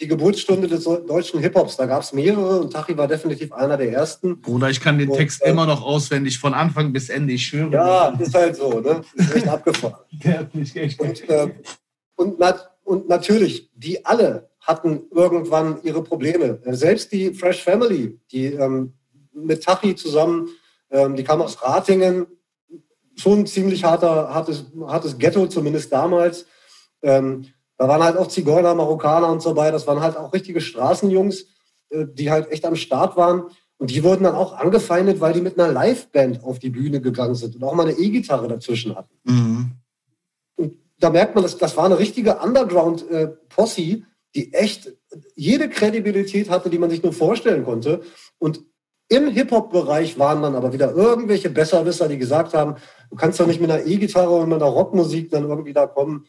die 0.01 0.09
Geburtsstunde 0.09 0.69
des 0.69 0.85
deutschen 0.85 1.41
Hip-Hops. 1.41 1.77
Da 1.77 1.87
gab 1.87 2.03
es 2.03 2.13
mehrere 2.13 2.61
und 2.61 2.73
Tachi 2.73 2.97
war 2.97 3.09
definitiv 3.09 3.53
einer 3.53 3.77
der 3.77 3.93
ersten. 3.93 4.41
Bruder, 4.41 4.69
ich 4.71 4.81
kann 4.81 4.99
den 4.99 5.09
und, 5.09 5.17
Text 5.17 5.43
äh, 5.43 5.51
immer 5.51 5.67
noch 5.67 5.83
auswendig, 5.83 6.39
von 6.39 6.55
Anfang 6.55 6.93
bis 6.93 7.09
Ende, 7.09 7.33
ich 7.33 7.47
schwöre. 7.47 7.73
Ja, 7.73 8.09
ist 8.19 8.35
halt 8.35 8.57
so, 8.57 8.81
ne? 8.81 9.01
Ist 9.15 9.35
echt 9.35 9.49
abgefahren. 9.49 9.97
Der 10.13 10.41
hat 10.41 10.55
mich 10.55 10.77
echt 10.77 11.01
und, 11.01 11.29
äh, 11.29 11.51
und, 12.17 12.39
nat 12.39 12.71
und 12.85 13.09
natürlich, 13.09 13.71
die 13.75 14.05
alle 14.05 14.51
hatten 14.61 15.05
irgendwann 15.13 15.83
ihre 15.83 16.03
Probleme. 16.03 16.61
Selbst 16.67 17.13
die 17.13 17.33
Fresh 17.33 17.63
Family, 17.63 18.19
die 18.31 18.47
ähm, 18.47 18.93
mit 19.33 19.63
Tachi 19.63 19.95
zusammen, 19.95 20.49
ähm, 20.91 21.17
die 21.17 21.25
kam 21.25 21.41
aus 21.41 21.63
Ratingen, 21.63 22.27
schon 23.17 23.47
ziemlich 23.47 23.83
harter, 23.85 24.33
hartes, 24.35 24.67
hartes 24.87 25.17
Ghetto, 25.17 25.47
zumindest 25.47 25.93
damals. 25.93 26.47
Ähm, 27.03 27.47
da 27.79 27.89
waren 27.89 28.03
halt 28.03 28.17
auch 28.17 28.29
Zigeuner, 28.29 28.75
Marokkaner 28.75 29.29
und 29.29 29.43
so 29.43 29.57
weiter. 29.57 29.73
Das 29.73 29.87
waren 29.87 30.01
halt 30.01 30.17
auch 30.17 30.33
richtige 30.33 30.61
Straßenjungs, 30.61 31.47
äh, 31.91 32.07
die 32.13 32.31
halt 32.31 32.51
echt 32.51 32.65
am 32.65 32.77
Start 32.77 33.17
waren. 33.17 33.45
Und 33.79 33.91
die 33.91 34.03
wurden 34.03 34.25
dann 34.25 34.35
auch 34.35 34.55
angefeindet, 34.55 35.21
weil 35.21 35.35
die 35.35 35.43
mit 35.43 35.59
einer 35.59 35.71
Liveband 35.71 36.43
auf 36.43 36.59
die 36.59 36.71
Bühne 36.71 37.01
gegangen 37.01 37.35
sind 37.35 37.57
und 37.57 37.63
auch 37.63 37.75
mal 37.75 37.87
eine 37.87 37.99
E-Gitarre 37.99 38.49
dazwischen 38.49 38.97
hatten. 38.97 39.15
Mhm. 39.25 39.71
Und 40.57 40.73
da 40.99 41.11
merkt 41.11 41.35
man, 41.35 41.45
dass 41.45 41.59
das 41.59 41.77
war 41.77 41.85
eine 41.85 41.99
richtige 41.99 42.39
Underground-Posse, 42.39 43.83
äh, 43.83 44.03
die 44.35 44.55
echt 44.55 44.93
jede 45.35 45.69
Kredibilität 45.69 46.49
hatte, 46.49 46.71
die 46.71 46.79
man 46.79 46.89
sich 46.89 47.03
nur 47.03 47.13
vorstellen 47.13 47.65
konnte. 47.65 48.01
Und 48.39 48.63
im 49.09 49.29
Hip-Hop-Bereich 49.29 50.19
waren 50.19 50.43
dann 50.43 50.57
aber 50.57 50.73
wieder 50.73 50.93
irgendwelche 50.93 51.51
Besserwisser, 51.51 52.09
die 52.09 52.19
gesagt 52.19 52.55
haben, 52.55 52.77
du 53.11 53.17
kannst 53.17 53.39
doch 53.39 53.47
nicht 53.47 53.61
mit 53.61 53.71
einer 53.71 53.85
E-Gitarre 53.85 54.35
und 54.35 54.49
mit 54.49 54.61
einer 54.61 54.71
Rockmusik 54.71 55.31
dann 55.31 55.49
irgendwie 55.49 55.75
da 55.75 55.87
kommen 55.87 56.27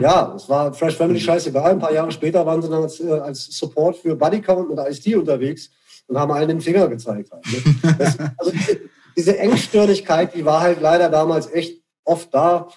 ja, 0.00 0.34
es 0.34 0.48
war 0.48 0.72
Fresh 0.72 0.96
Family 0.96 1.20
scheißegal. 1.20 1.72
Ein 1.72 1.78
paar 1.78 1.92
Jahre 1.92 2.10
später 2.10 2.44
waren 2.44 2.60
sie 2.60 2.68
dann 2.68 2.82
als, 2.82 3.00
äh, 3.00 3.10
als 3.10 3.46
Support 3.56 3.96
für 3.96 4.16
Bodycount 4.16 4.68
mit 4.68 4.78
Ice-T 4.78 5.14
unterwegs 5.16 5.70
und 6.06 6.18
haben 6.18 6.32
allen 6.32 6.48
den 6.48 6.60
Finger 6.60 6.88
gezeigt. 6.88 7.30
Halt, 7.32 7.44
ne? 7.46 7.94
das, 7.98 8.18
also 8.36 8.50
diese, 8.50 8.80
diese 9.16 9.38
Engstirnigkeit, 9.38 10.34
die 10.34 10.44
war 10.44 10.60
halt 10.60 10.80
leider 10.80 11.08
damals 11.08 11.50
echt 11.52 11.80
oft 12.04 12.32
da. 12.34 12.68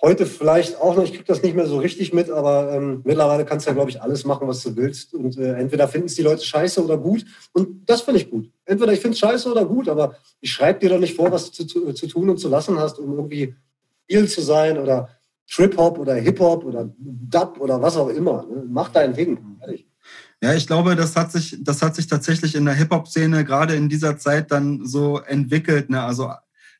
Heute 0.00 0.26
vielleicht 0.26 0.80
auch 0.80 0.94
noch, 0.94 1.02
ich 1.02 1.10
kriege 1.10 1.24
das 1.24 1.42
nicht 1.42 1.56
mehr 1.56 1.66
so 1.66 1.78
richtig 1.78 2.12
mit, 2.12 2.30
aber 2.30 2.72
ähm, 2.72 3.00
mittlerweile 3.02 3.44
kannst 3.44 3.66
du 3.66 3.70
ja, 3.70 3.74
glaube 3.74 3.90
ich, 3.90 4.00
alles 4.00 4.24
machen, 4.24 4.46
was 4.46 4.62
du 4.62 4.76
willst. 4.76 5.12
Und 5.12 5.36
äh, 5.38 5.54
entweder 5.54 5.88
finden 5.88 6.06
es 6.06 6.14
die 6.14 6.22
Leute 6.22 6.44
scheiße 6.44 6.84
oder 6.84 6.96
gut. 6.98 7.24
Und 7.52 7.88
das 7.90 8.02
finde 8.02 8.20
ich 8.20 8.30
gut. 8.30 8.48
Entweder 8.64 8.92
ich 8.92 9.00
finde 9.00 9.14
es 9.14 9.18
scheiße 9.18 9.50
oder 9.50 9.64
gut, 9.64 9.88
aber 9.88 10.14
ich 10.40 10.52
schreibe 10.52 10.78
dir 10.78 10.90
doch 10.90 11.00
nicht 11.00 11.16
vor, 11.16 11.32
was 11.32 11.50
du 11.50 11.66
zu, 11.66 11.92
zu, 11.92 12.06
tun 12.06 12.30
und 12.30 12.38
zu 12.38 12.48
lassen 12.48 12.78
hast, 12.78 13.00
um 13.00 13.12
irgendwie 13.12 13.56
viel 14.06 14.28
zu 14.28 14.40
sein 14.40 14.78
oder 14.78 15.08
Trip-Hop 15.50 15.98
oder 15.98 16.14
Hip-Hop 16.14 16.64
oder 16.64 16.92
Dub 16.98 17.58
oder 17.60 17.80
was 17.80 17.96
auch 17.96 18.08
immer. 18.08 18.44
Ne? 18.46 18.64
Mach 18.68 18.90
dein 18.90 19.14
Ding. 19.14 19.38
Ehrlich. 19.60 19.86
Ja, 20.42 20.54
ich 20.54 20.66
glaube, 20.66 20.94
das 20.94 21.16
hat 21.16 21.32
sich, 21.32 21.56
das 21.60 21.82
hat 21.82 21.96
sich 21.96 22.06
tatsächlich 22.06 22.54
in 22.54 22.64
der 22.64 22.74
Hip-Hop-Szene 22.74 23.44
gerade 23.44 23.74
in 23.74 23.88
dieser 23.88 24.18
Zeit 24.18 24.50
dann 24.52 24.86
so 24.86 25.18
entwickelt. 25.18 25.90
Ne? 25.90 26.02
Also 26.02 26.30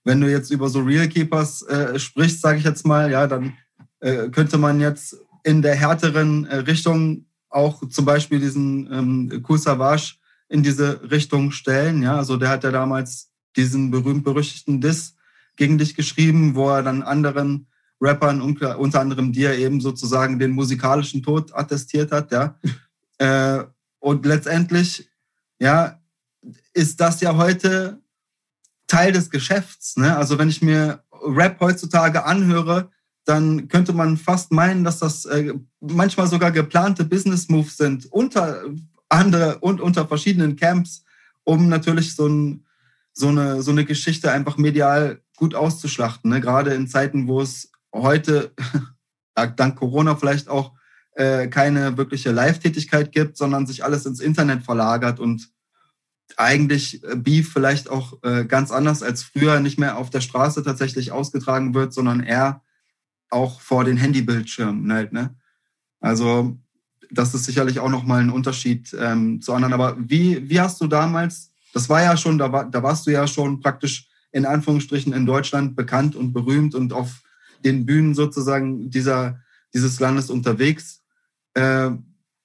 wenn 0.04 0.20
du 0.20 0.30
jetzt 0.30 0.50
über 0.50 0.68
so 0.68 0.80
Real 0.80 1.08
Keepers 1.08 1.62
äh, 1.62 1.98
sprichst, 1.98 2.40
sage 2.40 2.58
ich 2.58 2.64
jetzt 2.64 2.86
mal, 2.86 3.10
ja, 3.10 3.26
dann 3.26 3.54
äh, 4.00 4.28
könnte 4.28 4.58
man 4.58 4.80
jetzt 4.80 5.16
in 5.42 5.62
der 5.62 5.74
härteren 5.74 6.46
äh, 6.46 6.56
Richtung 6.56 7.26
auch 7.50 7.86
zum 7.88 8.04
Beispiel 8.04 8.38
diesen 8.38 8.92
ähm, 8.92 9.42
Kool 9.42 9.58
Savage 9.58 10.14
in 10.48 10.62
diese 10.62 11.10
Richtung 11.10 11.50
stellen. 11.50 12.02
Ja, 12.02 12.16
also 12.16 12.36
der 12.36 12.50
hat 12.50 12.64
ja 12.64 12.70
damals 12.70 13.30
diesen 13.56 13.90
berühmt-berüchtigten 13.90 14.80
Diss 14.80 15.16
gegen 15.56 15.78
dich 15.78 15.94
geschrieben, 15.94 16.54
wo 16.54 16.70
er 16.70 16.82
dann 16.82 17.02
anderen 17.02 17.67
Rappern, 18.00 18.40
unter 18.40 19.00
anderem 19.00 19.32
dir 19.32 19.56
eben 19.58 19.80
sozusagen 19.80 20.38
den 20.38 20.52
musikalischen 20.52 21.22
Tod 21.22 21.54
attestiert 21.54 22.12
hat, 22.12 22.32
ja. 22.32 22.58
äh, 23.18 23.64
und 24.00 24.24
letztendlich, 24.24 25.10
ja, 25.58 26.00
ist 26.72 27.00
das 27.00 27.20
ja 27.20 27.36
heute 27.36 28.00
Teil 28.86 29.12
des 29.12 29.30
Geschäfts. 29.30 29.96
Ne? 29.96 30.16
Also 30.16 30.38
wenn 30.38 30.48
ich 30.48 30.62
mir 30.62 31.02
Rap 31.12 31.60
heutzutage 31.60 32.24
anhöre, 32.24 32.90
dann 33.24 33.68
könnte 33.68 33.92
man 33.92 34.16
fast 34.16 34.52
meinen, 34.52 34.84
dass 34.84 35.00
das 35.00 35.26
äh, 35.26 35.52
manchmal 35.80 36.28
sogar 36.28 36.50
geplante 36.50 37.04
Business 37.04 37.48
Moves 37.48 37.76
sind 37.76 38.06
unter 38.06 38.62
andere 39.08 39.58
und 39.58 39.80
unter 39.80 40.06
verschiedenen 40.06 40.56
Camps, 40.56 41.04
um 41.44 41.68
natürlich 41.68 42.14
so, 42.14 42.26
ein, 42.26 42.64
so, 43.12 43.28
eine, 43.28 43.62
so 43.62 43.70
eine 43.70 43.84
Geschichte 43.84 44.32
einfach 44.32 44.56
medial 44.56 45.20
gut 45.36 45.54
auszuschlachten. 45.54 46.30
Ne? 46.30 46.40
Gerade 46.40 46.72
in 46.72 46.88
Zeiten, 46.88 47.28
wo 47.28 47.42
es 47.42 47.70
heute 47.92 48.52
dank 49.56 49.76
Corona 49.76 50.16
vielleicht 50.16 50.48
auch 50.48 50.72
äh, 51.12 51.48
keine 51.48 51.96
wirkliche 51.96 52.32
Live-Tätigkeit 52.32 53.12
gibt, 53.12 53.36
sondern 53.36 53.66
sich 53.66 53.84
alles 53.84 54.06
ins 54.06 54.20
Internet 54.20 54.62
verlagert 54.62 55.20
und 55.20 55.50
eigentlich 56.36 57.02
äh, 57.04 57.16
Beef 57.16 57.52
vielleicht 57.52 57.88
auch 57.88 58.22
äh, 58.22 58.44
ganz 58.44 58.70
anders 58.70 59.02
als 59.02 59.22
früher 59.22 59.60
nicht 59.60 59.78
mehr 59.78 59.96
auf 59.98 60.10
der 60.10 60.20
Straße 60.20 60.62
tatsächlich 60.62 61.12
ausgetragen 61.12 61.74
wird, 61.74 61.92
sondern 61.92 62.20
eher 62.20 62.62
auch 63.30 63.60
vor 63.60 63.84
den 63.84 63.96
Handybildschirmen 63.96 64.92
halt, 64.92 65.12
ne? 65.12 65.34
Also 66.00 66.58
das 67.10 67.34
ist 67.34 67.44
sicherlich 67.44 67.80
auch 67.80 67.88
nochmal 67.88 68.20
ein 68.20 68.30
Unterschied 68.30 68.94
ähm, 68.98 69.40
zu 69.40 69.52
anderen. 69.54 69.74
Aber 69.74 69.96
wie, 69.98 70.48
wie 70.48 70.60
hast 70.60 70.80
du 70.80 70.86
damals, 70.86 71.52
das 71.72 71.88
war 71.88 72.02
ja 72.02 72.16
schon, 72.16 72.38
da, 72.38 72.52
war, 72.52 72.70
da 72.70 72.82
warst 72.82 73.06
du 73.06 73.10
ja 73.10 73.26
schon 73.26 73.60
praktisch 73.60 74.08
in 74.30 74.44
Anführungsstrichen 74.44 75.12
in 75.12 75.26
Deutschland 75.26 75.74
bekannt 75.74 76.14
und 76.14 76.32
berühmt 76.32 76.74
und 76.74 76.92
auf 76.92 77.22
den 77.64 77.86
Bühnen 77.86 78.14
sozusagen 78.14 78.90
dieser, 78.90 79.40
dieses 79.74 80.00
Landes 80.00 80.30
unterwegs. 80.30 81.02
Äh, 81.54 81.90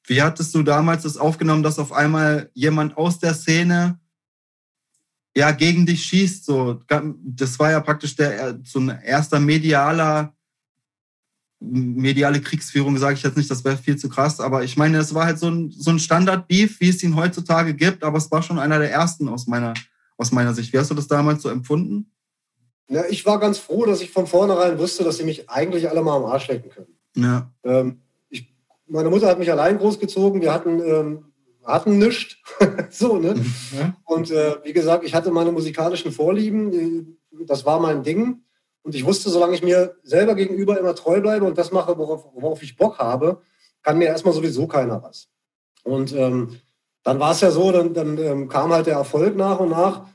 wie 0.05 0.21
hattest 0.21 0.53
du 0.53 0.63
damals 0.63 1.03
das 1.03 1.17
aufgenommen, 1.17 1.63
dass 1.63 1.79
auf 1.79 1.93
einmal 1.93 2.49
jemand 2.53 2.97
aus 2.97 3.19
der 3.19 3.33
Szene 3.33 3.99
ja 5.35 5.51
gegen 5.51 5.85
dich 5.85 6.03
schießt? 6.03 6.45
So, 6.45 6.81
das 7.23 7.59
war 7.59 7.71
ja 7.71 7.79
praktisch 7.79 8.15
der 8.15 8.59
so 8.63 8.79
ein 8.79 8.89
erster 8.89 9.39
medialer 9.39 10.35
mediale 11.63 12.41
Kriegsführung, 12.41 12.97
sage 12.97 13.15
ich 13.15 13.23
jetzt 13.23 13.37
nicht, 13.37 13.49
das 13.49 13.63
wäre 13.63 13.77
viel 13.77 13.95
zu 13.97 14.09
krass, 14.09 14.39
aber 14.39 14.63
ich 14.63 14.75
meine, 14.75 14.97
es 14.97 15.13
war 15.13 15.25
halt 15.25 15.39
so 15.39 15.49
ein, 15.49 15.71
so 15.71 15.91
ein 15.91 15.99
Standard-Beef, 15.99 16.79
wie 16.81 16.89
es 16.89 17.01
ihn 17.03 17.15
heutzutage 17.15 17.73
gibt, 17.73 18.03
aber 18.03 18.17
es 18.17 18.29
war 18.31 18.43
schon 18.43 18.59
einer 18.59 18.79
der 18.79 18.91
ersten 18.91 19.29
aus 19.29 19.47
meiner, 19.47 19.73
aus 20.17 20.31
meiner 20.31 20.53
Sicht. 20.53 20.73
Wie 20.73 20.77
hast 20.77 20.91
du 20.91 20.95
das 20.95 21.07
damals 21.07 21.41
so 21.41 21.49
empfunden? 21.49 22.11
Ja, 22.87 23.03
ich 23.09 23.25
war 23.25 23.39
ganz 23.39 23.59
froh, 23.59 23.85
dass 23.85 24.01
ich 24.01 24.11
von 24.11 24.27
vornherein 24.27 24.77
wusste, 24.77 25.03
dass 25.03 25.17
sie 25.17 25.23
mich 25.23 25.49
eigentlich 25.49 25.89
alle 25.89 26.01
mal 26.01 26.17
am 26.17 26.25
Arsch 26.25 26.47
lecken 26.47 26.69
können. 26.69 26.97
Ja. 27.15 27.51
Ähm, 27.63 28.01
ich, 28.29 28.53
meine 28.87 29.09
Mutter 29.09 29.27
hat 29.27 29.39
mich 29.39 29.51
allein 29.51 29.77
großgezogen. 29.77 30.41
Wir 30.41 30.53
hatten, 30.53 30.79
ähm, 30.81 31.25
hatten 31.63 31.97
nichts. 31.97 32.37
so, 32.89 33.17
ne? 33.17 33.35
Ja. 33.77 33.95
Und 34.05 34.31
äh, 34.31 34.57
wie 34.63 34.73
gesagt, 34.73 35.05
ich 35.05 35.15
hatte 35.15 35.31
meine 35.31 35.51
musikalischen 35.51 36.11
Vorlieben. 36.11 37.17
Das 37.47 37.65
war 37.65 37.79
mein 37.79 38.03
Ding. 38.03 38.43
Und 38.83 38.95
ich 38.95 39.05
wusste, 39.05 39.29
solange 39.29 39.55
ich 39.55 39.63
mir 39.63 39.95
selber 40.03 40.35
gegenüber 40.35 40.77
immer 40.77 40.93
treu 40.93 41.21
bleibe 41.21 41.45
und 41.45 41.57
das 41.57 41.71
mache, 41.71 41.97
worauf, 41.97 42.25
worauf 42.33 42.61
ich 42.61 42.75
Bock 42.75 42.99
habe, 42.99 43.41
kann 43.81 43.97
mir 43.97 44.05
erstmal 44.05 44.33
sowieso 44.33 44.67
keiner 44.67 45.01
was. 45.01 45.29
Und 45.83 46.13
ähm, 46.13 46.59
dann 47.03 47.19
war 47.19 47.31
es 47.31 47.41
ja 47.41 47.51
so, 47.51 47.71
dann, 47.71 47.93
dann 47.93 48.17
ähm, 48.17 48.47
kam 48.49 48.73
halt 48.73 48.87
der 48.87 48.95
Erfolg 48.95 49.35
nach 49.35 49.59
und 49.59 49.69
nach. 49.69 50.07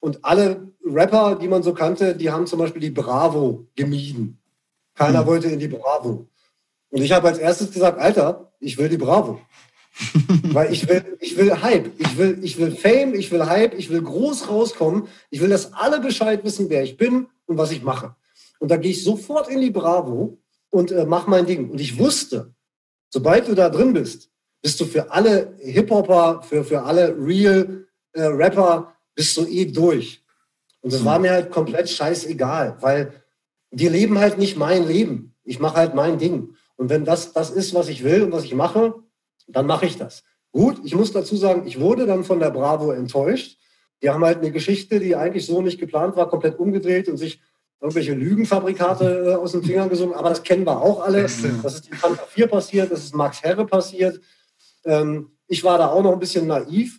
Und 0.00 0.24
alle 0.24 0.72
Rapper, 0.94 1.36
die 1.36 1.48
man 1.48 1.62
so 1.62 1.74
kannte, 1.74 2.14
die 2.14 2.30
haben 2.30 2.46
zum 2.46 2.58
Beispiel 2.58 2.80
die 2.80 2.90
Bravo 2.90 3.66
gemieden. 3.74 4.40
Keiner 4.94 5.22
mhm. 5.22 5.26
wollte 5.26 5.48
in 5.48 5.58
die 5.58 5.68
Bravo. 5.68 6.28
Und 6.90 7.02
ich 7.02 7.12
habe 7.12 7.28
als 7.28 7.38
erstes 7.38 7.70
gesagt, 7.70 7.98
Alter, 7.98 8.52
ich 8.60 8.78
will 8.78 8.88
die 8.88 8.96
Bravo. 8.96 9.40
Weil 10.52 10.72
ich 10.72 10.88
will, 10.88 11.16
ich 11.20 11.36
will 11.36 11.60
Hype, 11.62 11.90
ich 11.98 12.16
will, 12.18 12.38
ich 12.42 12.58
will 12.58 12.70
Fame, 12.70 13.14
ich 13.14 13.30
will 13.30 13.46
Hype, 13.46 13.74
ich 13.76 13.90
will 13.90 14.02
groß 14.02 14.48
rauskommen. 14.48 15.08
Ich 15.30 15.40
will, 15.40 15.48
dass 15.48 15.72
alle 15.72 16.00
Bescheid 16.00 16.44
wissen, 16.44 16.70
wer 16.70 16.82
ich 16.82 16.96
bin 16.96 17.26
und 17.46 17.58
was 17.58 17.72
ich 17.72 17.82
mache. 17.82 18.14
Und 18.58 18.70
da 18.70 18.76
gehe 18.76 18.92
ich 18.92 19.04
sofort 19.04 19.48
in 19.48 19.60
die 19.60 19.70
Bravo 19.70 20.38
und 20.70 20.92
äh, 20.92 21.04
mache 21.04 21.30
mein 21.30 21.46
Ding. 21.46 21.70
Und 21.70 21.80
ich 21.80 21.98
wusste, 21.98 22.54
sobald 23.10 23.48
du 23.48 23.54
da 23.54 23.68
drin 23.70 23.92
bist, 23.92 24.30
bist 24.62 24.80
du 24.80 24.84
für 24.84 25.10
alle 25.10 25.54
Hip-Hopper, 25.60 26.42
für, 26.42 26.64
für 26.64 26.82
alle 26.82 27.16
Real-Rapper, 27.18 28.88
äh, 28.88 28.92
bist 29.14 29.36
du 29.36 29.46
eh 29.46 29.66
durch. 29.66 30.22
Und 30.88 30.94
das 30.94 31.04
war 31.04 31.18
mir 31.18 31.32
halt 31.32 31.50
komplett 31.50 31.90
scheißegal, 31.90 32.78
weil 32.80 33.12
die 33.70 33.88
leben 33.88 34.18
halt 34.18 34.38
nicht 34.38 34.56
mein 34.56 34.88
Leben. 34.88 35.34
Ich 35.44 35.60
mache 35.60 35.76
halt 35.76 35.94
mein 35.94 36.16
Ding. 36.16 36.54
Und 36.76 36.88
wenn 36.88 37.04
das 37.04 37.34
das 37.34 37.50
ist, 37.50 37.74
was 37.74 37.90
ich 37.90 38.04
will 38.04 38.22
und 38.22 38.32
was 38.32 38.44
ich 38.44 38.54
mache, 38.54 38.94
dann 39.46 39.66
mache 39.66 39.84
ich 39.84 39.98
das. 39.98 40.22
Gut, 40.50 40.80
ich 40.84 40.94
muss 40.94 41.12
dazu 41.12 41.36
sagen, 41.36 41.66
ich 41.66 41.78
wurde 41.78 42.06
dann 42.06 42.24
von 42.24 42.40
der 42.40 42.48
Bravo 42.48 42.90
enttäuscht. 42.90 43.58
Die 44.00 44.08
haben 44.08 44.24
halt 44.24 44.38
eine 44.38 44.50
Geschichte, 44.50 44.98
die 44.98 45.14
eigentlich 45.14 45.44
so 45.44 45.60
nicht 45.60 45.78
geplant 45.78 46.16
war, 46.16 46.30
komplett 46.30 46.58
umgedreht 46.58 47.06
und 47.10 47.18
sich 47.18 47.38
irgendwelche 47.82 48.14
Lügenfabrikate 48.14 49.32
äh, 49.32 49.34
aus 49.34 49.52
den 49.52 49.64
Fingern 49.64 49.90
gesungen. 49.90 50.14
Aber 50.14 50.30
das 50.30 50.42
kennen 50.42 50.64
wir 50.64 50.80
auch 50.80 51.02
alle. 51.02 51.20
Das 51.20 51.74
ist 51.74 51.86
die 51.86 51.94
Fanta 51.96 52.22
4 52.30 52.46
passiert, 52.46 52.90
das 52.90 53.04
ist 53.04 53.14
Max 53.14 53.42
Herre 53.42 53.66
passiert. 53.66 54.22
Ähm, 54.86 55.32
ich 55.48 55.62
war 55.62 55.76
da 55.76 55.88
auch 55.88 56.02
noch 56.02 56.14
ein 56.14 56.18
bisschen 56.18 56.46
naiv, 56.46 56.98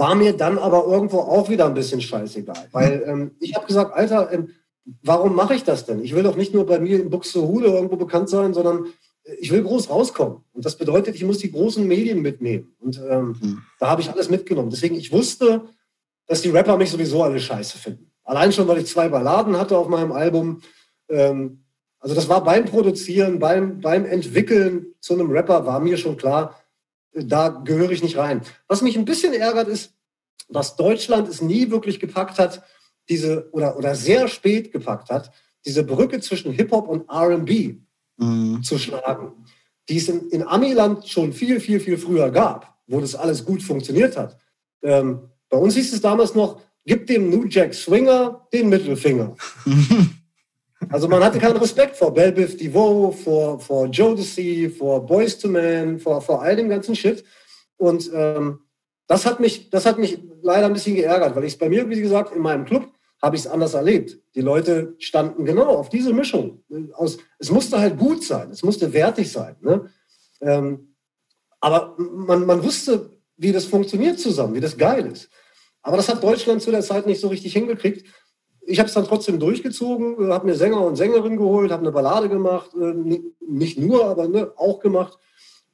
war 0.00 0.14
mir 0.14 0.32
dann 0.32 0.58
aber 0.58 0.86
irgendwo 0.86 1.18
auch 1.18 1.48
wieder 1.50 1.66
ein 1.66 1.74
bisschen 1.74 2.00
scheißegal. 2.00 2.68
Weil 2.72 3.04
ähm, 3.06 3.30
ich 3.38 3.54
habe 3.54 3.66
gesagt, 3.66 3.94
Alter, 3.94 4.32
ähm, 4.32 4.48
warum 5.02 5.36
mache 5.36 5.54
ich 5.54 5.62
das 5.62 5.84
denn? 5.84 6.02
Ich 6.02 6.14
will 6.14 6.22
doch 6.22 6.36
nicht 6.36 6.54
nur 6.54 6.66
bei 6.66 6.80
mir 6.80 7.00
in 7.00 7.10
Buxtehude 7.10 7.66
irgendwo 7.68 7.96
bekannt 7.96 8.30
sein, 8.30 8.54
sondern 8.54 8.86
äh, 9.24 9.34
ich 9.34 9.52
will 9.52 9.62
groß 9.62 9.90
rauskommen. 9.90 10.38
Und 10.52 10.64
das 10.64 10.76
bedeutet, 10.76 11.14
ich 11.14 11.24
muss 11.24 11.38
die 11.38 11.52
großen 11.52 11.86
Medien 11.86 12.22
mitnehmen. 12.22 12.74
Und 12.80 13.00
ähm, 13.08 13.36
mhm. 13.40 13.62
da 13.78 13.90
habe 13.90 14.00
ich 14.00 14.10
alles 14.10 14.30
mitgenommen. 14.30 14.70
Deswegen, 14.70 14.96
ich 14.96 15.12
wusste, 15.12 15.66
dass 16.26 16.42
die 16.42 16.50
Rapper 16.50 16.76
mich 16.78 16.90
sowieso 16.90 17.22
alle 17.22 17.38
scheiße 17.38 17.78
finden. 17.78 18.10
Allein 18.24 18.52
schon, 18.52 18.66
weil 18.68 18.78
ich 18.78 18.86
zwei 18.86 19.08
Balladen 19.08 19.58
hatte 19.58 19.76
auf 19.76 19.88
meinem 19.88 20.12
Album. 20.12 20.62
Ähm, 21.08 21.64
also 21.98 22.14
das 22.14 22.28
war 22.28 22.42
beim 22.42 22.64
Produzieren, 22.64 23.38
beim, 23.38 23.80
beim 23.80 24.06
Entwickeln 24.06 24.94
zu 25.00 25.12
einem 25.12 25.30
Rapper, 25.30 25.66
war 25.66 25.80
mir 25.80 25.98
schon 25.98 26.16
klar, 26.16 26.59
da 27.12 27.48
gehöre 27.48 27.90
ich 27.90 28.02
nicht 28.02 28.16
rein. 28.16 28.42
Was 28.68 28.82
mich 28.82 28.96
ein 28.96 29.04
bisschen 29.04 29.34
ärgert, 29.34 29.68
ist, 29.68 29.94
dass 30.48 30.76
Deutschland 30.76 31.28
es 31.28 31.42
nie 31.42 31.70
wirklich 31.70 32.00
gepackt 32.00 32.38
hat, 32.38 32.62
diese, 33.08 33.48
oder, 33.52 33.76
oder 33.76 33.94
sehr 33.94 34.28
spät 34.28 34.72
gepackt 34.72 35.10
hat, 35.10 35.32
diese 35.64 35.84
Brücke 35.84 36.20
zwischen 36.20 36.52
Hip-Hop 36.52 36.88
und 36.88 37.10
RB 37.10 37.76
mhm. 38.16 38.62
zu 38.62 38.78
schlagen, 38.78 39.44
die 39.88 39.96
es 39.96 40.08
in, 40.08 40.28
in 40.30 40.46
Amiland 40.46 41.06
schon 41.08 41.32
viel, 41.32 41.60
viel, 41.60 41.80
viel 41.80 41.98
früher 41.98 42.30
gab, 42.30 42.78
wo 42.86 43.00
das 43.00 43.14
alles 43.14 43.44
gut 43.44 43.62
funktioniert 43.62 44.16
hat. 44.16 44.38
Ähm, 44.82 45.30
bei 45.48 45.58
uns 45.58 45.74
hieß 45.74 45.92
es 45.92 46.00
damals 46.00 46.34
noch, 46.34 46.60
gib 46.84 47.06
dem 47.06 47.28
New 47.30 47.46
Jack 47.46 47.74
Swinger 47.74 48.46
den 48.52 48.68
Mittelfinger. 48.68 49.36
Also 50.88 51.08
man 51.08 51.22
hatte 51.22 51.38
keinen 51.38 51.58
Respekt 51.58 51.96
vor 51.96 52.12
Bell 52.14 52.32
Biv 52.32 52.56
DeVoe, 52.56 53.12
vor, 53.12 53.60
vor 53.60 53.86
Jodeci, 53.86 54.70
vor 54.70 55.04
Boys 55.04 55.38
to 55.38 55.48
Man, 55.48 55.98
vor, 55.98 56.20
vor 56.22 56.42
all 56.42 56.56
dem 56.56 56.68
ganzen 56.68 56.96
Shit. 56.96 57.24
Und 57.76 58.10
ähm, 58.14 58.60
das, 59.06 59.26
hat 59.26 59.40
mich, 59.40 59.70
das 59.70 59.86
hat 59.86 59.98
mich 59.98 60.18
leider 60.42 60.66
ein 60.66 60.72
bisschen 60.72 60.96
geärgert, 60.96 61.36
weil 61.36 61.44
ich 61.44 61.52
es 61.52 61.58
bei 61.58 61.68
mir, 61.68 61.88
wie 61.88 62.00
gesagt, 62.00 62.34
in 62.34 62.42
meinem 62.42 62.64
Club 62.64 62.88
habe 63.22 63.36
ich 63.36 63.42
es 63.42 63.48
anders 63.48 63.74
erlebt. 63.74 64.18
Die 64.34 64.40
Leute 64.40 64.94
standen 64.98 65.44
genau 65.44 65.66
auf 65.66 65.90
diese 65.90 66.12
Mischung. 66.12 66.64
Aus, 66.94 67.18
es 67.38 67.50
musste 67.50 67.78
halt 67.78 67.98
gut 67.98 68.24
sein, 68.24 68.50
es 68.50 68.62
musste 68.62 68.92
wertig 68.92 69.30
sein. 69.30 69.56
Ne? 69.60 69.90
Ähm, 70.40 70.94
aber 71.60 71.94
man, 71.98 72.46
man 72.46 72.62
wusste, 72.64 73.10
wie 73.36 73.52
das 73.52 73.66
funktioniert 73.66 74.18
zusammen, 74.18 74.54
wie 74.54 74.60
das 74.60 74.78
geil 74.78 75.06
ist. 75.06 75.28
Aber 75.82 75.98
das 75.98 76.08
hat 76.08 76.22
Deutschland 76.22 76.62
zu 76.62 76.70
der 76.70 76.82
Zeit 76.82 77.06
nicht 77.06 77.20
so 77.20 77.28
richtig 77.28 77.52
hingekriegt 77.52 78.06
ich 78.62 78.78
habe 78.78 78.88
es 78.88 78.94
dann 78.94 79.04
trotzdem 79.04 79.38
durchgezogen, 79.38 80.28
äh, 80.28 80.32
habe 80.32 80.46
mir 80.46 80.54
Sänger 80.54 80.80
und 80.80 80.96
Sängerin 80.96 81.36
geholt, 81.36 81.70
habe 81.70 81.82
eine 81.82 81.92
Ballade 81.92 82.28
gemacht, 82.28 82.70
äh, 82.74 83.20
nicht 83.46 83.78
nur, 83.78 84.06
aber 84.06 84.28
ne, 84.28 84.52
auch 84.56 84.80
gemacht 84.80 85.18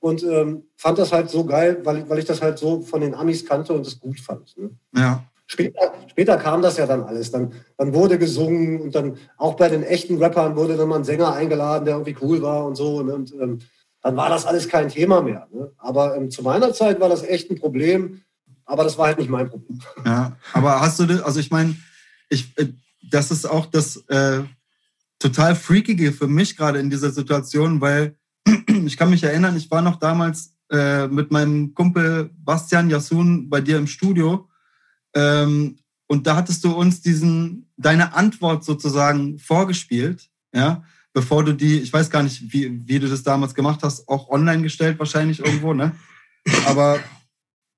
und 0.01 0.22
ähm, 0.22 0.64
fand 0.77 0.99
das 0.99 1.12
halt 1.12 1.31
so 1.31 1.44
geil, 1.44 1.81
weil, 1.85 2.09
weil 2.09 2.18
ich 2.18 2.25
das 2.25 2.42
halt 2.42 2.59
so 2.59 2.81
von 2.81 3.01
den 3.01 3.14
Amis 3.14 3.44
kannte 3.44 3.72
und 3.72 3.87
es 3.87 3.99
gut 3.99 4.20
fand. 4.20 4.57
Ne? 4.57 4.70
Ja. 4.94 5.25
Später, 5.49 5.92
später, 6.09 6.37
kam 6.38 6.61
das 6.61 6.77
ja 6.77 6.87
dann 6.87 7.05
alles. 7.05 7.31
Dann, 7.31 7.53
dann 7.77 7.94
wurde 7.94 8.18
gesungen 8.18 8.81
und 8.81 8.94
dann 8.94 9.16
auch 9.37 9.55
bei 9.55 9.68
den 9.68 9.85
echten 9.85 10.18
Rappern 10.18 10.57
wurde 10.57 10.77
dann 10.77 10.88
mal 10.88 10.96
ein 10.96 11.05
Sänger 11.05 11.33
eingeladen, 11.33 11.85
der 11.85 11.94
irgendwie 11.94 12.16
cool 12.20 12.42
war 12.42 12.66
und 12.66 12.75
so. 12.75 13.03
Ne? 13.03 13.14
Und 13.14 13.33
ähm, 13.40 13.61
dann 14.03 14.16
war 14.16 14.29
das 14.29 14.44
alles 14.44 14.68
kein 14.68 14.88
Thema 14.88 15.22
mehr. 15.22 15.46
Ne? 15.53 15.70
Aber 15.79 16.16
ähm, 16.16 16.31
zu 16.31 16.42
meiner 16.42 16.72
Zeit 16.72 17.01
war 17.01 17.09
das 17.09 17.22
echt 17.22 17.51
ein 17.51 17.59
Problem. 17.59 18.22
Aber 18.64 18.83
das 18.83 18.99
war 18.99 19.07
halt 19.07 19.18
nicht 19.18 19.31
mein 19.31 19.49
Problem. 19.49 19.81
Ja, 20.05 20.37
aber 20.53 20.81
hast 20.81 20.99
du, 20.99 21.25
also 21.25 21.38
ich 21.38 21.53
meine, 21.53 21.77
ich, 22.28 22.56
äh, 22.58 22.72
das 23.10 23.30
ist 23.30 23.46
auch 23.46 23.66
das 23.66 23.96
äh, 24.08 24.42
total 25.18 25.54
Freakige 25.54 26.12
für 26.12 26.28
mich 26.28 26.56
gerade 26.56 26.78
in 26.78 26.90
dieser 26.90 27.10
Situation, 27.10 27.80
weil 27.80 28.16
ich 28.86 28.96
kann 28.96 29.10
mich 29.10 29.22
erinnern, 29.22 29.56
ich 29.56 29.70
war 29.70 29.82
noch 29.82 29.96
damals 29.96 30.54
äh, 30.70 31.06
mit 31.08 31.30
meinem 31.30 31.74
Kumpel 31.74 32.30
Bastian 32.38 32.90
Yasun 32.90 33.48
bei 33.48 33.60
dir 33.60 33.78
im 33.78 33.86
Studio 33.86 34.48
ähm, 35.14 35.78
und 36.06 36.26
da 36.26 36.36
hattest 36.36 36.62
du 36.64 36.72
uns 36.72 37.00
diesen, 37.00 37.68
deine 37.76 38.14
Antwort 38.14 38.64
sozusagen 38.64 39.38
vorgespielt, 39.38 40.28
ja, 40.52 40.84
bevor 41.12 41.44
du 41.44 41.52
die, 41.52 41.78
ich 41.78 41.92
weiß 41.92 42.10
gar 42.10 42.22
nicht, 42.22 42.52
wie, 42.52 42.86
wie 42.86 42.98
du 42.98 43.08
das 43.08 43.22
damals 43.22 43.54
gemacht 43.54 43.80
hast, 43.82 44.08
auch 44.08 44.28
online 44.28 44.62
gestellt 44.62 44.98
wahrscheinlich 44.98 45.40
irgendwo, 45.40 45.72
ne? 45.72 45.96
Aber 46.66 47.00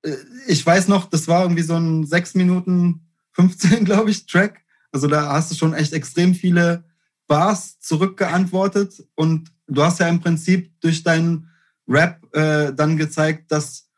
äh, 0.03 0.17
ich 0.47 0.65
weiß 0.65 0.89
noch, 0.89 1.09
das 1.09 1.29
war 1.29 1.43
irgendwie 1.43 1.63
so 1.63 1.77
ein 1.77 2.05
6 2.05 2.35
Minuten 2.35 3.08
15, 3.39 3.85
glaube 3.85 4.11
ich, 4.11 4.27
Track. 4.27 4.65
Also 4.93 5.07
da 5.07 5.33
hast 5.33 5.51
du 5.51 5.55
schon 5.55 5.75
echt 5.75 5.93
extrem 5.93 6.35
viele 6.35 6.85
Bars 7.27 7.79
zurückgeantwortet 7.81 9.07
und 9.15 9.53
du 9.67 9.83
hast 9.83 10.01
ja 10.01 10.09
im 10.09 10.21
Prinzip 10.21 10.73
durch 10.81 11.03
deinen 11.03 11.51
Rap 11.87 12.21
äh, 12.35 12.73
dann 12.73 12.97
gezeigt, 12.97 13.53
dass 13.53 13.91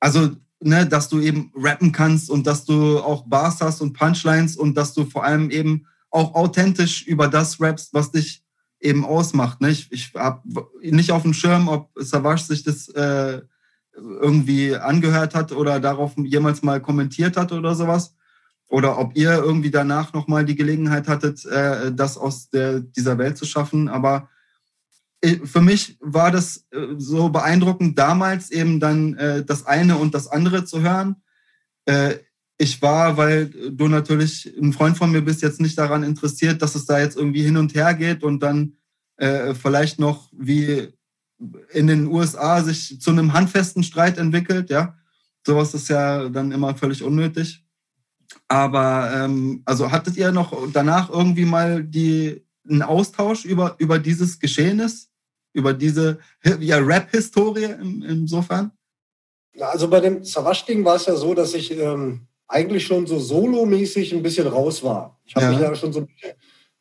also 0.00 0.30
ne, 0.60 0.86
dass 0.86 1.08
du 1.08 1.20
eben 1.20 1.52
rappen 1.56 1.92
kannst 1.92 2.30
und 2.30 2.46
dass 2.46 2.64
du 2.64 2.98
auch 3.00 3.26
Bars 3.26 3.60
hast 3.60 3.80
und 3.80 3.92
Punchlines 3.94 4.56
und 4.56 4.76
dass 4.76 4.94
du 4.94 5.04
vor 5.04 5.24
allem 5.24 5.50
eben 5.50 5.86
auch 6.10 6.34
authentisch 6.34 7.06
über 7.06 7.28
das 7.28 7.60
rappst, 7.60 7.94
was 7.94 8.12
dich 8.12 8.44
eben 8.80 9.04
ausmacht. 9.04 9.60
Ne? 9.60 9.70
Ich, 9.70 9.90
ich 9.90 10.12
habe 10.14 10.42
nicht 10.82 11.12
auf 11.12 11.22
dem 11.22 11.34
Schirm, 11.34 11.68
ob 11.68 11.90
Savage 11.96 12.42
sich 12.42 12.62
das 12.62 12.88
äh, 12.88 13.42
irgendwie 13.94 14.76
angehört 14.76 15.34
hat 15.34 15.52
oder 15.52 15.80
darauf 15.80 16.12
jemals 16.16 16.62
mal 16.62 16.80
kommentiert 16.80 17.36
hat 17.36 17.52
oder 17.52 17.74
sowas 17.74 18.14
oder 18.72 18.98
ob 18.98 19.14
ihr 19.18 19.34
irgendwie 19.34 19.70
danach 19.70 20.14
nochmal 20.14 20.46
die 20.46 20.56
Gelegenheit 20.56 21.06
hattet, 21.06 21.44
äh, 21.44 21.92
das 21.92 22.16
aus 22.16 22.48
der, 22.48 22.80
dieser 22.80 23.18
Welt 23.18 23.36
zu 23.36 23.44
schaffen. 23.44 23.86
Aber 23.90 24.30
für 25.44 25.60
mich 25.60 25.98
war 26.00 26.30
das 26.30 26.64
äh, 26.70 26.94
so 26.96 27.28
beeindruckend, 27.28 27.98
damals 27.98 28.50
eben 28.50 28.80
dann 28.80 29.14
äh, 29.18 29.44
das 29.44 29.66
eine 29.66 29.98
und 29.98 30.14
das 30.14 30.26
andere 30.26 30.64
zu 30.64 30.80
hören. 30.80 31.16
Äh, 31.84 32.14
ich 32.56 32.80
war, 32.80 33.18
weil 33.18 33.50
du 33.50 33.88
natürlich 33.88 34.50
ein 34.58 34.72
Freund 34.72 34.96
von 34.96 35.12
mir 35.12 35.20
bist, 35.20 35.42
jetzt 35.42 35.60
nicht 35.60 35.76
daran 35.76 36.02
interessiert, 36.02 36.62
dass 36.62 36.74
es 36.74 36.86
da 36.86 36.98
jetzt 36.98 37.18
irgendwie 37.18 37.42
hin 37.42 37.58
und 37.58 37.74
her 37.74 37.92
geht 37.92 38.24
und 38.24 38.42
dann 38.42 38.76
äh, 39.18 39.52
vielleicht 39.52 39.98
noch 39.98 40.30
wie 40.32 40.88
in 41.72 41.88
den 41.88 42.06
USA 42.06 42.62
sich 42.62 42.98
zu 43.02 43.10
einem 43.10 43.34
handfesten 43.34 43.82
Streit 43.82 44.16
entwickelt. 44.16 44.70
Ja, 44.70 44.96
sowas 45.46 45.74
ist 45.74 45.88
ja 45.88 46.30
dann 46.30 46.52
immer 46.52 46.74
völlig 46.74 47.02
unnötig. 47.02 47.62
Aber 48.48 49.10
ähm, 49.14 49.62
also 49.64 49.90
hattet 49.90 50.16
ihr 50.16 50.32
noch 50.32 50.56
danach 50.72 51.10
irgendwie 51.10 51.44
mal 51.44 51.82
die, 51.84 52.44
einen 52.68 52.82
Austausch 52.82 53.44
über, 53.44 53.74
über 53.78 53.98
dieses 53.98 54.38
Geschehnis, 54.38 55.10
über 55.52 55.72
diese 55.72 56.18
ja, 56.60 56.78
Rap-Historie 56.78 57.64
im, 57.64 58.02
insofern? 58.02 58.72
Ja, 59.54 59.68
also 59.68 59.88
bei 59.88 60.00
dem 60.00 60.24
Savasch-Ding 60.24 60.84
war 60.84 60.96
es 60.96 61.06
ja 61.06 61.14
so, 61.14 61.34
dass 61.34 61.54
ich 61.54 61.76
ähm, 61.78 62.26
eigentlich 62.48 62.86
schon 62.86 63.06
so 63.06 63.18
solomäßig 63.18 64.12
ein 64.14 64.22
bisschen 64.22 64.46
raus 64.46 64.82
war. 64.82 65.18
Ich 65.24 65.34
habe 65.34 65.46
ja. 65.46 65.52
mich 65.52 65.60
ja 65.60 65.74
schon 65.74 65.92
so 65.92 66.00
ein 66.00 66.06
bisschen, 66.06 66.32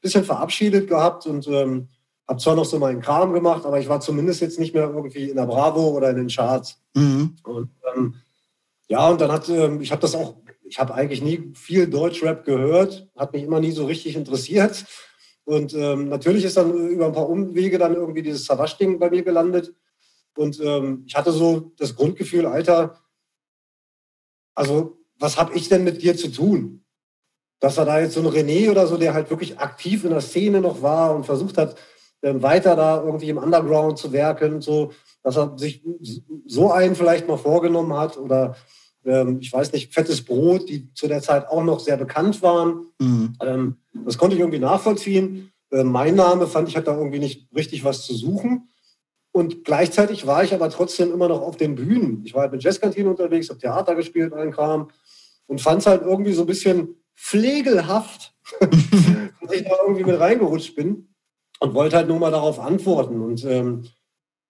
bisschen 0.02 0.24
verabschiedet 0.24 0.88
gehabt 0.88 1.26
und 1.26 1.48
ähm, 1.48 1.90
habe 2.28 2.40
zwar 2.40 2.56
noch 2.56 2.66
so 2.66 2.80
meinen 2.80 3.02
Kram 3.02 3.34
gemacht, 3.34 3.66
aber 3.66 3.80
ich 3.80 3.90
war 3.90 4.00
zumindest 4.00 4.42
jetzt 4.42 4.60
nicht 4.60 4.74
mehr 4.74 4.90
irgendwie 4.90 5.30
in 5.30 5.36
der 5.36 5.46
Bravo 5.46 5.90
oder 5.90 6.10
in 6.12 6.16
den 6.16 6.28
Charts. 6.30 6.82
Mhm. 6.94 7.36
Und 7.44 7.70
ähm, 7.94 8.16
ja, 8.88 9.08
und 9.10 9.20
dann 9.20 9.32
hat, 9.32 9.50
ähm, 9.50 9.82
ich 9.82 9.92
habe 9.92 10.02
das 10.02 10.16
auch, 10.16 10.36
ich 10.72 10.80
habe 10.80 10.94
eigentlich 10.94 11.22
nie 11.22 11.52
viel 11.54 11.86
Deutschrap 11.90 12.46
gehört, 12.46 13.10
hat 13.18 13.34
mich 13.34 13.44
immer 13.44 13.60
nie 13.60 13.72
so 13.72 13.86
richtig 13.86 14.16
interessiert. 14.16 14.86
Und 15.44 15.74
ähm, 15.74 16.08
natürlich 16.08 16.46
ist 16.46 16.56
dann 16.56 16.72
über 16.88 17.08
ein 17.08 17.12
paar 17.12 17.28
Umwege 17.28 17.78
dann 17.78 17.94
irgendwie 17.94 18.22
dieses 18.22 18.46
Savasch-Ding 18.46 18.98
bei 18.98 19.10
mir 19.10 19.22
gelandet. 19.22 19.76
Und 20.38 20.62
ähm, 20.62 21.04
ich 21.06 21.16
hatte 21.16 21.34
so 21.34 21.74
das 21.78 21.94
Grundgefühl, 21.94 22.46
Alter, 22.46 23.02
also 24.56 24.98
was 25.20 25.38
habe 25.38 25.56
ich 25.56 25.68
denn 25.68 25.84
mit 25.84 26.02
dir 26.02 26.16
zu 26.16 26.30
tun? 26.30 26.86
Dass 27.60 27.78
er 27.78 27.84
da 27.84 28.00
jetzt 28.00 28.14
so 28.14 28.22
ein 28.22 28.28
René 28.28 28.72
oder 28.72 28.88
so, 28.88 28.96
der 28.96 29.14
halt 29.14 29.30
wirklich 29.30 29.60
aktiv 29.60 30.06
in 30.06 30.12
der 30.12 30.22
Szene 30.22 30.62
noch 30.62 30.82
war 30.82 31.14
und 31.14 31.26
versucht 31.26 31.58
hat, 31.58 31.76
ähm, 32.24 32.42
weiter 32.42 32.78
da 32.78 33.04
irgendwie 33.04 33.28
im 33.28 33.38
Underground 33.38 33.98
zu 33.98 34.14
werken, 34.14 34.62
so, 34.62 34.94
dass 35.22 35.36
er 35.36 35.58
sich 35.58 35.84
so 36.46 36.72
einen 36.72 36.96
vielleicht 36.96 37.28
mal 37.28 37.38
vorgenommen 37.38 37.94
hat 37.94 38.18
oder 38.18 38.56
ähm, 39.06 39.40
ich 39.42 39.52
weiß 39.52 39.72
nicht, 39.74 39.94
fettes 39.94 40.24
Brot, 40.24 40.70
die 40.70 40.94
zu 40.94 41.08
der 41.08 41.22
Zeit 41.22 41.48
auch 41.48 41.64
noch 41.64 41.80
sehr 41.80 41.98
bekannt 41.98 42.42
waren. 42.42 42.88
Mhm. 43.00 43.34
Ähm, 43.42 43.78
das 43.94 44.18
konnte 44.18 44.36
ich 44.36 44.40
irgendwie 44.40 44.60
nachvollziehen. 44.60 45.52
Äh, 45.72 45.84
mein 45.84 46.16
Name 46.16 46.48
fand 46.48 46.70
ich, 46.70 46.78
hat 46.78 46.88
da 46.88 46.98
irgendwie 46.98 47.20
nicht 47.20 47.48
richtig 47.56 47.84
was 47.84 48.06
zu 48.06 48.14
suchen. 48.14 48.70
Und 49.32 49.64
gleichzeitig 49.64 50.28
war 50.28 50.44
ich 50.44 50.54
aber 50.54 50.70
trotzdem 50.70 51.12
immer 51.14 51.30
noch 51.30 51.42
auf 51.42 51.56
den 51.56 51.76
Bühnen. 51.76 52.22
Ich 52.26 52.34
war 52.34 52.42
halt 52.42 52.52
mit 52.52 52.64
Jazzkantine 52.64 53.10
unterwegs, 53.10 53.50
habe 53.50 53.60
Theater 53.60 53.96
gespielt, 53.96 54.34
allen 54.34 54.52
Kram 54.52 54.90
und 55.48 55.62
fand 55.62 55.82
es 55.82 55.88
halt 55.88 56.02
irgendwie 56.02 56.34
so 56.34 56.42
ein 56.42 56.48
bisschen 56.48 56.96
pflegelhaft, 57.16 58.34
dass 58.60 59.52
ich 59.54 59.64
da 59.64 59.76
irgendwie 59.84 60.04
mit 60.04 60.20
reingerutscht 60.20 60.76
bin 60.76 61.08
und 61.60 61.74
wollte 61.74 61.96
halt 61.96 62.10
nur 62.10 62.20
mal 62.20 62.32
darauf 62.32 62.60
antworten. 62.60 63.22
Und 63.22 63.46
ähm, 63.46 63.84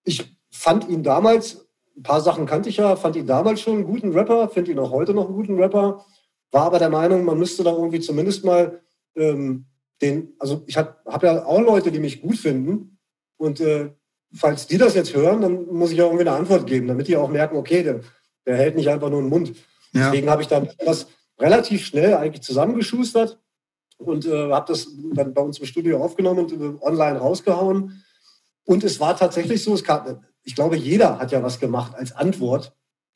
ich 0.04 0.36
fand 0.50 0.88
ihn 0.88 1.02
damals, 1.04 1.68
ein 1.96 2.02
paar 2.02 2.20
Sachen 2.20 2.46
kannte 2.46 2.68
ich 2.68 2.78
ja, 2.78 2.96
fand 2.96 3.16
ihn 3.16 3.26
damals 3.26 3.60
schon 3.60 3.74
einen 3.74 3.84
guten 3.84 4.12
Rapper, 4.12 4.48
finde 4.48 4.72
ihn 4.72 4.78
auch 4.78 4.90
heute 4.90 5.14
noch 5.14 5.26
einen 5.26 5.34
guten 5.34 5.58
Rapper, 5.58 6.04
war 6.50 6.64
aber 6.64 6.78
der 6.78 6.90
Meinung, 6.90 7.24
man 7.24 7.38
müsste 7.38 7.62
da 7.62 7.72
irgendwie 7.72 8.00
zumindest 8.00 8.44
mal 8.44 8.80
ähm, 9.16 9.66
den, 10.00 10.34
also 10.38 10.62
ich 10.66 10.76
habe 10.76 10.96
hab 11.06 11.22
ja 11.22 11.44
auch 11.44 11.60
Leute, 11.60 11.92
die 11.92 12.00
mich 12.00 12.22
gut 12.22 12.36
finden 12.36 12.98
und 13.36 13.60
äh, 13.60 13.90
falls 14.34 14.66
die 14.66 14.78
das 14.78 14.94
jetzt 14.94 15.14
hören, 15.14 15.40
dann 15.40 15.66
muss 15.66 15.92
ich 15.92 16.00
auch 16.02 16.06
irgendwie 16.06 16.28
eine 16.28 16.36
Antwort 16.36 16.66
geben, 16.66 16.88
damit 16.88 17.08
die 17.08 17.16
auch 17.16 17.28
merken, 17.28 17.56
okay, 17.56 17.82
der, 17.82 18.00
der 18.46 18.56
hält 18.56 18.76
nicht 18.76 18.88
einfach 18.88 19.10
nur 19.10 19.20
den 19.20 19.28
Mund. 19.28 19.54
Ja. 19.92 20.10
Deswegen 20.10 20.30
habe 20.30 20.42
ich 20.42 20.48
dann 20.48 20.68
das 20.84 21.06
relativ 21.38 21.84
schnell 21.84 22.14
eigentlich 22.14 22.42
zusammengeschustert 22.42 23.38
und 23.98 24.26
äh, 24.26 24.50
habe 24.50 24.72
das 24.72 24.88
dann 25.14 25.34
bei 25.34 25.42
uns 25.42 25.58
im 25.58 25.66
Studio 25.66 26.02
aufgenommen 26.02 26.46
und 26.46 26.52
äh, 26.52 26.84
online 26.84 27.18
rausgehauen. 27.18 28.02
Und 28.64 28.84
es 28.84 29.00
war 29.00 29.16
tatsächlich 29.16 29.62
so, 29.62 29.74
es 29.74 29.84
kam, 29.84 30.24
ich 30.44 30.54
glaube, 30.54 30.76
jeder 30.76 31.18
hat 31.18 31.32
ja 31.32 31.42
was 31.42 31.60
gemacht 31.60 31.94
als 31.94 32.12
Antwort. 32.12 32.72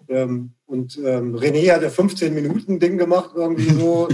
Ähm, 0.08 0.54
und 0.66 0.98
ähm, 0.98 1.34
René 1.34 1.72
hat 1.72 1.82
ja 1.82 1.90
15 1.90 2.34
Minuten 2.34 2.78
Ding 2.78 2.98
gemacht, 2.98 3.30
irgendwie 3.34 3.70
so. 3.78 4.08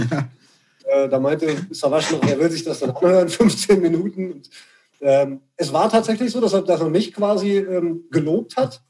äh, 0.85 1.09
da 1.09 1.19
meinte 1.19 1.55
Savasch 1.71 2.11
noch, 2.11 2.23
er 2.23 2.39
will 2.39 2.49
sich 2.51 2.63
das 2.63 2.79
dann 2.79 2.91
anhören, 2.91 3.29
15 3.29 3.81
Minuten. 3.81 4.33
Und 4.33 4.49
ähm, 5.01 5.41
es 5.57 5.71
war 5.73 5.89
tatsächlich 5.89 6.31
so, 6.31 6.41
dass 6.41 6.53
er, 6.53 6.61
dass 6.61 6.81
er 6.81 6.89
mich 6.89 7.13
quasi 7.13 7.57
ähm, 7.57 8.05
gelobt 8.09 8.55
hat. 8.57 8.81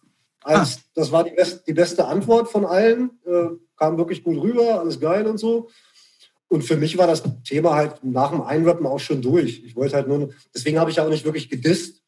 Als, 0.43 0.78
ah. 0.78 0.80
Das 0.95 1.11
war 1.11 1.24
die, 1.24 1.32
best, 1.32 1.67
die, 1.67 1.74
beste 1.74 2.05
Antwort 2.05 2.49
von 2.49 2.65
allen. 2.65 3.11
Äh, 3.26 3.55
kam 3.76 3.97
wirklich 3.97 4.24
gut 4.24 4.41
rüber, 4.41 4.80
alles 4.80 4.99
geil 4.99 5.26
und 5.26 5.38
so. 5.38 5.69
Und 6.47 6.63
für 6.63 6.78
mich 6.78 6.97
war 6.97 7.07
das 7.07 7.24
Thema 7.43 7.76
halt 7.76 8.03
nach 8.03 8.30
dem 8.30 8.41
Einrappen 8.41 8.86
auch 8.86 8.99
schon 8.99 9.21
durch. 9.21 9.63
Ich 9.65 9.76
wollte 9.76 9.95
halt 9.95 10.07
nur, 10.07 10.30
deswegen 10.53 10.80
habe 10.80 10.91
ich 10.91 10.97
ja 10.97 11.05
auch 11.05 11.09
nicht 11.09 11.26
wirklich 11.26 11.49
gedisst. 11.49 12.03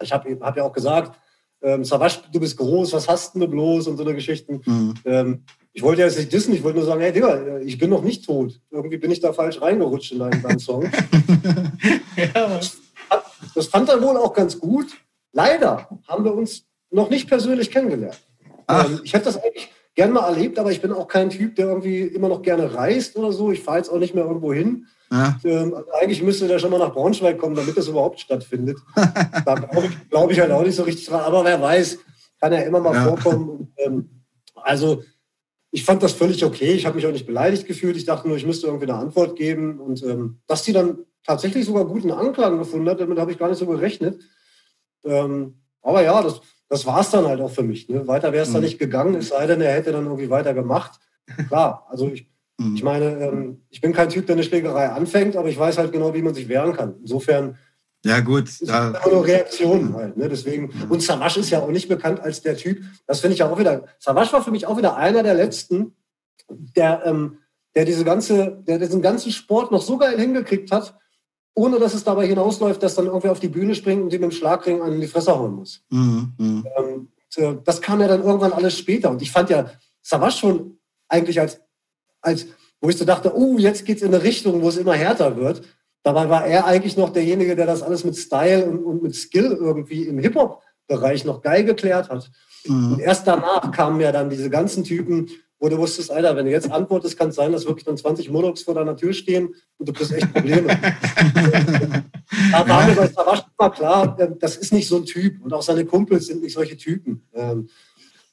Ich 0.00 0.12
habe 0.12 0.38
hab 0.40 0.56
ja 0.56 0.62
auch 0.62 0.72
gesagt, 0.72 1.20
ähm, 1.62 1.84
Savasch, 1.84 2.22
du 2.32 2.40
bist 2.40 2.56
groß, 2.56 2.92
was 2.92 3.08
hast 3.08 3.34
du 3.34 3.46
bloß 3.46 3.86
und 3.88 3.96
so 3.96 4.04
eine 4.04 4.14
Geschichten. 4.14 4.60
Mhm. 4.64 4.94
Ähm, 5.04 5.44
ich 5.72 5.82
wollte 5.82 6.00
ja 6.00 6.06
jetzt 6.08 6.18
nicht 6.18 6.32
dissen, 6.32 6.54
ich 6.54 6.62
wollte 6.62 6.78
nur 6.78 6.86
sagen, 6.86 7.00
hey 7.00 7.12
Digga, 7.12 7.58
ich 7.58 7.78
bin 7.78 7.90
noch 7.90 8.02
nicht 8.02 8.24
tot. 8.24 8.60
Irgendwie 8.70 8.96
bin 8.96 9.10
ich 9.10 9.20
da 9.20 9.32
falsch 9.32 9.60
reingerutscht 9.60 10.12
in 10.12 10.18
deinen, 10.18 10.42
deinen 10.42 10.58
Song. 10.58 10.84
ja, 12.34 12.60
das 13.54 13.66
fand 13.66 13.88
er 13.88 14.02
wohl 14.02 14.16
auch 14.16 14.32
ganz 14.32 14.58
gut. 14.58 14.96
Leider 15.32 15.88
haben 16.08 16.24
wir 16.24 16.34
uns 16.34 16.64
noch 16.90 17.10
nicht 17.10 17.28
persönlich 17.28 17.70
kennengelernt. 17.70 18.20
Ähm, 18.68 19.00
ich 19.04 19.12
hätte 19.12 19.26
das 19.26 19.36
eigentlich 19.36 19.70
gern 19.94 20.12
mal 20.12 20.28
erlebt, 20.28 20.58
aber 20.58 20.72
ich 20.72 20.80
bin 20.80 20.92
auch 20.92 21.08
kein 21.08 21.30
Typ, 21.30 21.56
der 21.56 21.68
irgendwie 21.68 22.00
immer 22.00 22.28
noch 22.28 22.42
gerne 22.42 22.74
reist 22.74 23.16
oder 23.16 23.32
so. 23.32 23.52
Ich 23.52 23.62
fahre 23.62 23.78
jetzt 23.78 23.90
auch 23.90 23.98
nicht 23.98 24.14
mehr 24.14 24.24
irgendwo 24.24 24.52
hin. 24.52 24.86
Ja. 25.12 25.38
Ähm, 25.44 25.74
also 25.74 25.90
eigentlich 25.92 26.22
müsste 26.22 26.46
der 26.46 26.58
schon 26.58 26.70
mal 26.70 26.78
nach 26.78 26.92
Braunschweig 26.92 27.38
kommen, 27.38 27.56
damit 27.56 27.76
das 27.76 27.88
überhaupt 27.88 28.20
stattfindet. 28.20 28.78
da 28.94 29.54
glaube 29.54 29.86
ich, 29.86 30.10
glaub 30.10 30.30
ich, 30.30 30.40
halt 30.40 30.52
auch 30.52 30.62
nicht 30.62 30.76
so 30.76 30.84
richtig 30.84 31.06
dran. 31.06 31.20
Aber 31.20 31.44
wer 31.44 31.60
weiß, 31.60 31.98
kann 32.40 32.52
ja 32.52 32.60
immer 32.60 32.80
mal 32.80 32.94
ja. 32.94 33.04
vorkommen. 33.04 33.48
Und, 33.48 33.72
ähm, 33.78 34.22
also 34.54 35.02
ich 35.72 35.84
fand 35.84 36.02
das 36.02 36.12
völlig 36.12 36.44
okay. 36.44 36.72
Ich 36.72 36.86
habe 36.86 36.96
mich 36.96 37.06
auch 37.06 37.12
nicht 37.12 37.26
beleidigt 37.26 37.66
gefühlt. 37.66 37.96
Ich 37.96 38.04
dachte 38.04 38.28
nur, 38.28 38.36
ich 38.36 38.46
müsste 38.46 38.66
irgendwie 38.66 38.86
eine 38.86 38.98
Antwort 38.98 39.36
geben. 39.36 39.80
Und 39.80 40.02
ähm, 40.02 40.40
dass 40.46 40.62
die 40.62 40.72
dann 40.72 40.98
tatsächlich 41.24 41.66
sogar 41.66 41.84
guten 41.84 42.10
Anklang 42.10 42.58
gefunden 42.58 42.88
hat. 42.88 43.00
Damit 43.00 43.18
habe 43.18 43.32
ich 43.32 43.38
gar 43.38 43.48
nicht 43.48 43.58
so 43.58 43.66
gerechnet. 43.66 44.22
Ähm, 45.04 45.60
aber 45.82 46.02
ja, 46.02 46.22
das, 46.22 46.40
das 46.68 46.86
war 46.86 47.00
es 47.00 47.10
dann 47.10 47.26
halt 47.26 47.40
auch 47.40 47.50
für 47.50 47.62
mich. 47.62 47.88
Ne? 47.88 48.06
Weiter 48.06 48.32
wäre 48.32 48.44
es 48.44 48.50
mhm. 48.50 48.54
dann 48.54 48.62
nicht 48.62 48.78
gegangen, 48.78 49.14
es 49.16 49.28
sei 49.28 49.46
denn, 49.46 49.60
er 49.60 49.74
hätte 49.74 49.92
dann 49.92 50.04
irgendwie 50.04 50.30
weiter 50.30 50.54
gemacht. 50.54 51.00
Klar, 51.48 51.86
also 51.88 52.08
ich, 52.08 52.29
mhm. 52.60 52.74
ich 52.76 52.82
meine, 52.82 53.06
ähm, 53.20 53.62
ich 53.70 53.80
bin 53.80 53.92
kein 53.92 54.08
Typ, 54.08 54.26
der 54.26 54.36
eine 54.36 54.42
Schlägerei 54.44 54.88
anfängt, 54.88 55.36
aber 55.36 55.48
ich 55.48 55.58
weiß 55.58 55.78
halt 55.78 55.92
genau, 55.92 56.14
wie 56.14 56.22
man 56.22 56.34
sich 56.34 56.48
wehren 56.48 56.74
kann. 56.74 56.94
Insofern 57.00 57.56
ja, 58.04 58.20
gut. 58.20 58.48
Da, 58.62 58.88
immer 58.88 59.14
nur 59.14 59.26
Reaktionen 59.26 59.94
halt. 59.94 60.16
Ne? 60.16 60.28
Deswegen, 60.28 60.70
mhm. 60.72 60.90
Und 60.90 61.02
Savasch 61.02 61.36
ist 61.36 61.50
ja 61.50 61.60
auch 61.60 61.70
nicht 61.70 61.88
bekannt 61.88 62.20
als 62.20 62.40
der 62.40 62.56
Typ. 62.56 62.82
Das 63.06 63.20
finde 63.20 63.34
ich 63.34 63.40
ja 63.40 63.50
auch 63.50 63.58
wieder. 63.58 63.84
Savasch 63.98 64.32
war 64.32 64.42
für 64.42 64.50
mich 64.50 64.66
auch 64.66 64.78
wieder 64.78 64.96
einer 64.96 65.22
der 65.22 65.34
letzten, 65.34 65.94
der, 66.48 67.02
ähm, 67.04 67.38
der 67.74 67.84
diese 67.84 68.04
ganze, 68.04 68.62
der 68.66 68.78
diesen 68.78 69.02
ganzen 69.02 69.30
Sport 69.32 69.70
noch 69.70 69.82
so 69.82 69.98
geil 69.98 70.18
hingekriegt 70.18 70.72
hat, 70.72 70.98
ohne 71.54 71.78
dass 71.78 71.92
es 71.92 72.04
dabei 72.04 72.26
hinausläuft, 72.26 72.82
dass 72.82 72.94
dann 72.94 73.06
irgendwer 73.06 73.32
auf 73.32 73.40
die 73.40 73.48
Bühne 73.48 73.74
springt 73.74 74.02
und 74.02 74.12
ihm 74.12 74.20
mit 74.22 74.30
dem 74.30 74.36
Schlagring 74.36 74.80
an 74.80 74.98
die 74.98 75.06
Fresse 75.06 75.36
hauen 75.36 75.56
muss. 75.56 75.82
Mhm, 75.90 76.32
mhm. 76.38 76.66
ähm, 76.78 77.08
äh, 77.36 77.56
das 77.64 77.82
kam 77.82 78.00
ja 78.00 78.08
dann 78.08 78.22
irgendwann 78.22 78.52
alles 78.52 78.78
später. 78.78 79.10
Und 79.10 79.20
ich 79.20 79.30
fand 79.30 79.50
ja 79.50 79.70
Savas 80.00 80.38
schon 80.38 80.78
eigentlich 81.08 81.38
als, 81.38 81.60
als 82.20 82.46
wo 82.80 82.88
ich 82.88 82.96
so 82.96 83.04
dachte, 83.04 83.36
oh, 83.36 83.58
jetzt 83.58 83.84
geht 83.84 83.98
es 83.98 84.02
in 84.02 84.14
eine 84.14 84.22
Richtung, 84.22 84.62
wo 84.62 84.68
es 84.68 84.76
immer 84.76 84.94
härter 84.94 85.36
wird. 85.36 85.62
Dabei 86.02 86.30
war 86.30 86.46
er 86.46 86.64
eigentlich 86.64 86.96
noch 86.96 87.10
derjenige, 87.10 87.54
der 87.56 87.66
das 87.66 87.82
alles 87.82 88.04
mit 88.04 88.16
Style 88.16 88.64
und, 88.64 88.82
und 88.84 89.02
mit 89.02 89.14
Skill 89.14 89.56
irgendwie 89.60 90.04
im 90.04 90.18
Hip-Hop-Bereich 90.18 91.24
noch 91.24 91.42
geil 91.42 91.64
geklärt 91.64 92.08
hat. 92.08 92.30
Mhm. 92.66 92.94
Und 92.94 93.00
erst 93.00 93.26
danach 93.26 93.70
kamen 93.70 94.00
ja 94.00 94.12
dann 94.12 94.30
diese 94.30 94.48
ganzen 94.48 94.84
Typen, 94.84 95.28
wo 95.58 95.68
du 95.68 95.76
wusstest, 95.76 96.10
Alter, 96.10 96.36
wenn 96.36 96.46
du 96.46 96.52
jetzt 96.52 96.70
antwortest, 96.70 97.18
kann 97.18 97.28
es 97.28 97.34
sein, 97.34 97.52
dass 97.52 97.66
wirklich 97.66 97.84
dann 97.84 97.98
20 97.98 98.30
Modocs 98.30 98.62
vor 98.62 98.72
deiner 98.72 98.96
Tür 98.96 99.12
stehen 99.12 99.54
und 99.76 99.88
du 99.88 99.92
kriegst 99.92 100.12
echt 100.12 100.32
Probleme. 100.32 100.68
da 102.52 102.66
war 102.66 102.86
mir 102.86 102.94
bei 102.94 103.06
Savasch 103.08 103.42
immer 103.58 103.70
klar, 103.70 104.18
äh, 104.18 104.30
das 104.38 104.56
ist 104.56 104.72
nicht 104.72 104.88
so 104.88 104.96
ein 104.96 105.04
Typ 105.04 105.42
und 105.44 105.52
auch 105.52 105.60
seine 105.60 105.84
Kumpels 105.84 106.28
sind 106.28 106.42
nicht 106.42 106.54
solche 106.54 106.78
Typen. 106.78 107.28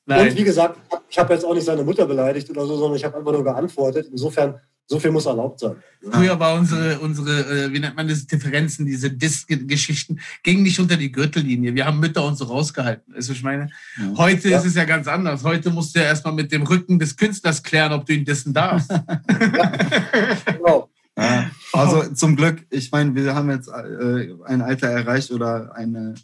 Ähm, 0.08 0.28
und 0.28 0.38
wie 0.38 0.44
gesagt, 0.44 0.80
ich 1.10 1.20
habe 1.20 1.34
jetzt 1.34 1.44
auch 1.44 1.54
nicht 1.54 1.66
seine 1.66 1.84
Mutter 1.84 2.06
beleidigt 2.06 2.50
oder 2.50 2.66
so, 2.66 2.78
sondern 2.78 2.98
ich 2.98 3.04
habe 3.04 3.18
einfach 3.18 3.32
nur 3.32 3.44
geantwortet. 3.44 4.08
Insofern 4.12 4.60
so 4.90 5.00
viel 5.00 5.12
muss 5.12 5.26
erlaubt 5.26 5.60
sein. 5.60 5.76
Früher 6.10 6.40
war 6.40 6.56
unsere, 6.56 7.00
unsere 7.00 7.66
äh, 7.66 7.74
wie 7.74 7.80
nennt 7.80 7.98
man 7.98 8.08
das, 8.08 8.26
Differenzen, 8.26 8.86
diese 8.86 9.12
Disk-Geschichten, 9.12 10.20
gingen 10.44 10.64
nicht 10.64 10.80
unter 10.80 10.96
die 10.96 11.12
Gürtellinie. 11.12 11.76
Wir 11.76 11.86
haben 11.86 12.00
Mütter 12.00 12.24
und 12.24 12.38
so 12.38 12.46
rausgehalten. 12.46 13.14
Also 13.14 13.34
ich 13.34 13.44
meine, 13.44 13.70
ja. 13.98 14.14
heute 14.18 14.50
ja. 14.50 14.58
ist 14.58 14.66
es 14.66 14.76
ja 14.76 14.86
ganz 14.86 15.10
anders. 15.10 15.44
Heute 15.44 15.72
musst 15.72 15.94
du 15.94 16.00
ja 16.00 16.06
erstmal 16.06 16.34
mit 16.34 16.54
dem 16.54 16.64
Rücken 16.64 17.00
des 17.00 17.18
Künstlers 17.18 17.62
klären, 17.64 17.92
ob 17.92 18.06
du 18.06 18.14
ihn 18.14 18.24
dissen 18.24 18.54
darfst. 18.54 18.90
genau. 20.46 20.90
Ja. 21.18 21.52
Also 21.74 22.14
zum 22.14 22.38
Glück, 22.38 22.66
ich 22.70 22.92
meine, 22.92 23.14
wir 23.14 23.36
haben 23.36 23.50
jetzt 23.50 23.68
äh, 23.68 24.34
ein 24.46 24.62
Alter 24.62 24.88
erreicht 24.88 25.32
oder 25.32 25.76
eine, 25.76 26.16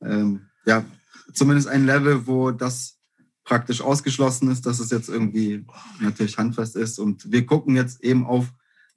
ähm, 0.00 0.42
ja, 0.64 0.84
zumindest 1.32 1.68
ein 1.68 1.86
Level, 1.86 2.26
wo 2.26 2.52
das 2.52 2.98
praktisch 3.44 3.80
ausgeschlossen 3.80 4.50
ist, 4.50 4.66
dass 4.66 4.78
es 4.78 4.90
jetzt 4.90 5.08
irgendwie 5.08 5.64
natürlich 6.00 6.38
handfest 6.38 6.76
ist. 6.76 6.98
Und 6.98 7.30
wir 7.30 7.44
gucken 7.46 7.76
jetzt 7.76 8.02
eben 8.02 8.26
auf 8.26 8.46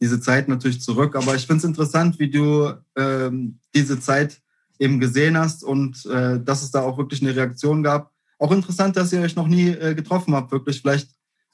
diese 0.02 0.20
Zeit 0.20 0.48
natürlich 0.48 0.82
zurück. 0.82 1.16
Aber 1.16 1.36
ich 1.36 1.48
finde 1.48 1.60
es 1.60 1.64
interessant, 1.64 2.20
wie 2.20 2.30
du 2.30 2.74
ähm, 2.96 3.60
diese 3.74 4.00
Zeit 4.00 4.42
eben 4.80 5.00
gesehen 5.00 5.38
hast 5.38 5.64
und 5.64 6.06
äh, 6.06 6.40
dass 6.40 6.64
es 6.64 6.72
da 6.72 6.82
auch 6.82 6.98
wirklich 6.98 7.22
eine 7.22 7.36
Reaktion 7.36 7.82
gab. 7.82 8.12
Auch 8.38 8.52
interessant, 8.52 8.98
dass 8.98 9.14
ihr 9.14 9.22
euch 9.22 9.36
noch 9.36 9.48
nie 9.48 9.70
äh, 9.70 9.96
getroffen 9.96 10.36
habt. 10.36 10.52
Wirklich, 10.52 10.82
vielleicht 10.82 11.10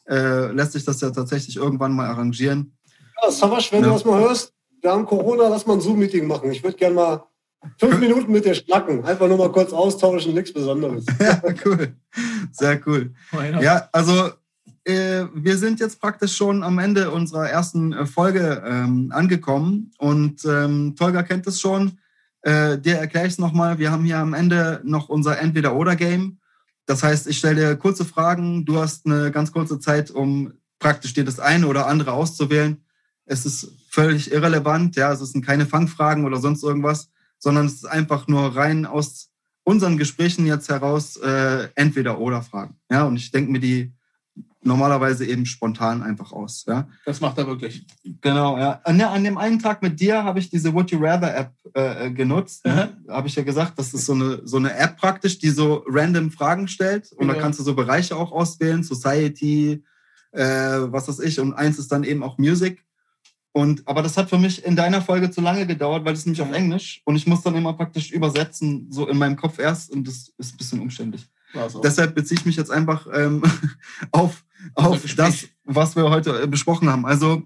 äh, 0.10 0.52
lässt 0.52 0.74
sich 0.74 0.84
das 0.84 1.00
ja 1.02 1.12
tatsächlich 1.12 1.56
irgendwann 1.56 1.94
mal 1.94 2.08
arrangieren. 2.08 2.76
Ja, 3.22 3.32
Savasch, 3.32 3.72
wenn 3.72 3.82
ja. 3.82 3.88
du 3.88 3.94
das 3.94 4.06
mal 4.06 4.20
hörst, 4.20 4.54
wir 4.82 4.92
haben 4.92 5.06
Corona, 5.06 5.48
lass 5.48 5.68
mal 5.68 5.74
ein 5.74 5.82
Zoom-Meeting 5.82 6.26
machen. 6.26 6.52
Ich 6.52 6.64
würde 6.64 6.78
gerne 6.78 6.96
mal 6.96 7.24
Fünf 7.78 8.00
Minuten 8.00 8.32
mit 8.32 8.46
dir 8.46 8.56
schnacken. 8.56 9.06
Einfach 9.06 9.28
nur 9.28 9.38
mal 9.38 9.52
kurz 9.52 9.72
austauschen, 9.72 10.34
nichts 10.34 10.54
Besonderes. 10.54 11.06
Ja, 11.20 11.42
cool. 11.66 11.96
Sehr 12.52 12.82
cool. 12.88 13.14
Ja, 13.62 13.88
also 13.92 14.32
äh, 14.84 15.26
wir 15.34 15.58
sind 15.58 15.80
jetzt 15.80 16.02
praktisch 16.02 16.36
schon 16.36 16.64
am 16.64 16.80
Ende 16.80 17.12
unserer 17.12 17.50
ersten 17.50 17.94
äh, 17.94 18.06
Folge 18.06 18.64
ähm, 18.66 19.12
angekommen 19.14 19.92
und 20.00 20.44
ähm, 20.46 20.96
Tolga 20.96 21.24
kennt 21.24 21.46
es 21.46 21.62
schon. 21.62 22.00
Äh, 22.42 22.80
dir 22.80 22.98
erkläre 22.98 23.28
ich 23.28 23.34
es 23.34 23.40
nochmal. 23.40 23.78
Wir 23.78 23.92
haben 23.92 24.04
hier 24.04 24.18
am 24.18 24.34
Ende 24.34 24.82
noch 24.84 25.10
unser 25.10 25.40
Entweder-Oder-Game. 25.40 26.40
Das 26.88 27.04
heißt, 27.04 27.28
ich 27.28 27.38
stelle 27.38 27.56
dir 27.56 27.76
kurze 27.76 28.06
Fragen. 28.06 28.66
Du 28.66 28.80
hast 28.80 29.06
eine 29.06 29.32
ganz 29.32 29.52
kurze 29.52 29.80
Zeit, 29.80 30.10
um 30.10 30.54
praktisch 30.80 31.14
dir 31.14 31.24
das 31.24 31.40
eine 31.40 31.68
oder 31.68 31.86
andere 31.86 32.14
auszuwählen. 32.14 32.84
Es 33.26 33.46
ist 33.46 33.72
völlig 33.90 34.32
irrelevant. 34.32 34.96
Ja, 34.96 35.12
es 35.12 35.20
sind 35.20 35.46
keine 35.46 35.68
Fangfragen 35.68 36.26
oder 36.26 36.40
sonst 36.40 36.64
irgendwas, 36.64 37.12
sondern 37.42 37.66
es 37.66 37.74
ist 37.74 37.86
einfach 37.86 38.28
nur 38.28 38.56
rein 38.56 38.86
aus 38.86 39.30
unseren 39.64 39.98
Gesprächen 39.98 40.46
jetzt 40.46 40.70
heraus 40.70 41.18
äh, 41.18 41.68
entweder 41.76 42.20
oder 42.20 42.42
Fragen. 42.42 42.76
Ja, 42.90 43.04
und 43.06 43.18
ich 43.18 43.32
denke 43.32 43.52
mir 43.52 43.60
die 43.60 43.94
normalerweise 44.64 45.26
eben 45.26 45.46
spontan 45.46 46.04
einfach 46.04 46.32
aus. 46.32 46.66
Ja? 46.68 46.88
Das 47.06 47.20
macht 47.20 47.38
er 47.40 47.48
wirklich. 47.48 47.86
Genau, 48.22 48.58
ja. 48.58 48.80
An, 48.84 49.02
an 49.02 49.24
dem 49.24 49.38
einen 49.38 49.60
Tag 49.60 49.82
mit 49.82 50.00
dir 50.00 50.24
habe 50.24 50.38
ich 50.38 50.50
diese 50.50 50.72
Would 50.74 50.92
You 50.92 51.00
Rather 51.00 51.36
App 51.36 51.52
äh, 51.76 52.08
äh 52.08 52.12
genutzt. 52.12 52.66
Mhm. 52.66 53.10
Habe 53.10 53.28
ich 53.28 53.36
ja 53.36 53.44
gesagt, 53.44 53.80
das 53.80 53.94
ist 53.94 54.06
so 54.06 54.14
eine, 54.14 54.42
so 54.44 54.58
eine 54.58 54.76
App 54.76 54.98
praktisch, 54.98 55.40
die 55.40 55.50
so 55.50 55.84
random 55.88 56.30
Fragen 56.30 56.68
stellt. 56.68 57.12
Und 57.14 57.28
ja. 57.28 57.34
da 57.34 57.40
kannst 57.40 57.60
du 57.60 57.64
so 57.64 57.74
Bereiche 57.74 58.16
auch 58.16 58.32
auswählen, 58.32 58.84
Society, 58.84 59.84
äh, 60.32 60.44
was 60.44 61.08
weiß 61.08 61.20
ich. 61.22 61.40
Und 61.40 61.54
eins 61.54 61.80
ist 61.80 61.92
dann 61.92 62.04
eben 62.04 62.22
auch 62.22 62.38
Music. 62.38 62.84
Und, 63.54 63.86
aber 63.88 64.02
das 64.02 64.16
hat 64.16 64.30
für 64.30 64.38
mich 64.38 64.64
in 64.64 64.76
deiner 64.76 65.02
Folge 65.02 65.30
zu 65.30 65.42
lange 65.42 65.68
gedauert, 65.68 66.06
weil 66.06 66.14
es 66.14 66.26
nämlich 66.26 66.42
auf 66.42 66.54
Englisch 66.54 67.02
und 67.04 67.18
ich 67.18 67.28
muss 67.28 67.42
dann 67.42 67.56
immer 67.56 67.74
praktisch 67.74 68.12
übersetzen, 68.12 68.88
so 68.90 69.08
in 69.08 69.18
meinem 69.18 69.36
Kopf 69.36 69.60
erst 69.60 69.92
und 69.92 70.08
das 70.08 70.32
ist 70.38 70.54
ein 70.54 70.58
bisschen 70.58 70.80
umständlich. 70.80 71.28
So. 71.68 71.82
Deshalb 71.82 72.16
beziehe 72.16 72.40
ich 72.40 72.46
mich 72.46 72.56
jetzt 72.56 72.72
einfach 72.72 73.08
ähm, 73.14 73.44
auf 74.12 74.46
auf 74.76 75.04
das, 75.16 75.48
was 75.66 75.96
wir 75.96 76.10
heute 76.10 76.44
äh, 76.44 76.48
besprochen 76.48 76.90
haben. 76.90 77.06
Also 77.06 77.44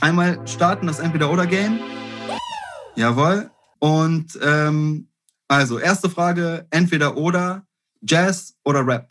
einmal 0.00 0.46
starten 0.46 0.86
das 0.86 1.00
Entweder-Oder-Game. 1.00 1.80
Jawohl. 2.96 3.50
Und 3.78 4.38
ähm, 4.42 5.08
also, 5.48 5.78
erste 5.78 6.08
Frage, 6.08 6.66
entweder 6.70 7.16
oder, 7.16 7.66
Jazz 8.00 8.56
oder 8.64 8.86
Rap? 8.86 9.10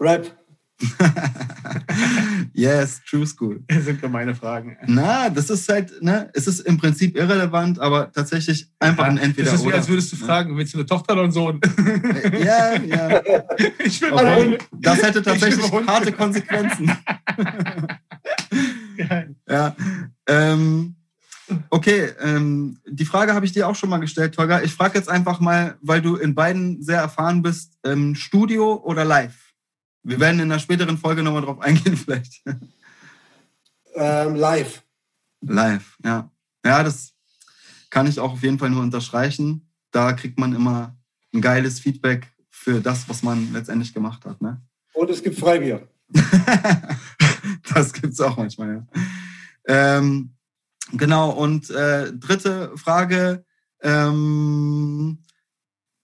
Rap. 0.00 0.41
yes, 2.52 3.00
True 3.08 3.26
School. 3.26 3.62
Das 3.68 3.84
sind 3.84 4.00
gemeine 4.00 4.34
Fragen. 4.34 4.76
Na, 4.86 5.30
das 5.30 5.50
ist 5.50 5.68
halt, 5.68 6.02
ne, 6.02 6.30
es 6.34 6.46
ist 6.46 6.60
im 6.60 6.78
Prinzip 6.78 7.16
irrelevant, 7.16 7.78
aber 7.78 8.10
tatsächlich 8.12 8.68
einfach 8.78 9.04
ja, 9.04 9.10
ein 9.10 9.18
Entweder 9.18 9.50
Das 9.50 9.60
ist 9.60 9.66
wie, 9.66 9.72
als 9.72 9.88
würdest 9.88 10.12
du 10.12 10.16
fragen, 10.16 10.56
willst 10.56 10.74
du 10.74 10.78
eine 10.78 10.86
Tochter 10.86 11.14
oder 11.14 11.22
einen 11.24 11.32
Sohn? 11.32 11.60
Ja, 12.44 12.74
ja. 12.74 13.22
Ich 13.84 14.00
will 14.00 14.12
okay. 14.12 14.58
Das 14.72 15.02
hätte 15.02 15.22
tatsächlich 15.22 15.70
harte 15.86 16.12
Konsequenzen. 16.12 16.90
ja. 19.48 19.76
Ähm, 20.26 20.94
okay, 21.70 22.10
ähm, 22.20 22.78
die 22.88 23.04
Frage 23.04 23.34
habe 23.34 23.46
ich 23.46 23.52
dir 23.52 23.68
auch 23.68 23.76
schon 23.76 23.90
mal 23.90 23.98
gestellt, 23.98 24.34
Tolga. 24.34 24.62
Ich 24.62 24.72
frage 24.72 24.98
jetzt 24.98 25.08
einfach 25.08 25.40
mal, 25.40 25.76
weil 25.80 26.00
du 26.00 26.16
in 26.16 26.34
beiden 26.34 26.82
sehr 26.82 27.00
erfahren 27.00 27.42
bist, 27.42 27.78
ähm, 27.84 28.14
Studio 28.14 28.80
oder 28.84 29.04
Live? 29.04 29.41
Wir 30.02 30.18
werden 30.18 30.40
in 30.40 30.50
einer 30.50 30.58
späteren 30.58 30.98
Folge 30.98 31.22
nochmal 31.22 31.42
drauf 31.42 31.60
eingehen, 31.60 31.96
vielleicht. 31.98 32.42
Ähm, 33.94 34.34
live. 34.34 34.82
Live, 35.40 35.98
ja. 36.04 36.30
Ja, 36.64 36.82
das 36.82 37.12
kann 37.90 38.06
ich 38.06 38.20
auch 38.20 38.32
auf 38.32 38.42
jeden 38.42 38.58
Fall 38.58 38.70
nur 38.70 38.82
unterstreichen. 38.82 39.70
Da 39.90 40.12
kriegt 40.12 40.38
man 40.38 40.54
immer 40.54 40.96
ein 41.34 41.40
geiles 41.40 41.80
Feedback 41.80 42.32
für 42.50 42.80
das, 42.80 43.08
was 43.08 43.22
man 43.22 43.52
letztendlich 43.52 43.92
gemacht 43.92 44.24
hat. 44.24 44.40
Ne? 44.40 44.60
Und 44.94 45.10
es 45.10 45.22
gibt 45.22 45.38
Freibier. 45.38 45.88
das 47.74 47.92
gibt 47.92 48.12
es 48.12 48.20
auch 48.20 48.36
manchmal, 48.36 48.74
ja. 48.74 48.86
Ähm, 49.66 50.34
genau, 50.92 51.30
und 51.30 51.70
äh, 51.70 52.12
dritte 52.12 52.76
Frage: 52.76 53.44
ähm, 53.80 55.22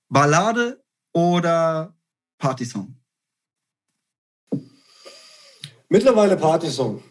Ballade 0.08 0.82
oder 1.12 1.94
Partysong? 2.38 2.97
Mittlerweile 5.88 6.36
Partysong. 6.36 7.02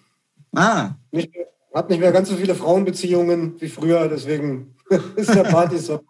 Ah. 0.56 0.92
Nicht, 1.12 1.32
hat 1.74 1.90
nicht 1.90 2.00
mehr 2.00 2.12
ganz 2.12 2.30
so 2.30 2.36
viele 2.36 2.56
Frauenbeziehungen 2.56 3.60
wie 3.60 3.70
früher, 3.70 4.08
deswegen 4.08 4.76
ist 5.16 5.34
der 5.34 5.44
Partysong. 5.44 6.02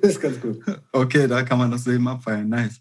ist 0.00 0.20
ganz 0.20 0.40
gut. 0.40 0.58
Okay, 0.92 1.26
da 1.26 1.42
kann 1.42 1.58
man 1.58 1.70
das 1.70 1.86
Leben 1.86 2.06
abfeiern. 2.08 2.48
Nice. 2.48 2.80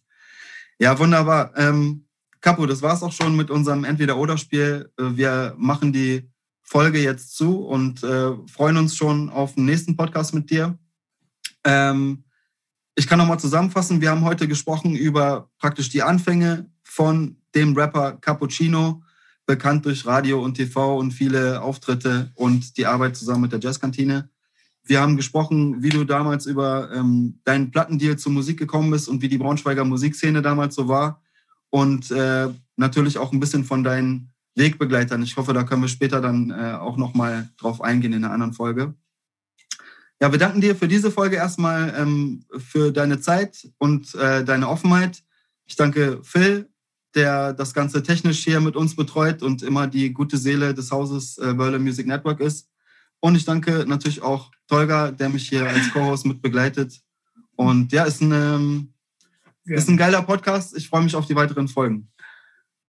Ja, 0.80 0.98
wunderbar. 0.98 1.52
Ähm, 1.58 2.06
Capo, 2.40 2.66
das 2.66 2.82
war's 2.82 3.04
auch 3.04 3.12
schon 3.12 3.36
mit 3.36 3.52
unserem 3.52 3.84
Entweder-Oder-Spiel. 3.84 4.92
Äh, 4.98 5.04
wir 5.16 5.54
machen 5.58 5.94
die 5.94 6.30
Folge 6.62 7.00
jetzt 7.00 7.36
zu 7.36 7.66
und 7.66 8.04
äh, 8.04 8.32
freuen 8.48 8.78
uns 8.78 8.96
schon 8.96 9.30
auf 9.30 9.56
den 9.56 9.66
nächsten 9.66 9.96
Podcast 9.96 10.34
mit 10.34 10.50
dir. 10.50 10.78
Ähm, 11.64 12.24
ich 12.96 13.08
kann 13.08 13.20
nochmal 13.20 13.40
zusammenfassen. 13.40 14.02
Wir 14.02 14.10
haben 14.10 14.24
heute 14.24 14.48
gesprochen 14.48 14.96
über 14.96 15.50
praktisch 15.60 15.90
die 15.90 16.02
Anfänge 16.02 16.70
von 16.84 17.38
dem 17.54 17.76
Rapper 17.76 18.14
Cappuccino 18.14 19.04
bekannt 19.46 19.86
durch 19.86 20.06
Radio 20.06 20.44
und 20.44 20.56
TV 20.56 20.98
und 20.98 21.12
viele 21.12 21.62
Auftritte 21.62 22.32
und 22.36 22.78
die 22.78 22.86
Arbeit 22.86 23.18
zusammen 23.18 23.42
mit 23.42 23.52
der 23.52 23.60
Jazzkantine. 23.60 24.30
Wir 24.84 25.00
haben 25.02 25.18
gesprochen, 25.18 25.84
wie 25.84 25.90
du 25.90 26.04
damals 26.06 26.46
über 26.46 26.92
ähm, 26.94 27.40
deinen 27.44 27.72
Plattendeal 27.72 28.18
zur 28.18 28.32
Musik 28.32 28.58
gekommen 28.58 28.92
bist 28.92 29.08
und 29.08 29.22
wie 29.22 29.30
die 29.30 29.38
Braunschweiger 29.38 29.86
Musikszene 29.86 30.42
damals 30.42 30.76
so 30.76 30.88
war. 30.88 31.22
Und 31.70 32.12
äh, 32.12 32.50
natürlich 32.76 33.18
auch 33.18 33.32
ein 33.32 33.40
bisschen 33.40 33.64
von 33.64 33.84
deinen 33.84 34.32
Wegbegleitern. 34.56 35.22
Ich 35.24 35.38
hoffe, 35.38 35.54
da 35.54 35.64
können 35.64 35.84
wir 35.84 35.88
später 35.88 36.20
dann 36.20 36.52
äh, 36.52 36.74
auch 36.74 36.98
nochmal 36.98 37.50
drauf 37.58 37.82
eingehen 37.82 38.14
in 38.14 38.24
einer 38.24 38.34
anderen 38.34 38.54
Folge. 38.54 38.96
Ja, 40.20 40.32
wir 40.32 40.40
danken 40.40 40.62
dir 40.62 40.76
für 40.76 40.88
diese 40.88 41.10
Folge 41.10 41.38
erstmal 41.38 41.94
ähm, 41.98 42.46
für 42.58 42.92
deine 42.92 43.20
Zeit 43.22 43.68
und 43.78 44.14
äh, 44.16 44.44
deine 44.44 44.68
Offenheit. 44.68 45.24
Ich 45.66 45.76
danke 45.76 46.20
Phil 46.24 46.71
der 47.16 47.54
das 47.54 47.74
Ganze 47.74 48.04
technisch 48.04 48.44
hier 48.44 48.60
mit 48.60 48.76
uns 48.76 48.96
betreut 48.96 49.42
und 49.42 49.64
immer 49.64 49.88
die 49.88 50.14
gute 50.14 50.38
Seele 50.38 50.74
des 50.74 50.92
Hauses 50.92 51.38
äh, 51.38 51.54
Berlin 51.54 51.84
Music 51.84 52.08
Network 52.08 52.40
ist. 52.40 52.70
Und 53.20 53.36
ich 53.36 53.46
danke 53.46 53.86
natürlich 53.88 54.22
auch 54.22 54.52
Tolga, 54.68 55.12
der 55.12 55.30
mich 55.30 55.48
hier 55.50 55.68
als 55.68 55.92
Co-Host 55.92 56.26
mit 56.26 56.42
begleitet. 56.42 57.00
Und 57.56 57.92
ja, 57.92 58.04
ist 58.06 58.22
ein, 58.22 58.32
ähm, 58.32 58.94
ja. 59.66 59.76
ist 59.76 59.90
ein 59.90 59.98
geiler 59.98 60.24
Podcast. 60.24 60.76
Ich 60.76 60.88
freue 60.88 61.04
mich 61.04 61.16
auf 61.16 61.28
die 61.28 61.36
weiteren 61.36 61.68
Folgen. 61.68 62.10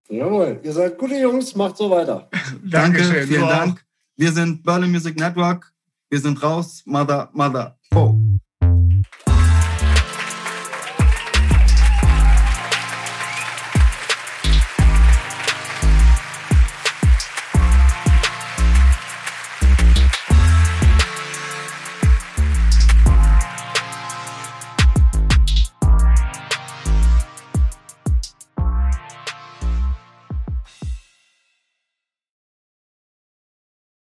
Jawohl, 0.09 0.61
ihr 0.62 0.73
seid 0.73 0.99
gute 0.99 1.18
Jungs, 1.18 1.55
macht 1.55 1.77
so 1.77 1.91
weiter. 1.91 2.29
Danke, 2.64 3.03
vielen 3.27 3.49
Dank. 3.49 3.85
Wir 4.16 4.33
sind 4.33 4.62
Berlin 4.62 4.91
Music 4.91 5.18
Network. 5.18 5.73
Wir 6.11 6.20
sind 6.20 6.43
raus. 6.43 6.83
Mother, 6.85 7.31
Mother, 7.33 7.79
oh. 7.95 8.14